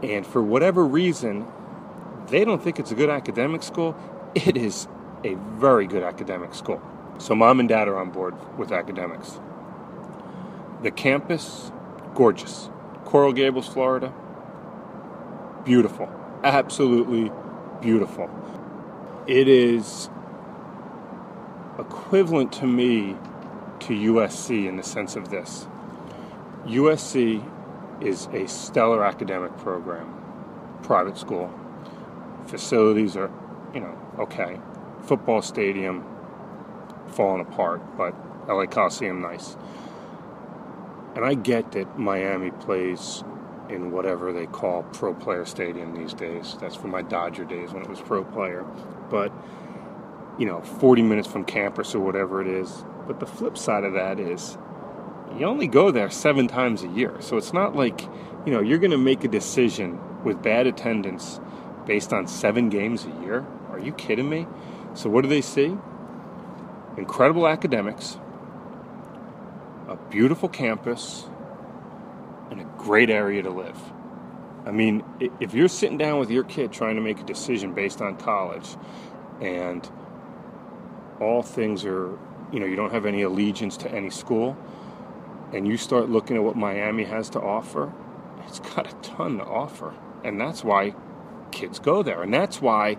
And 0.00 0.24
for 0.24 0.40
whatever 0.40 0.84
reason, 0.84 1.44
they 2.30 2.44
don't 2.44 2.62
think 2.62 2.78
it's 2.78 2.90
a 2.90 2.94
good 2.94 3.10
academic 3.10 3.62
school, 3.62 3.96
it 4.34 4.56
is 4.56 4.88
a 5.24 5.34
very 5.34 5.86
good 5.86 6.02
academic 6.02 6.54
school. 6.54 6.80
So 7.18 7.34
mom 7.34 7.60
and 7.60 7.68
dad 7.68 7.88
are 7.88 7.98
on 7.98 8.10
board 8.10 8.34
with 8.56 8.70
academics. 8.72 9.40
The 10.82 10.90
campus, 10.90 11.72
gorgeous. 12.14 12.70
Coral 13.04 13.32
Gables, 13.32 13.66
Florida, 13.66 14.12
beautiful. 15.64 16.08
Absolutely 16.44 17.32
beautiful. 17.80 18.30
it 19.26 19.46
is 19.46 20.08
equivalent 21.78 22.50
to 22.50 22.66
me 22.66 23.14
to 23.80 23.92
USC 23.92 24.66
in 24.66 24.76
the 24.76 24.82
sense 24.82 25.16
of 25.16 25.28
this. 25.30 25.68
USC 26.64 27.44
is 28.00 28.26
a 28.32 28.46
stellar 28.48 29.04
academic 29.04 29.56
program, 29.58 30.12
private 30.82 31.18
school. 31.18 31.52
Facilities 32.48 33.16
are, 33.16 33.30
you 33.74 33.80
know, 33.80 33.96
okay. 34.18 34.58
Football 35.02 35.42
stadium 35.42 36.04
falling 37.08 37.40
apart, 37.40 37.96
but 37.96 38.14
LA 38.48 38.66
Coliseum 38.66 39.20
nice. 39.20 39.56
And 41.14 41.24
I 41.24 41.34
get 41.34 41.72
that 41.72 41.98
Miami 41.98 42.50
plays 42.50 43.22
in 43.68 43.90
whatever 43.90 44.32
they 44.32 44.46
call 44.46 44.82
pro 44.84 45.14
player 45.14 45.44
stadium 45.44 45.94
these 45.94 46.14
days. 46.14 46.56
That's 46.60 46.74
from 46.74 46.90
my 46.90 47.02
Dodger 47.02 47.44
days 47.44 47.72
when 47.72 47.82
it 47.82 47.88
was 47.88 48.00
pro 48.00 48.24
player. 48.24 48.64
But, 49.10 49.32
you 50.38 50.46
know, 50.46 50.60
40 50.60 51.02
minutes 51.02 51.28
from 51.28 51.44
campus 51.44 51.94
or 51.94 52.00
whatever 52.00 52.40
it 52.40 52.48
is. 52.48 52.84
But 53.06 53.20
the 53.20 53.26
flip 53.26 53.58
side 53.58 53.84
of 53.84 53.94
that 53.94 54.18
is 54.18 54.56
you 55.36 55.46
only 55.46 55.66
go 55.66 55.90
there 55.90 56.10
seven 56.10 56.48
times 56.48 56.82
a 56.82 56.88
year. 56.88 57.16
So 57.20 57.36
it's 57.36 57.52
not 57.52 57.76
like, 57.76 58.02
you 58.46 58.52
know, 58.52 58.60
you're 58.60 58.78
going 58.78 58.92
to 58.92 58.98
make 58.98 59.24
a 59.24 59.28
decision 59.28 59.98
with 60.24 60.42
bad 60.42 60.66
attendance 60.66 61.40
based 61.88 62.12
on 62.12 62.28
seven 62.28 62.68
games 62.68 63.04
a 63.06 63.24
year. 63.24 63.44
Are 63.70 63.80
you 63.80 63.92
kidding 63.92 64.28
me? 64.28 64.46
So 64.94 65.10
what 65.10 65.22
do 65.22 65.28
they 65.28 65.40
see? 65.40 65.76
Incredible 66.96 67.48
academics, 67.48 68.18
a 69.88 69.96
beautiful 70.10 70.48
campus, 70.48 71.26
and 72.50 72.60
a 72.60 72.64
great 72.76 73.10
area 73.10 73.42
to 73.42 73.50
live. 73.50 73.78
I 74.66 74.70
mean, 74.70 75.02
if 75.40 75.54
you're 75.54 75.68
sitting 75.68 75.96
down 75.96 76.18
with 76.18 76.30
your 76.30 76.44
kid 76.44 76.72
trying 76.72 76.96
to 76.96 77.00
make 77.00 77.20
a 77.20 77.24
decision 77.24 77.72
based 77.72 78.02
on 78.02 78.16
college 78.16 78.76
and 79.40 79.88
all 81.20 81.42
things 81.42 81.84
are, 81.84 82.18
you 82.52 82.60
know, 82.60 82.66
you 82.66 82.76
don't 82.76 82.92
have 82.92 83.06
any 83.06 83.22
allegiance 83.22 83.76
to 83.78 83.90
any 83.90 84.10
school, 84.10 84.56
and 85.52 85.66
you 85.66 85.78
start 85.78 86.10
looking 86.10 86.36
at 86.36 86.42
what 86.42 86.56
Miami 86.56 87.04
has 87.04 87.30
to 87.30 87.40
offer, 87.40 87.92
it's 88.46 88.60
got 88.60 88.92
a 88.92 88.94
ton 88.96 89.38
to 89.38 89.44
offer. 89.44 89.94
And 90.22 90.38
that's 90.40 90.62
why 90.62 90.94
kids 91.50 91.78
go 91.78 92.02
there. 92.02 92.22
And 92.22 92.32
that's 92.32 92.60
why 92.60 92.94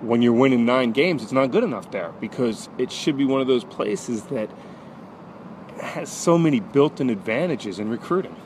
when 0.00 0.22
you're 0.22 0.32
winning 0.32 0.64
nine 0.64 0.92
games, 0.92 1.22
it's 1.22 1.32
not 1.32 1.50
good 1.50 1.64
enough 1.64 1.90
there 1.90 2.12
because 2.20 2.68
it 2.78 2.92
should 2.92 3.16
be 3.16 3.24
one 3.24 3.40
of 3.40 3.46
those 3.46 3.64
places 3.64 4.24
that 4.24 4.50
has 5.80 6.10
so 6.10 6.38
many 6.38 6.60
built 6.60 7.00
in 7.00 7.10
advantages 7.10 7.78
in 7.78 7.88
recruiting. 7.88 8.36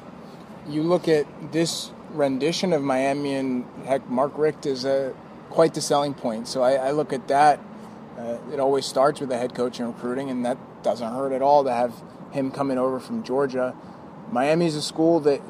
You 0.68 0.82
look 0.82 1.08
at 1.08 1.26
this 1.52 1.90
rendition 2.10 2.72
of 2.72 2.82
Miami, 2.82 3.34
and 3.34 3.64
heck, 3.86 4.08
Mark 4.08 4.36
Richt 4.36 4.66
is 4.66 4.84
a, 4.84 5.14
quite 5.48 5.74
the 5.74 5.80
selling 5.80 6.14
point. 6.14 6.48
So 6.48 6.62
I, 6.62 6.74
I 6.74 6.90
look 6.90 7.12
at 7.12 7.28
that. 7.28 7.60
Uh, 8.18 8.38
it 8.52 8.60
always 8.60 8.84
starts 8.84 9.20
with 9.20 9.28
the 9.28 9.38
head 9.38 9.54
coach 9.54 9.80
in 9.80 9.86
recruiting, 9.86 10.30
and 10.30 10.44
that 10.44 10.58
doesn't 10.82 11.12
hurt 11.12 11.32
at 11.32 11.42
all 11.42 11.64
to 11.64 11.72
have 11.72 11.94
him 12.32 12.50
coming 12.50 12.78
over 12.78 13.00
from 13.00 13.22
Georgia. 13.22 13.74
Miami 14.30 14.66
is 14.66 14.76
a 14.76 14.82
school 14.82 15.20
that 15.20 15.40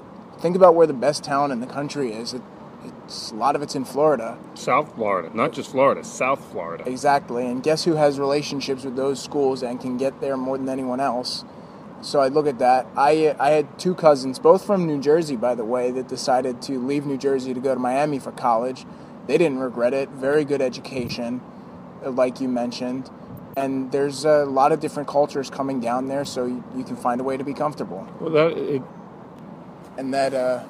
think 0.40 0.56
about 0.56 0.74
where 0.74 0.86
the 0.86 0.94
best 0.94 1.24
talent 1.24 1.52
in 1.52 1.60
the 1.60 1.66
country 1.66 2.12
is. 2.12 2.32
It, 2.34 2.42
it's 2.84 3.30
a 3.30 3.34
lot 3.34 3.56
of 3.56 3.62
it's 3.62 3.74
in 3.74 3.84
Florida. 3.84 4.38
South 4.54 4.94
Florida, 4.94 5.30
not 5.34 5.52
just 5.52 5.70
Florida, 5.70 6.04
South 6.04 6.44
Florida. 6.50 6.84
Exactly. 6.88 7.46
And 7.46 7.62
guess 7.62 7.84
who 7.84 7.94
has 7.94 8.18
relationships 8.18 8.84
with 8.84 8.96
those 8.96 9.22
schools 9.22 9.62
and 9.62 9.80
can 9.80 9.96
get 9.96 10.20
there 10.20 10.36
more 10.36 10.58
than 10.58 10.68
anyone 10.68 11.00
else? 11.00 11.44
So 12.02 12.20
I 12.20 12.28
look 12.28 12.46
at 12.46 12.58
that. 12.58 12.86
I 12.96 13.36
I 13.38 13.50
had 13.50 13.78
two 13.78 13.94
cousins, 13.94 14.38
both 14.38 14.64
from 14.64 14.86
New 14.86 15.00
Jersey, 15.00 15.36
by 15.36 15.54
the 15.54 15.64
way, 15.64 15.90
that 15.90 16.08
decided 16.08 16.62
to 16.62 16.78
leave 16.78 17.04
New 17.04 17.18
Jersey 17.18 17.52
to 17.52 17.60
go 17.60 17.74
to 17.74 17.80
Miami 17.80 18.18
for 18.18 18.32
college. 18.32 18.86
They 19.26 19.36
didn't 19.36 19.58
regret 19.58 19.92
it. 19.92 20.08
Very 20.08 20.44
good 20.44 20.62
education, 20.62 21.40
like 22.02 22.40
you 22.40 22.48
mentioned 22.48 23.10
and 23.56 23.90
there's 23.92 24.24
a 24.24 24.44
lot 24.44 24.72
of 24.72 24.80
different 24.80 25.08
cultures 25.08 25.50
coming 25.50 25.80
down 25.80 26.08
there, 26.08 26.24
so 26.24 26.46
you, 26.46 26.64
you 26.76 26.84
can 26.84 26.96
find 26.96 27.20
a 27.20 27.24
way 27.24 27.36
to 27.36 27.44
be 27.44 27.54
comfortable. 27.54 28.08
Well, 28.20 28.30
that 28.30 28.56
it, 28.56 28.82
and 29.98 30.14
that 30.14 30.34
uh, 30.34 30.64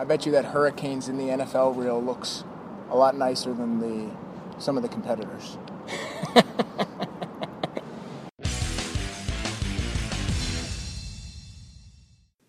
I 0.00 0.04
bet 0.04 0.24
you 0.24 0.32
that 0.32 0.44
Hurricanes 0.44 1.08
in 1.08 1.18
the 1.18 1.24
NFL 1.24 1.76
reel 1.76 2.00
looks 2.00 2.44
a 2.88 2.96
lot 2.96 3.16
nicer 3.16 3.52
than 3.52 3.80
the 3.80 4.08
some 4.58 4.76
of 4.76 4.84
the 4.84 4.88
competitors. 4.88 5.58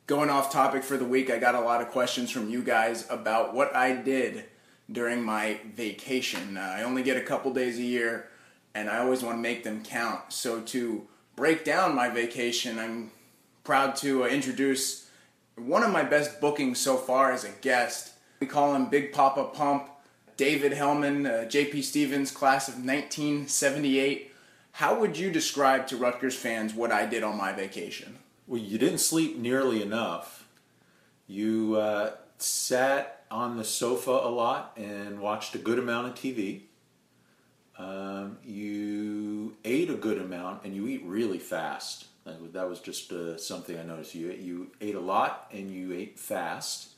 Going 0.05 0.29
off 0.29 0.51
topic 0.51 0.83
for 0.83 0.95
the 0.95 1.05
week, 1.05 1.31
I 1.31 1.39
got 1.39 1.55
a 1.55 1.59
lot 1.59 1.81
of 1.81 1.89
questions 1.89 2.29
from 2.29 2.51
you 2.51 2.61
guys 2.61 3.07
about 3.09 3.55
what 3.55 3.75
I 3.75 3.93
did 3.93 4.45
during 4.91 5.23
my 5.23 5.59
vacation. 5.75 6.55
Uh, 6.55 6.75
I 6.77 6.83
only 6.83 7.01
get 7.01 7.17
a 7.17 7.21
couple 7.21 7.51
days 7.51 7.79
a 7.79 7.83
year 7.83 8.29
and 8.75 8.91
I 8.91 8.99
always 8.99 9.23
want 9.23 9.37
to 9.37 9.41
make 9.41 9.63
them 9.63 9.83
count. 9.83 10.33
So 10.33 10.61
to 10.61 11.07
break 11.35 11.65
down 11.65 11.95
my 11.95 12.09
vacation, 12.09 12.77
I'm 12.77 13.09
proud 13.63 13.95
to 13.97 14.25
uh, 14.25 14.27
introduce 14.27 15.08
one 15.65 15.83
of 15.83 15.91
my 15.91 16.03
best 16.03 16.39
bookings 16.41 16.79
so 16.79 16.97
far 16.97 17.31
as 17.31 17.43
a 17.43 17.51
guest. 17.61 18.13
We 18.39 18.47
call 18.47 18.75
him 18.75 18.89
Big 18.89 19.11
Papa 19.11 19.45
Pump, 19.53 19.89
David 20.37 20.71
Hellman, 20.71 21.25
uh, 21.25 21.45
JP 21.45 21.83
Stevens, 21.83 22.31
class 22.31 22.67
of 22.67 22.75
1978. 22.75 24.31
How 24.73 24.99
would 24.99 25.17
you 25.17 25.31
describe 25.31 25.87
to 25.87 25.97
Rutgers 25.97 26.35
fans 26.35 26.73
what 26.73 26.91
I 26.91 27.05
did 27.05 27.23
on 27.23 27.37
my 27.37 27.51
vacation? 27.51 28.17
Well, 28.47 28.61
you 28.61 28.77
didn't 28.77 28.99
sleep 28.99 29.37
nearly 29.37 29.81
enough. 29.81 30.47
You 31.27 31.75
uh, 31.75 32.11
sat 32.37 33.23
on 33.29 33.57
the 33.57 33.63
sofa 33.63 34.11
a 34.11 34.29
lot 34.29 34.73
and 34.77 35.19
watched 35.19 35.53
a 35.55 35.59
good 35.59 35.77
amount 35.77 36.07
of 36.07 36.15
TV. 36.15 36.61
Um, 37.77 38.37
you 38.43 39.55
ate 39.63 39.89
a 39.89 39.95
good 39.95 40.17
amount 40.17 40.63
and 40.63 40.75
you 40.75 40.87
eat 40.87 41.03
really 41.05 41.39
fast. 41.39 42.05
That 42.53 42.69
was 42.69 42.79
just 42.79 43.11
uh, 43.11 43.37
something 43.37 43.77
I 43.77 43.83
noticed. 43.83 44.15
You 44.15 44.31
you 44.31 44.71
ate 44.81 44.95
a 44.95 44.99
lot 44.99 45.47
and 45.51 45.71
you 45.71 45.93
ate 45.93 46.19
fast. 46.19 46.89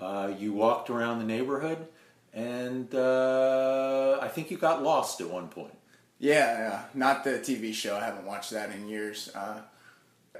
Uh, 0.00 0.32
you 0.38 0.52
walked 0.52 0.90
around 0.90 1.18
the 1.18 1.24
neighborhood, 1.24 1.86
and 2.32 2.94
uh, 2.94 4.18
I 4.20 4.28
think 4.28 4.50
you 4.50 4.56
got 4.56 4.82
lost 4.82 5.20
at 5.20 5.28
one 5.28 5.48
point. 5.48 5.76
Yeah, 6.18 6.58
yeah, 6.58 6.82
not 6.94 7.24
the 7.24 7.32
TV 7.32 7.74
show. 7.74 7.96
I 7.96 8.04
haven't 8.04 8.26
watched 8.26 8.52
that 8.52 8.70
in 8.70 8.88
years. 8.88 9.30
Uh, 9.34 9.62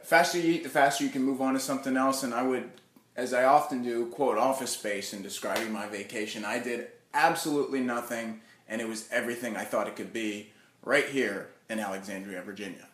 faster 0.02 0.38
you 0.38 0.54
eat, 0.54 0.62
the 0.62 0.68
faster 0.68 1.04
you 1.04 1.10
can 1.10 1.22
move 1.22 1.40
on 1.40 1.54
to 1.54 1.60
something 1.60 1.96
else. 1.96 2.22
And 2.22 2.32
I 2.32 2.42
would, 2.42 2.70
as 3.16 3.34
I 3.34 3.44
often 3.44 3.82
do, 3.82 4.06
quote 4.06 4.38
Office 4.38 4.70
Space 4.70 5.12
in 5.12 5.22
describing 5.22 5.72
my 5.72 5.86
vacation. 5.86 6.44
I 6.44 6.60
did 6.60 6.86
absolutely 7.12 7.80
nothing 7.80 8.40
and 8.68 8.80
it 8.80 8.88
was 8.88 9.06
everything 9.10 9.56
I 9.56 9.64
thought 9.64 9.86
it 9.86 9.96
could 9.96 10.12
be 10.12 10.50
right 10.82 11.06
here 11.06 11.50
in 11.68 11.78
Alexandria, 11.78 12.42
Virginia. 12.42 12.88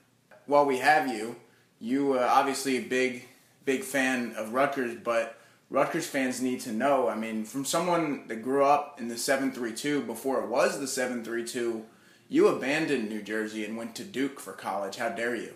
While 0.48 0.64
we 0.64 0.78
have 0.78 1.08
you, 1.08 1.37
you 1.78 2.14
uh, 2.14 2.26
obviously 2.30 2.78
a 2.78 2.82
big, 2.82 3.28
big 3.66 3.84
fan 3.84 4.32
of 4.34 4.54
Rutgers, 4.54 4.96
but 5.04 5.38
Rutgers 5.68 6.06
fans 6.06 6.40
need 6.40 6.61
to 6.61 6.72
know. 6.72 7.06
I 7.06 7.16
mean, 7.16 7.44
from 7.44 7.66
someone 7.66 8.26
that 8.28 8.42
grew 8.42 8.64
up 8.64 8.98
in 8.98 9.08
the 9.08 9.18
732 9.18 10.04
before 10.04 10.42
it 10.42 10.48
was 10.48 10.80
the 10.80 10.88
732, 10.88 11.84
you 12.30 12.48
abandoned 12.48 13.11
New 13.11 13.20
Jersey 13.20 13.62
and 13.62 13.76
went 13.76 13.94
to 13.96 14.04
Duke 14.04 14.40
for 14.40 14.54
college. 14.54 14.96
How 14.96 15.11
dare 15.11 15.37
you? 15.37 15.52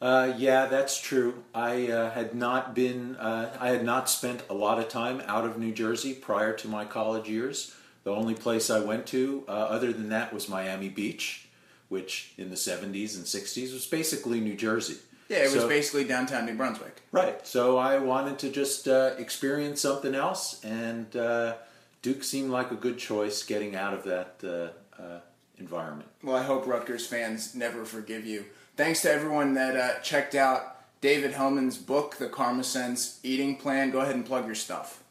Uh, 0.00 0.32
yeah, 0.36 0.66
that's 0.66 1.00
true. 1.00 1.42
I 1.52 1.88
uh, 1.88 2.10
had 2.12 2.36
not 2.36 2.76
been, 2.76 3.16
uh, 3.16 3.56
I 3.58 3.70
had 3.70 3.84
not 3.84 4.08
spent 4.08 4.44
a 4.48 4.54
lot 4.54 4.78
of 4.78 4.88
time 4.88 5.20
out 5.26 5.44
of 5.44 5.58
New 5.58 5.72
Jersey 5.72 6.14
prior 6.14 6.52
to 6.52 6.68
my 6.68 6.84
college 6.84 7.28
years. 7.28 7.74
The 8.04 8.12
only 8.12 8.34
place 8.34 8.70
I 8.70 8.78
went 8.78 9.08
to, 9.08 9.42
uh, 9.48 9.50
other 9.50 9.92
than 9.92 10.08
that, 10.10 10.32
was 10.32 10.48
Miami 10.48 10.88
Beach, 10.88 11.47
which 11.88 12.32
in 12.36 12.50
the 12.50 12.56
70s 12.56 13.16
and 13.16 13.24
60s 13.24 13.72
was 13.72 13.86
basically 13.86 14.40
New 14.40 14.56
Jersey. 14.56 14.98
Yeah, 15.28 15.38
it 15.38 15.50
so, 15.50 15.56
was 15.56 15.64
basically 15.64 16.04
downtown 16.04 16.46
New 16.46 16.54
Brunswick. 16.54 17.02
Right. 17.12 17.46
So 17.46 17.76
I 17.76 17.98
wanted 17.98 18.38
to 18.40 18.50
just 18.50 18.88
uh, 18.88 19.14
experience 19.18 19.80
something 19.80 20.14
else, 20.14 20.62
and 20.64 21.14
uh, 21.14 21.56
Duke 22.00 22.24
seemed 22.24 22.50
like 22.50 22.70
a 22.70 22.76
good 22.76 22.98
choice 22.98 23.42
getting 23.42 23.76
out 23.76 23.92
of 23.92 24.04
that 24.04 24.36
uh, 24.42 25.02
uh, 25.02 25.20
environment. 25.58 26.08
Well, 26.22 26.36
I 26.36 26.42
hope 26.42 26.66
Rutgers 26.66 27.06
fans 27.06 27.54
never 27.54 27.84
forgive 27.84 28.24
you. 28.24 28.46
Thanks 28.76 29.02
to 29.02 29.12
everyone 29.12 29.54
that 29.54 29.76
uh, 29.76 30.00
checked 30.00 30.34
out 30.34 30.76
David 31.00 31.32
Hellman's 31.32 31.76
book, 31.76 32.16
The 32.16 32.28
Karma 32.28 32.64
Sense 32.64 33.20
Eating 33.22 33.56
Plan. 33.56 33.90
Go 33.90 34.00
ahead 34.00 34.14
and 34.14 34.24
plug 34.24 34.46
your 34.46 34.54
stuff. 34.54 35.02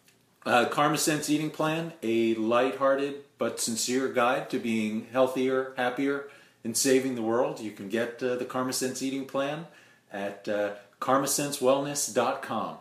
Uh, 0.45 0.65
Karma 0.65 0.97
Sense 0.97 1.29
Eating 1.29 1.49
Plan, 1.49 1.93
a 2.01 2.33
light-hearted 2.35 3.15
but 3.37 3.59
sincere 3.59 4.07
guide 4.07 4.49
to 4.49 4.59
being 4.59 5.07
healthier, 5.11 5.73
happier, 5.77 6.29
and 6.67 6.75
saving 6.75 7.15
the 7.15 7.21
world. 7.21 7.61
You 7.61 7.71
can 7.71 7.87
get 7.87 8.21
uh, 8.21 8.35
the 8.35 8.43
Karma 8.43 8.73
Sense 8.73 9.01
Eating 9.01 9.23
Plan 9.23 9.67
at 10.11 10.49
uh, 10.49 10.71
karmasensewellness.com. 10.99 12.77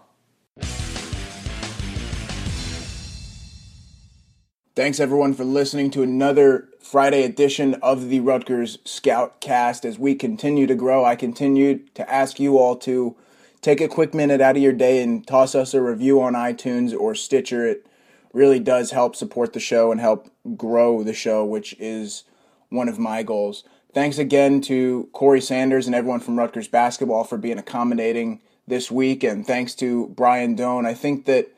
Thanks 4.75 4.99
everyone 4.99 5.35
for 5.35 5.45
listening 5.45 5.93
to 5.93 6.03
another 6.03 6.69
Friday 6.81 7.23
edition 7.23 7.75
of 7.75 8.09
the 8.09 8.19
Rutgers 8.19 8.79
Scoutcast. 8.79 9.85
As 9.85 10.01
we 10.01 10.17
continue 10.17 10.67
to 10.67 10.75
grow, 10.75 11.05
I 11.05 11.15
continue 11.15 11.79
to 11.95 12.13
ask 12.13 12.41
you 12.41 12.59
all 12.59 12.75
to 12.79 13.15
take 13.63 13.81
a 13.81 13.87
quick 13.87 14.13
minute 14.13 14.41
out 14.41 14.57
of 14.57 14.63
your 14.63 14.73
day 14.73 15.01
and 15.01 15.25
toss 15.25 15.55
us 15.55 15.75
a 15.75 15.81
review 15.81 16.21
on 16.21 16.33
iTunes 16.33 16.93
or 16.93 17.15
Stitcher. 17.15 17.65
It 17.65 17.87
really 18.33 18.59
does 18.59 18.91
help 18.91 19.15
support 19.15 19.53
the 19.53 19.61
show 19.61 19.93
and 19.93 20.01
help 20.01 20.29
grow 20.57 21.05
the 21.05 21.15
show, 21.15 21.45
which 21.45 21.77
is 21.79 22.25
one 22.69 22.89
of 22.89 22.99
my 22.99 23.23
goals. 23.23 23.63
Thanks 23.97 24.19
again 24.19 24.61
to 24.61 25.09
Corey 25.15 25.41
Sanders 25.41 25.87
and 25.87 25.95
everyone 25.95 26.21
from 26.21 26.39
Rutgers 26.39 26.69
basketball 26.69 27.25
for 27.25 27.39
being 27.39 27.57
accommodating 27.57 28.43
this 28.69 28.91
week, 28.91 29.25
and 29.25 29.47
thanks 29.47 29.75
to 29.77 30.09
Brian 30.09 30.55
Dohn. 30.55 30.85
I 30.85 30.93
think 30.93 31.25
that 31.25 31.49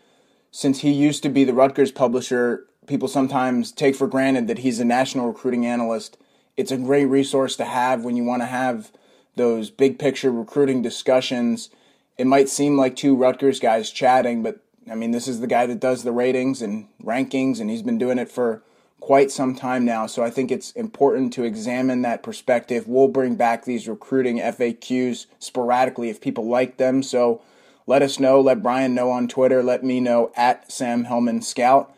since 0.53 0.83
he 0.83 0.93
used 0.93 1.25
to 1.25 1.31
be 1.31 1.43
the 1.43 1.53
Rutgers 1.53 1.91
publisher, 1.91 2.65
people 2.87 3.09
sometimes 3.09 3.73
take 3.73 3.97
for 3.97 4.07
granted 4.07 4.47
that 4.47 4.59
he's 4.61 4.79
a 4.79 4.85
national 4.85 5.27
recruiting 5.27 5.67
analyst. 5.67 6.17
It's 6.57 6.71
a 6.71 6.77
great 6.77 7.07
resource 7.07 7.57
to 7.57 7.65
have 7.65 8.05
when 8.05 8.15
you 8.15 8.23
want 8.23 8.43
to 8.43 8.47
have 8.47 8.93
those 9.35 9.71
big 9.71 9.99
picture 9.99 10.31
recruiting 10.31 10.81
discussions. 10.81 11.71
It 12.19 12.29
might 12.29 12.49
seem 12.49 12.77
like 12.77 12.95
two 12.95 13.17
Rutgers 13.17 13.59
guys 13.59 13.91
chatting, 13.91 14.45
but 14.45 14.61
I 14.89 14.95
mean, 14.95 15.11
this 15.11 15.27
is 15.27 15.41
the 15.41 15.49
guy 15.49 15.67
that 15.67 15.81
does 15.81 16.05
the 16.05 16.13
ratings 16.13 16.63
and 16.63 16.87
rankings, 17.03 17.59
and 17.59 17.69
he's 17.69 17.83
been 17.83 17.99
doing 17.99 18.19
it 18.19 18.31
for 18.31 18.63
quite 19.01 19.31
some 19.31 19.55
time 19.55 19.85
now. 19.85 20.07
So 20.07 20.23
I 20.23 20.31
think 20.31 20.51
it's 20.51 20.73
important 20.73 21.33
to 21.35 21.45
examine 21.45 22.03
that 22.03 22.23
perspective. 22.23 22.87
We'll 22.87 23.09
bring 23.09 23.37
back 23.37 23.65
these 23.65 23.89
recruiting 23.89 24.39
FAQs 24.39 25.27
sporadically 25.39 26.11
if 26.11 26.21
people 26.21 26.47
like 26.47 26.77
them. 26.77 27.03
So 27.03 27.41
let 27.87 28.03
us 28.03 28.19
know. 28.19 28.41
Let 28.41 28.63
Brian 28.63 28.95
know 28.95 29.11
on 29.11 29.29
Twitter. 29.29 29.63
Let 29.63 29.85
me 29.85 30.01
know 30.01 30.33
at 30.37 30.71
Sam 30.71 31.07
Hellman 31.07 31.43
Scout. 31.43 31.95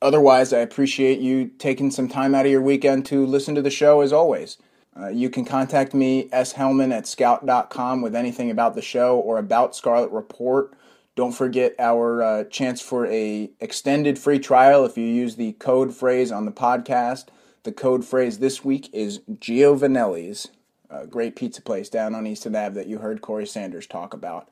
Otherwise, 0.00 0.52
I 0.52 0.58
appreciate 0.58 1.20
you 1.20 1.48
taking 1.58 1.90
some 1.90 2.08
time 2.08 2.34
out 2.34 2.44
of 2.44 2.52
your 2.52 2.62
weekend 2.62 3.06
to 3.06 3.24
listen 3.24 3.54
to 3.54 3.62
the 3.62 3.70
show 3.70 4.00
as 4.00 4.12
always. 4.12 4.58
Uh, 4.98 5.08
you 5.08 5.30
can 5.30 5.44
contact 5.44 5.94
me, 5.94 6.28
S. 6.32 6.52
Hellman 6.54 6.92
at 6.92 7.06
scout.com, 7.06 8.02
with 8.02 8.14
anything 8.14 8.50
about 8.50 8.74
the 8.74 8.82
show 8.82 9.18
or 9.18 9.38
about 9.38 9.74
Scarlet 9.74 10.10
Report. 10.10 10.74
Don't 11.14 11.32
forget 11.32 11.74
our 11.78 12.22
uh, 12.22 12.44
chance 12.44 12.80
for 12.80 13.06
a 13.06 13.50
extended 13.60 14.18
free 14.18 14.38
trial 14.38 14.84
if 14.86 14.96
you 14.96 15.04
use 15.04 15.36
the 15.36 15.52
code 15.52 15.94
phrase 15.94 16.32
on 16.32 16.46
the 16.46 16.52
podcast. 16.52 17.26
The 17.64 17.72
code 17.72 18.04
phrase 18.04 18.38
this 18.38 18.64
week 18.64 18.88
is 18.94 19.20
Giovanelli's, 19.38 20.48
a 20.88 21.06
great 21.06 21.36
pizza 21.36 21.60
place 21.60 21.90
down 21.90 22.14
on 22.14 22.26
Easton 22.26 22.56
Ave 22.56 22.74
that 22.74 22.86
you 22.86 22.98
heard 22.98 23.20
Corey 23.20 23.46
Sanders 23.46 23.86
talk 23.86 24.14
about. 24.14 24.48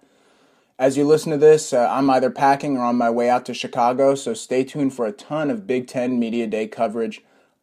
As 0.78 0.96
you 0.96 1.04
listen 1.04 1.32
to 1.32 1.38
this, 1.38 1.72
uh, 1.72 1.88
I'm 1.90 2.08
either 2.10 2.30
packing 2.30 2.76
or 2.76 2.84
on 2.84 2.96
my 2.96 3.10
way 3.10 3.28
out 3.28 3.46
to 3.46 3.54
Chicago, 3.54 4.14
so 4.14 4.34
stay 4.34 4.62
tuned 4.62 4.94
for 4.94 5.06
a 5.06 5.12
ton 5.12 5.50
of 5.50 5.66
Big 5.66 5.86
Ten 5.86 6.18
Media 6.18 6.46
Day 6.46 6.68
coverage. 6.68 7.22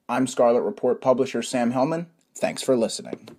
I'm 0.10 0.26
Scarlet 0.28 0.62
Report 0.62 1.02
publisher 1.02 1.42
Sam 1.42 1.72
Hellman. 1.72 2.08
Thanks 2.36 2.64
for 2.64 2.76
listening. 2.76 3.30